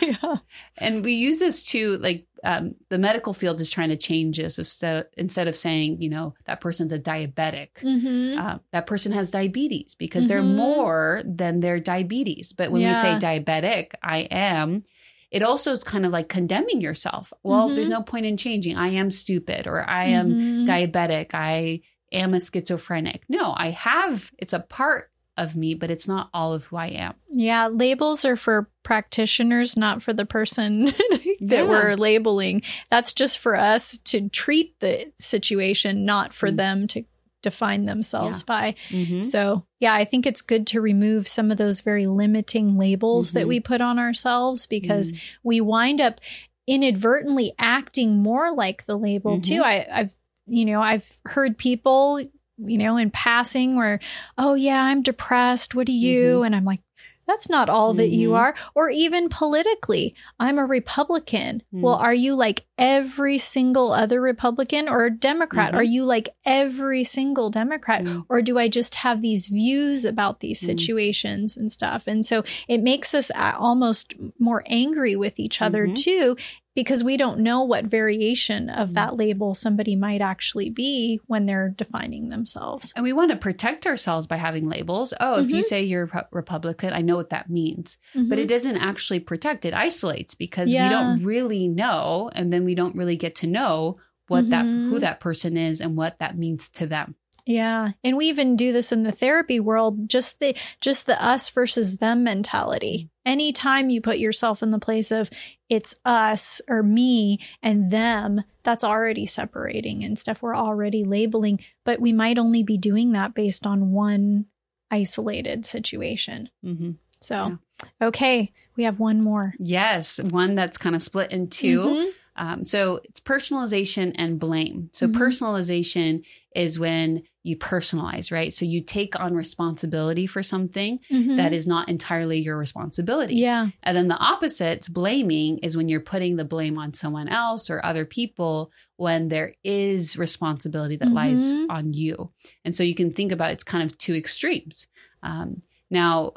yeah. 0.00 0.36
And 0.78 1.04
we 1.04 1.12
use 1.12 1.38
this 1.38 1.62
too, 1.62 1.98
like 1.98 2.26
um, 2.44 2.76
the 2.88 2.98
medical 2.98 3.34
field 3.34 3.60
is 3.60 3.68
trying 3.68 3.88
to 3.90 3.96
change 3.96 4.38
this 4.38 4.58
instead, 4.58 5.06
instead 5.18 5.48
of 5.48 5.56
saying, 5.56 6.00
you 6.00 6.08
know, 6.08 6.34
that 6.46 6.60
person's 6.60 6.92
a 6.92 6.98
diabetic. 6.98 7.74
Mhm. 7.82 8.38
uh, 8.38 8.58
that 8.72 8.86
person 8.86 9.12
has 9.12 9.30
diabetes 9.30 9.94
because 9.96 10.28
they're 10.28 10.40
Mhm. 10.40 10.54
more 10.56 11.22
than 11.26 11.60
their 11.60 11.80
diabetes. 11.80 12.52
But 12.52 12.70
when 12.70 12.86
we 12.86 12.94
say 12.94 13.16
diabetic, 13.20 13.92
I 14.02 14.18
am, 14.30 14.84
it 15.30 15.42
also 15.42 15.72
is 15.72 15.84
kind 15.84 16.06
of 16.06 16.12
like 16.12 16.28
condemning 16.28 16.80
yourself. 16.80 17.32
Well, 17.42 17.68
Mhm. 17.68 17.74
there's 17.74 17.88
no 17.88 18.02
point 18.02 18.26
in 18.26 18.36
changing. 18.36 18.76
I 18.76 18.88
am 18.88 19.10
stupid 19.10 19.66
or 19.66 19.88
I 19.88 20.04
am 20.06 20.30
Mhm. 20.30 20.66
diabetic. 20.66 21.30
I 21.34 21.80
am 22.12 22.32
a 22.34 22.40
schizophrenic. 22.40 23.24
No, 23.28 23.52
I 23.56 23.70
have, 23.70 24.30
it's 24.38 24.52
a 24.54 24.60
part 24.60 25.10
of 25.36 25.54
me, 25.54 25.74
but 25.74 25.90
it's 25.90 26.08
not 26.08 26.30
all 26.34 26.52
of 26.54 26.64
who 26.64 26.76
I 26.76 26.86
am. 26.88 27.14
Yeah, 27.30 27.68
labels 27.68 28.24
are 28.24 28.34
for 28.36 28.68
practitioners, 28.82 29.76
not 29.76 30.02
for 30.02 30.12
the 30.12 30.26
person 30.26 30.86
that 31.40 31.40
Yeah. 31.40 31.62
we're 31.64 31.94
labeling. 31.94 32.62
That's 32.90 33.12
just 33.12 33.38
for 33.38 33.54
us 33.54 33.98
to 34.06 34.28
treat 34.30 34.80
the 34.80 35.12
situation, 35.16 36.04
not 36.04 36.32
for 36.32 36.50
Mm. 36.50 36.56
them 36.56 36.86
to 36.88 37.04
define 37.42 37.84
themselves 37.84 38.42
by. 38.42 38.74
Mhm. 38.90 39.24
So, 39.24 39.64
yeah, 39.80 39.94
I 39.94 40.04
think 40.04 40.26
it's 40.26 40.42
good 40.42 40.66
to 40.68 40.80
remove 40.80 41.28
some 41.28 41.50
of 41.50 41.56
those 41.58 41.80
very 41.82 42.06
limiting 42.06 42.76
labels 42.76 43.32
that 43.32 43.44
Mhm. 43.44 43.48
we 43.48 43.60
put 43.60 43.80
on 43.80 43.98
ourselves 43.98 44.66
because 44.66 45.12
Mm. 45.12 45.20
we 45.44 45.60
wind 45.60 46.00
up 46.00 46.20
inadvertently 46.66 47.52
acting 47.58 48.18
more 48.22 48.52
like 48.54 48.84
the 48.86 48.96
label 48.98 49.38
Mhm. 49.38 49.42
too. 49.42 49.62
I, 49.64 49.86
I've, 49.90 50.16
you 50.46 50.64
know, 50.64 50.82
I've 50.82 51.18
heard 51.26 51.56
people, 51.58 52.20
you 52.20 52.78
know, 52.78 52.96
in 52.96 53.10
passing 53.10 53.76
where, 53.76 54.00
oh 54.36 54.54
yeah, 54.54 54.82
I'm 54.82 55.02
depressed. 55.02 55.74
What 55.74 55.86
do 55.86 55.92
you? 55.92 56.42
And 56.42 56.54
I'm 56.54 56.64
like, 56.64 56.80
that's 57.28 57.48
not 57.48 57.68
all 57.68 57.94
that 57.94 58.08
you 58.08 58.30
Mhm. 58.30 58.36
are. 58.38 58.54
Or 58.74 58.90
even 58.90 59.28
politically, 59.28 60.14
I'm 60.40 60.58
a 60.58 60.64
Republican. 60.66 61.62
Mm. 61.72 61.82
Well, 61.82 61.94
are 61.94 62.14
you 62.14 62.34
like 62.34 62.64
every 62.78 63.38
single 63.38 63.92
other 63.92 64.20
Republican 64.20 64.88
or 64.88 65.08
Democrat? 65.10 65.72
Mhm. 65.72 65.76
Are 65.76 65.82
you 65.84 66.04
like 66.04 66.30
every 66.44 67.04
single 67.04 67.50
Democrat? 67.50 68.02
Mm. 68.04 68.24
Or 68.28 68.42
do 68.42 68.58
I 68.58 68.66
just 68.68 68.96
have 68.96 69.20
these 69.20 69.46
views 69.46 70.04
about 70.04 70.40
these 70.40 70.60
Mm. 70.62 70.66
situations 70.66 71.56
and 71.56 71.70
stuff? 71.70 72.06
And 72.08 72.24
so 72.24 72.42
it 72.66 72.82
makes 72.82 73.14
us 73.14 73.30
uh, 73.34 73.52
almost 73.58 74.14
more 74.38 74.64
angry 74.66 75.14
with 75.14 75.38
each 75.38 75.60
other 75.62 75.86
Mhm. 75.86 75.94
too, 75.94 76.36
because 76.78 77.02
we 77.02 77.16
don't 77.16 77.40
know 77.40 77.60
what 77.64 77.84
variation 77.84 78.70
of 78.70 78.90
Mm. 78.90 78.94
that 78.94 79.16
label 79.16 79.52
somebody 79.52 79.96
might 79.96 80.20
actually 80.20 80.70
be 80.70 81.18
when 81.26 81.44
they're 81.44 81.70
defining 81.76 82.28
themselves. 82.28 82.92
And 82.94 83.02
we 83.02 83.12
want 83.12 83.32
to 83.32 83.36
protect 83.36 83.84
ourselves 83.84 84.28
by 84.28 84.36
having 84.36 84.68
labels. 84.68 85.12
Oh, 85.18 85.40
if 85.40 85.50
you 85.50 85.56
Mhm. 85.62 85.64
say 85.64 85.82
you're 85.82 86.08
a 86.12 86.26
Republican, 86.30 86.92
I 86.92 87.00
know 87.02 87.16
what 87.16 87.30
that 87.30 87.50
means. 87.50 87.96
but 88.28 88.38
it 88.38 88.46
doesn't 88.48 88.76
actually 88.76 89.18
protect 89.18 89.64
it 89.64 89.74
isolates 89.74 90.34
because 90.34 90.70
Yeah. 90.70 90.84
we 90.84 90.94
don't 90.94 91.24
really 91.24 91.66
know 91.66 92.30
and 92.34 92.52
then 92.52 92.64
we 92.64 92.76
don't 92.76 92.94
really 92.94 93.16
get 93.16 93.34
to 93.36 93.46
know 93.48 93.96
what 94.28 94.48
that 94.50 94.64
Mhm. 94.64 94.90
who 94.90 94.98
that 95.00 95.18
person 95.18 95.56
is 95.56 95.80
and 95.80 95.96
what 95.96 96.18
that 96.20 96.36
means 96.38 96.68
to 96.68 96.86
them 96.86 97.16
Yeah, 97.48 97.92
and 98.04 98.16
we 98.18 98.26
even 98.28 98.56
do 98.56 98.72
this 98.74 98.92
in 98.92 99.04
the 99.04 99.10
therapy 99.10 99.58
world. 99.58 100.08
Just 100.08 100.38
the 100.38 100.54
just 100.82 101.06
the 101.06 101.22
us 101.24 101.48
versus 101.48 101.96
them 101.96 102.22
mentality. 102.24 103.08
Anytime 103.24 103.88
you 103.88 104.00
put 104.02 104.18
yourself 104.18 104.62
in 104.62 104.70
the 104.70 104.78
place 104.78 105.10
of 105.10 105.30
it's 105.70 105.94
us 106.04 106.60
or 106.68 106.82
me 106.82 107.38
and 107.62 107.90
them, 107.90 108.42
that's 108.64 108.84
already 108.84 109.24
separating 109.24 110.04
and 110.04 110.18
stuff. 110.18 110.42
We're 110.42 110.54
already 110.56 111.04
labeling, 111.04 111.60
but 111.84 112.00
we 112.00 112.12
might 112.12 112.38
only 112.38 112.62
be 112.62 112.76
doing 112.76 113.12
that 113.12 113.34
based 113.34 113.66
on 113.66 113.92
one 113.92 114.44
isolated 114.90 115.64
situation. 115.64 116.50
mm-hmm. 116.64 116.92
So, 117.20 117.58
okay, 118.00 118.52
we 118.76 118.84
have 118.84 119.00
one 119.00 119.22
more. 119.22 119.54
yes 119.58 120.20
one 120.22 120.54
that's 120.54 120.78
kind 120.78 120.94
of 120.94 121.02
split 121.02 121.32
in 121.32 121.48
2 121.48 121.80
Mhm. 121.80 122.10
um, 122.36 122.64
so 122.64 123.00
it's 123.04 123.18
personalization 123.20 124.12
and 124.14 124.38
blame 124.38 124.88
so 124.92 125.08
Mhm. 125.08 125.14
personalization 125.16 126.22
is 126.54 126.78
when 126.78 127.22
you 127.48 127.56
personalize 127.56 128.30
right 128.30 128.52
so 128.54 128.64
you 128.64 128.80
take 128.82 129.18
on 129.18 129.34
responsibility 129.34 130.26
for 130.26 130.42
something 130.42 131.00
Mhm. 131.10 131.36
that 131.36 131.52
is 131.52 131.66
not 131.66 131.88
entirely 131.88 132.38
your 132.38 132.56
responsibility 132.58 133.36
yeah, 133.36 133.68
And 133.82 133.96
then 133.96 134.08
the 134.08 134.18
opposite, 134.18 134.86
blaming, 134.92 135.58
is 135.58 135.76
when 135.76 135.88
you're 135.88 136.00
putting 136.00 136.36
the 136.36 136.44
blame 136.44 136.76
on 136.78 136.94
someone 136.94 137.28
else 137.28 137.70
or 137.70 137.84
other 137.84 138.04
people 138.04 138.70
when 138.96 139.28
there 139.28 139.52
is 139.64 140.16
responsibility 140.18 140.96
that 140.96 141.12
lies 141.12 141.50
Mhm. 141.50 141.66
on 141.70 141.92
you. 141.92 142.30
And 142.64 142.74
so 142.76 142.82
you 142.82 142.94
can 142.94 143.10
think 143.10 143.32
about 143.32 143.52
it's 143.52 143.64
kind 143.64 143.82
of 143.84 143.96
two 143.98 144.14
extremes. 144.14 144.86
Um, 145.22 145.62
now, 145.90 146.32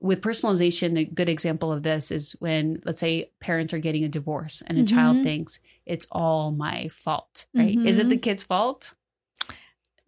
with 0.00 0.20
personalization, 0.20 0.98
a 0.98 1.04
good 1.04 1.28
example 1.28 1.72
of 1.72 1.82
this 1.84 2.10
is 2.10 2.34
when, 2.40 2.80
let's 2.84 3.00
say, 3.00 3.30
parents 3.40 3.72
are 3.72 3.78
getting 3.78 4.04
a 4.04 4.08
divorce 4.08 4.62
and 4.66 4.76
a 4.78 4.84
child 4.84 5.18
Mhm. 5.18 5.22
thinks 5.22 5.60
it's 5.86 6.06
all 6.10 6.50
my 6.50 6.88
fault, 6.88 7.46
right? 7.54 7.78
Is 7.86 7.98
it 7.98 8.06
Mhm. 8.06 8.10
the 8.10 8.16
kid's 8.18 8.42
fault? 8.42 8.94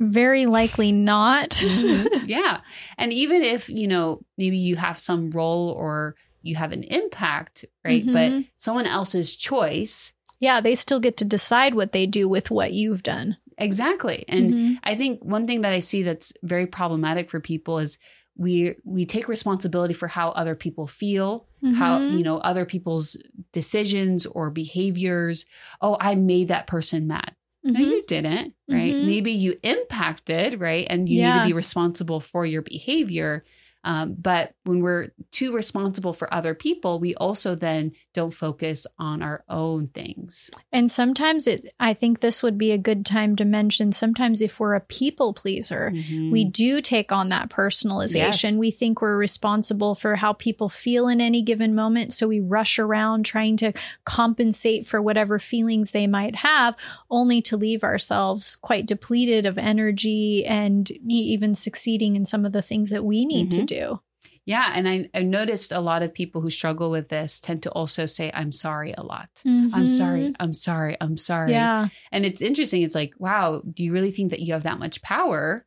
Very 0.09 0.47
likely 0.47 0.93
not. 0.93 1.51
Mm-hmm. 1.65 2.27
yeah. 2.27 2.61
And 2.99 3.13
even 3.13 3.43
if, 3.43 3.69
you 3.69 3.89
know, 3.89 4.21
maybe 4.39 4.57
you 4.59 4.77
have 4.77 4.99
some 4.99 5.31
role 5.31 5.71
or 5.71 6.17
you 6.43 6.57
have 6.57 6.73
an 6.73 6.83
impact, 6.85 7.65
right? 7.85 8.05
But 8.05 8.33
Mhm. 8.33 8.49
someone 8.57 8.87
else's 8.87 9.35
choice. 9.37 10.13
yeah, 10.41 10.61
they 10.61 10.75
still 10.75 11.01
get 11.01 11.17
to 11.19 11.25
decide 11.25 11.75
what 11.75 11.93
they 11.93 12.07
do 12.07 12.29
with 12.29 12.51
what 12.51 12.73
you've 12.73 13.03
done. 13.03 13.37
Exactly. 13.57 14.25
And 14.29 14.53
Mhm. 14.53 14.79
I 14.83 14.95
think 14.95 15.25
one 15.25 15.47
thing 15.47 15.63
that 15.63 15.73
I 15.73 15.81
see 15.81 16.03
that's 16.03 16.33
very 16.43 16.67
problematic 16.67 17.31
for 17.31 17.41
people 17.41 17.79
is 17.79 17.97
we 18.37 18.75
we 18.85 19.07
take 19.07 19.29
responsibility 19.29 19.95
for 19.95 20.09
how 20.09 20.31
other 20.31 20.55
people 20.57 20.87
feel, 20.89 21.47
how 21.77 22.01
Mhm. 22.01 22.19
you 22.19 22.23
know 22.25 22.39
other 22.39 22.67
people's 22.67 23.17
decisions 23.53 24.27
or 24.27 24.51
behaviors. 24.51 25.47
Oh, 25.81 25.97
I 26.01 26.15
made 26.17 26.49
that 26.49 26.67
person 26.67 27.07
mad. 27.07 27.37
No, 27.65 27.81
Mhm. 27.81 27.91
you 27.91 28.05
didn't, 28.07 28.55
right? 28.69 28.97
Mhm. 28.97 29.07
Maybe 29.07 29.33
you 29.33 29.57
impacted, 29.63 30.61
right? 30.61 30.87
And 30.91 31.09
you 31.09 31.19
need 31.19 31.35
to 31.35 31.41
be 31.41 31.53
responsible 31.53 32.21
for 32.21 32.45
your 32.47 32.63
behavior. 32.63 33.45
Um, 33.85 34.15
but 34.19 34.55
when 34.65 34.81
we're 34.81 35.11
too 35.31 35.55
responsible 35.55 36.13
for 36.13 36.33
other 36.33 36.55
people, 36.55 36.99
we 36.99 37.15
also 37.17 37.55
then 37.55 37.93
don't 38.15 38.33
focus 38.33 38.87
on 38.99 39.23
our 39.23 39.45
own 39.49 39.87
things. 39.87 40.51
And 40.73 40.91
sometimes 40.91 41.47
it, 41.47 41.67
I 41.79 41.95
think 41.95 42.21
this 42.21 42.43
would 42.43 42.57
be 42.59 42.73
a 42.73 42.79
good 42.79 43.05
time 43.05 43.37
to 43.37 43.45
mention 43.45 43.93
sometimes 43.93 44.41
if 44.43 44.59
we're 44.59 44.75
a 44.75 44.81
people 44.81 45.33
pleaser, 45.35 45.93
Mhm. 45.95 46.31
we 46.33 46.45
do 46.45 46.81
take 46.81 47.13
on 47.13 47.29
that 47.29 47.51
personalization. 47.51 48.15
Yes. 48.53 48.55
We 48.55 48.71
think 48.71 49.03
we're 49.03 49.17
responsible 49.17 49.95
for 49.95 50.17
how 50.17 50.33
people 50.33 50.69
feel 50.69 51.07
in 51.09 51.21
any 51.21 51.43
given 51.43 51.75
moment. 51.75 52.13
So 52.13 52.27
we 52.27 52.41
rush 52.41 52.79
around 52.79 53.25
trying 53.25 53.57
to 53.59 53.73
compensate 54.05 54.87
for 54.87 55.03
whatever 55.03 55.39
feelings 55.39 55.91
they 55.91 56.07
might 56.07 56.37
have, 56.37 56.77
only 57.11 57.43
to 57.43 57.57
leave 57.57 57.83
ourselves 57.85 58.57
quite 58.57 58.87
depleted 58.87 59.45
of 59.45 59.59
energy 59.59 60.45
and 60.47 60.91
even 61.09 61.55
succeeding 61.55 62.17
in 62.17 62.25
some 62.25 62.45
of 62.47 62.53
the 62.53 62.63
things 62.63 62.91
that 62.91 63.05
we 63.05 63.27
need 63.27 63.51
to 63.51 63.59
Mhm. 63.59 63.67
Do. 63.79 64.01
Yeah. 64.47 64.73
And 64.75 64.87
I, 64.87 65.09
I 65.15 65.23
noticed 65.23 65.73
a 65.73 65.81
lot 65.81 66.03
of 66.03 66.13
people 66.13 66.43
who 66.43 66.51
struggle 66.51 66.91
with 66.91 67.09
this 67.09 67.41
tend 67.41 67.63
to 67.63 67.71
also 67.71 68.05
say, 68.05 68.31
I'm 68.35 68.53
sorry 68.53 68.93
a 68.97 69.03
lot. 69.03 69.31
I'm 69.47 69.89
sorry. 69.89 70.35
I'm 70.39 70.53
sorry. 70.53 70.97
I'm 71.01 71.17
sorry. 71.17 71.53
Mm-hmm. 71.53 71.53
Yeah. 71.53 71.89
And 72.13 72.27
it's 72.27 72.43
interesting. 72.43 72.83
It's 72.83 72.95
like, 72.95 73.15
wow, 73.19 73.63
do 73.73 73.83
you 73.83 73.93
really 73.93 74.13
think 74.13 74.31
that 74.33 74.41
you 74.41 74.53
have 74.53 74.65
that 74.65 74.79
much 74.79 75.01
power 75.01 75.65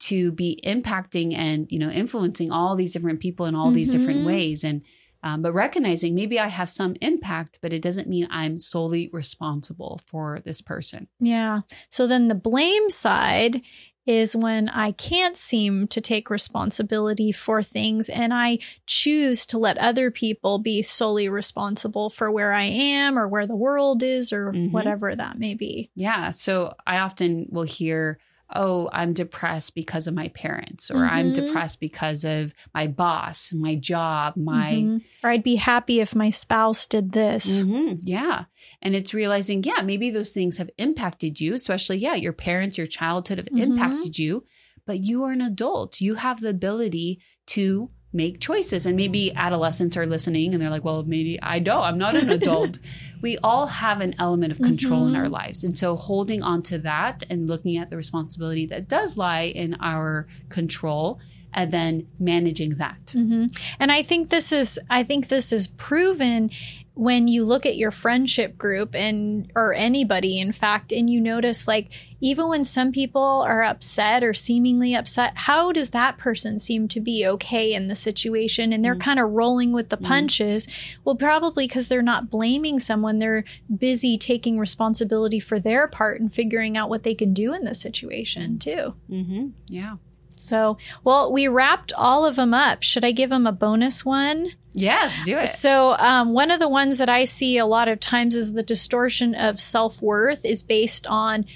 to 0.00 0.30
be 0.32 0.60
impacting 0.62 1.34
and, 1.34 1.66
you 1.70 1.78
know, 1.78 1.88
influencing 1.90 2.52
all 2.52 2.76
these 2.76 2.92
different 2.92 3.20
people 3.20 3.46
in 3.46 3.54
all 3.54 3.70
these 3.70 3.92
different 3.92 4.20
Mhm. 4.20 4.26
ways? 4.26 4.62
And, 4.62 4.82
um, 5.22 5.40
but 5.42 5.54
recognizing 5.54 6.14
maybe 6.14 6.38
I 6.38 6.48
have 6.48 6.68
some 6.70 6.96
impact, 7.00 7.58
but 7.62 7.72
it 7.72 7.80
doesn't 7.82 8.08
mean 8.08 8.28
I'm 8.30 8.60
solely 8.60 9.08
responsible 9.10 10.00
for 10.06 10.40
this 10.44 10.60
person. 10.60 11.08
Yeah. 11.18 11.62
So 11.88 12.06
then 12.06 12.28
the 12.28 12.34
blame 12.34 12.90
side 12.90 13.62
is 14.08 14.34
when 14.34 14.70
I 14.70 14.92
can't 14.92 15.36
seem 15.36 15.86
to 15.88 16.00
take 16.00 16.30
responsibility 16.30 17.30
for 17.30 17.62
things 17.62 18.08
and 18.08 18.32
I 18.32 18.58
choose 18.86 19.44
to 19.46 19.58
let 19.58 19.76
other 19.76 20.10
people 20.10 20.58
be 20.58 20.82
solely 20.82 21.28
responsible 21.28 22.08
for 22.08 22.30
where 22.30 22.54
I 22.54 22.64
am 22.64 23.18
or 23.18 23.28
where 23.28 23.46
the 23.46 23.54
world 23.54 24.02
is 24.02 24.32
or 24.32 24.52
Mhm. 24.52 24.72
whatever 24.72 25.14
that 25.14 25.38
may 25.38 25.52
be. 25.54 25.90
Yeah. 25.94 26.30
So 26.30 26.74
I 26.86 26.98
often 26.98 27.48
will 27.50 27.64
hear, 27.64 28.18
oh, 28.54 28.88
I'm 28.92 29.12
depressed 29.12 29.74
because 29.74 30.06
of 30.06 30.14
my 30.14 30.28
parents, 30.28 30.90
or 30.90 31.04
I'm 31.04 31.30
Mhm. 31.30 31.34
depressed 31.34 31.80
because 31.80 32.24
of 32.24 32.54
my 32.72 32.86
boss, 32.86 33.52
my 33.52 33.74
job, 33.74 34.36
my. 34.36 34.72
Mhm. 34.72 35.02
Or 35.22 35.30
I'd 35.30 35.42
be 35.42 35.56
happy 35.56 36.00
if 36.00 36.14
my 36.14 36.30
spouse 36.30 36.86
did 36.86 37.12
this. 37.12 37.64
Mhm, 37.64 38.00
yeah. 38.04 38.44
And 38.80 38.94
it's 38.94 39.12
realizing, 39.12 39.64
yeah, 39.64 39.82
maybe 39.82 40.10
those 40.10 40.30
things 40.30 40.56
have 40.56 40.70
impacted 40.78 41.40
you, 41.40 41.54
especially, 41.54 41.98
yeah, 41.98 42.14
your 42.14 42.32
parents, 42.32 42.78
your 42.78 42.86
childhood 42.86 43.38
have 43.38 43.48
Mhm. 43.48 43.60
impacted 43.60 44.18
you, 44.18 44.44
but 44.86 45.00
you 45.04 45.24
are 45.24 45.32
an 45.32 45.42
adult. 45.42 46.00
You 46.00 46.14
have 46.14 46.40
the 46.40 46.48
ability 46.48 47.20
to 47.48 47.90
make 48.12 48.40
choices. 48.40 48.86
And 48.86 48.96
maybe 48.96 49.34
adolescents 49.34 49.96
are 49.96 50.06
listening 50.06 50.54
and 50.54 50.62
they're 50.62 50.70
like, 50.70 50.84
well, 50.84 51.02
maybe 51.04 51.38
I 51.42 51.58
don't. 51.58 51.82
I'm 51.82 51.98
not 51.98 52.16
an 52.16 52.30
adult. 52.30 52.78
we 53.20 53.36
all 53.38 53.66
have 53.66 54.00
an 54.00 54.14
element 54.18 54.50
of 54.52 54.58
control 54.58 55.06
in 55.06 55.12
Mhm. 55.14 55.18
our 55.18 55.28
lives. 55.28 55.62
And 55.62 55.76
so 55.76 55.96
holding 55.96 56.42
on 56.42 56.62
to 56.64 56.78
that 56.78 57.24
and 57.28 57.46
looking 57.48 57.76
at 57.76 57.90
the 57.90 57.96
responsibility 57.96 58.64
that 58.66 58.88
does 58.88 59.16
lie 59.18 59.42
in 59.42 59.74
our 59.80 60.26
control 60.48 61.20
and 61.52 61.70
then 61.70 62.06
managing 62.18 62.76
that. 62.76 63.10
hmm 63.12 63.46
And 63.78 63.90
I 63.92 64.02
think 64.02 64.28
this 64.30 64.52
is 64.52 64.78
I 64.88 65.02
think 65.02 65.28
this 65.28 65.52
is 65.52 65.68
proven 65.68 66.50
when 66.98 67.28
you 67.28 67.44
look 67.44 67.64
at 67.64 67.76
your 67.76 67.92
friendship 67.92 68.58
group 68.58 68.92
and 68.92 69.52
or 69.54 69.72
anybody 69.72 70.40
in 70.40 70.50
fact 70.50 70.92
and 70.92 71.08
you 71.08 71.20
notice 71.20 71.68
like 71.68 71.88
even 72.20 72.48
when 72.48 72.64
some 72.64 72.90
people 72.90 73.22
are 73.46 73.62
upset 73.62 74.24
or 74.24 74.34
seemingly 74.34 74.96
upset 74.96 75.32
how 75.36 75.70
does 75.70 75.90
that 75.90 76.18
person 76.18 76.58
seem 76.58 76.88
to 76.88 76.98
be 77.00 77.24
okay 77.24 77.72
in 77.72 77.86
the 77.86 77.94
situation 77.94 78.72
and 78.72 78.84
they're 78.84 78.96
Mm. 78.96 79.00
kind 79.00 79.20
of 79.20 79.30
rolling 79.30 79.70
with 79.70 79.90
the 79.90 79.96
Mm. 79.96 80.06
punches 80.06 80.66
well 81.04 81.14
probably 81.14 81.68
because 81.68 81.88
they're 81.88 82.02
not 82.02 82.30
blaming 82.30 82.80
someone 82.80 83.18
they're 83.18 83.44
busy 83.76 84.18
taking 84.18 84.58
responsibility 84.58 85.38
for 85.38 85.60
their 85.60 85.86
part 85.86 86.20
and 86.20 86.32
figuring 86.34 86.76
out 86.76 86.88
what 86.90 87.04
they 87.04 87.14
can 87.14 87.32
do 87.32 87.54
in 87.54 87.62
the 87.64 87.74
situation 87.74 88.58
too 88.58 88.94
Mm-hmm. 89.08 89.48
Yeah. 89.68 89.98
so 90.36 90.76
well 91.04 91.30
we 91.32 91.46
wrapped 91.46 91.92
all 91.96 92.24
of 92.26 92.34
them 92.34 92.52
up 92.52 92.82
should 92.82 93.04
i 93.04 93.12
give 93.12 93.30
them 93.30 93.46
a 93.46 93.52
bonus 93.52 94.04
one 94.04 94.50
Yes, 94.78 95.22
do 95.24 95.38
it. 95.38 95.48
so, 95.48 95.96
um, 95.98 96.32
one 96.32 96.50
of 96.50 96.60
the 96.60 96.68
ones 96.68 96.98
that 96.98 97.08
I 97.08 97.24
see 97.24 97.58
a 97.58 97.66
lot 97.66 97.88
of 97.88 98.00
times 98.00 98.36
is 98.36 98.52
the 98.52 98.62
distortion 98.62 99.34
of 99.34 99.60
self 99.60 100.00
worth 100.00 100.44
is 100.44 100.62
based 100.62 101.06
on 101.06 101.46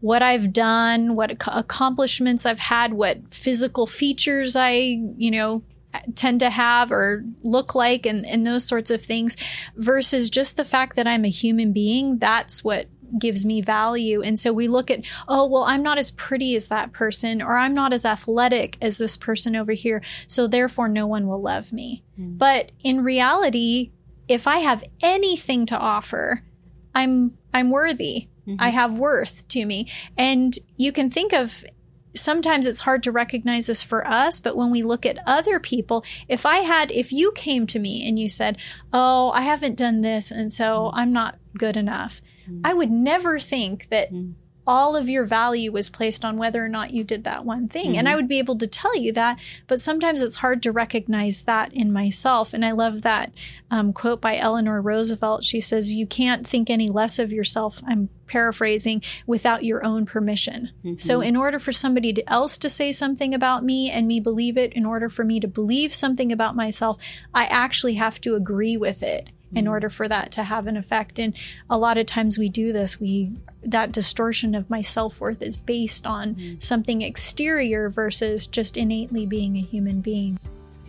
what 0.00 0.22
I've 0.22 0.52
done, 0.52 1.16
what 1.16 1.30
ac- 1.32 1.50
accomplishments 1.52 2.46
I've 2.46 2.60
had, 2.60 2.92
what 2.92 3.32
physical 3.32 3.86
features 3.86 4.54
I, 4.54 4.70
you 5.16 5.30
know, 5.30 5.62
tend 6.14 6.40
to 6.40 6.50
have 6.50 6.92
or 6.92 7.24
look 7.42 7.74
like, 7.74 8.06
and, 8.06 8.24
and 8.24 8.46
those 8.46 8.64
sorts 8.64 8.90
of 8.90 9.02
things, 9.02 9.36
versus 9.76 10.30
just 10.30 10.56
the 10.56 10.64
fact 10.64 10.96
that 10.96 11.06
I'm 11.06 11.24
a 11.24 11.30
human 11.30 11.72
being. 11.72 12.18
That's 12.18 12.62
what 12.62 12.86
gives 13.18 13.44
me 13.44 13.60
value. 13.60 14.22
And 14.22 14.38
so 14.38 14.52
we 14.52 14.68
look 14.68 14.90
at, 14.90 15.04
oh, 15.26 15.46
well, 15.46 15.64
I'm 15.64 15.82
not 15.82 15.98
as 15.98 16.10
pretty 16.10 16.54
as 16.54 16.68
that 16.68 16.92
person, 16.92 17.40
or 17.40 17.56
I'm 17.56 17.74
not 17.74 17.92
as 17.92 18.04
athletic 18.04 18.76
as 18.80 18.98
this 18.98 19.16
person 19.16 19.56
over 19.56 19.72
here. 19.72 20.02
So 20.26 20.46
therefore, 20.46 20.88
no 20.88 21.06
one 21.06 21.26
will 21.26 21.40
love 21.40 21.72
me. 21.72 22.04
Hmm. 22.16 22.36
But 22.36 22.72
in 22.80 23.04
reality, 23.04 23.92
if 24.28 24.46
I 24.46 24.58
have 24.58 24.84
anything 25.00 25.66
to 25.66 25.78
offer, 25.78 26.42
I'm 26.94 27.38
I'm 27.52 27.70
worthy. 27.70 28.28
Mm-hmm. 28.46 28.56
I 28.58 28.70
have 28.70 28.98
worth 28.98 29.48
to 29.48 29.64
me. 29.64 29.90
And 30.16 30.58
you 30.76 30.92
can 30.92 31.10
think 31.10 31.32
of 31.32 31.64
sometimes 32.14 32.66
it's 32.66 32.80
hard 32.80 33.02
to 33.04 33.12
recognize 33.12 33.66
this 33.66 33.82
for 33.82 34.06
us, 34.06 34.40
but 34.40 34.56
when 34.56 34.70
we 34.70 34.82
look 34.82 35.06
at 35.06 35.18
other 35.26 35.60
people, 35.60 36.04
if 36.28 36.44
I 36.44 36.58
had 36.58 36.90
if 36.90 37.12
you 37.12 37.32
came 37.32 37.66
to 37.68 37.78
me 37.78 38.06
and 38.06 38.18
you 38.18 38.28
said, 38.28 38.58
"Oh, 38.92 39.30
I 39.30 39.42
haven't 39.42 39.76
done 39.76 40.00
this 40.00 40.30
and 40.30 40.52
so 40.52 40.90
hmm. 40.90 40.98
I'm 40.98 41.12
not 41.12 41.38
good 41.56 41.76
enough." 41.76 42.20
I 42.64 42.74
would 42.74 42.90
never 42.90 43.38
think 43.38 43.88
that 43.88 44.12
Mm. 44.12 44.34
all 44.66 44.94
of 44.96 45.08
your 45.08 45.24
value 45.24 45.72
was 45.72 45.88
placed 45.88 46.26
on 46.26 46.36
whether 46.36 46.62
or 46.62 46.68
not 46.68 46.90
you 46.92 47.02
did 47.02 47.24
that 47.24 47.42
one 47.42 47.68
thing. 47.68 47.96
And 47.96 48.06
I 48.06 48.14
would 48.14 48.28
be 48.28 48.38
able 48.38 48.58
to 48.58 48.66
tell 48.66 48.94
you 48.94 49.12
that, 49.14 49.38
but 49.66 49.80
sometimes 49.80 50.20
it's 50.20 50.36
hard 50.36 50.62
to 50.62 50.70
recognize 50.72 51.44
that 51.44 51.72
in 51.72 51.90
myself. 51.90 52.52
And 52.52 52.62
I 52.62 52.72
love 52.72 53.00
that 53.00 53.32
um, 53.70 53.94
quote 53.94 54.20
by 54.20 54.36
Eleanor 54.36 54.82
Roosevelt. 54.82 55.42
She 55.42 55.58
says, 55.58 55.94
You 55.94 56.06
can't 56.06 56.46
think 56.46 56.68
any 56.68 56.90
less 56.90 57.18
of 57.18 57.32
yourself. 57.32 57.80
I'm 57.86 58.10
paraphrasing 58.26 59.02
without 59.26 59.64
your 59.64 59.82
own 59.86 60.04
permission. 60.04 60.70
So, 60.98 61.22
in 61.22 61.34
order 61.34 61.58
for 61.58 61.72
somebody 61.72 62.12
to, 62.12 62.30
else 62.30 62.58
to 62.58 62.68
say 62.68 62.92
something 62.92 63.32
about 63.32 63.64
me 63.64 63.90
and 63.90 64.06
me 64.06 64.20
believe 64.20 64.58
it, 64.58 64.74
in 64.74 64.84
order 64.84 65.08
for 65.08 65.24
me 65.24 65.40
to 65.40 65.48
believe 65.48 65.94
something 65.94 66.30
about 66.30 66.54
myself, 66.54 66.98
I 67.32 67.46
actually 67.46 67.94
have 67.94 68.20
to 68.20 68.34
agree 68.34 68.76
with 68.76 69.02
it 69.02 69.30
in 69.54 69.64
mm-hmm. 69.64 69.72
order 69.72 69.88
for 69.88 70.08
that 70.08 70.32
to 70.32 70.42
have 70.42 70.66
an 70.66 70.76
effect. 70.76 71.18
And 71.18 71.34
a 71.68 71.78
lot 71.78 71.98
of 71.98 72.06
times 72.06 72.38
we 72.38 72.48
do 72.48 72.72
this. 72.72 73.00
We 73.00 73.32
that 73.62 73.92
distortion 73.92 74.54
of 74.54 74.70
my 74.70 74.80
self 74.80 75.20
worth 75.20 75.42
is 75.42 75.56
based 75.56 76.06
on 76.06 76.34
mm-hmm. 76.34 76.58
something 76.58 77.02
exterior 77.02 77.88
versus 77.88 78.46
just 78.46 78.76
innately 78.76 79.26
being 79.26 79.56
a 79.56 79.60
human 79.60 80.00
being. 80.00 80.38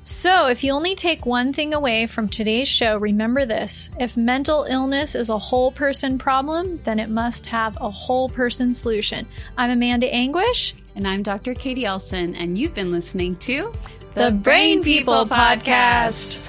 So, 0.04 0.48
if 0.48 0.64
you 0.64 0.74
only 0.74 0.96
take 0.96 1.26
one 1.26 1.54
thing 1.54 1.74
away 1.74 2.08
from 2.08 2.30
today's 2.30 2.68
show, 2.68 2.98
remember 2.98 3.46
this. 3.46 3.92
If 4.00 4.18
mental 4.18 4.64
illness 4.64 5.14
is 5.14 5.30
a 5.30 5.38
whole 5.38 5.72
person 5.72 6.18
problem, 6.18 6.80
then 6.84 7.00
it 7.00 7.10
must 7.10 7.46
have 7.48 7.78
a 7.80 7.92
whole 7.92 8.28
person 8.28 8.74
solution. 8.74 9.28
I'm 9.56 9.70
Amanda 9.70 10.12
Anguish, 10.12 10.74
And 10.96 11.08
I'm 11.08 11.22
Dr. 11.22 11.54
K'dee 11.54 11.84
Elsen, 11.84 12.36
and 12.36 12.58
you've 12.58 12.74
been 12.74 12.92
listening 12.92 13.36
to 13.38 13.72
the, 14.16 14.32
Brain 14.32 14.82
People 14.82 15.28
Podcast. 15.28 16.44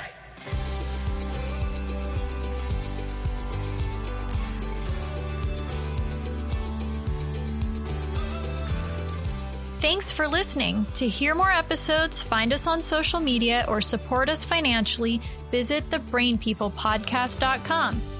Thanks 9.80 10.12
for 10.12 10.28
listening. 10.28 10.84
To 10.96 11.08
hear 11.08 11.34
more 11.34 11.50
episodes, 11.50 12.20
find 12.20 12.52
us 12.52 12.66
on 12.66 12.82
social 12.82 13.18
media, 13.18 13.64
or 13.66 13.80
support 13.80 14.28
us 14.28 14.44
financially, 14.44 15.22
visit 15.50 15.88
thebrainpeoplepodcast.com. 15.88 18.19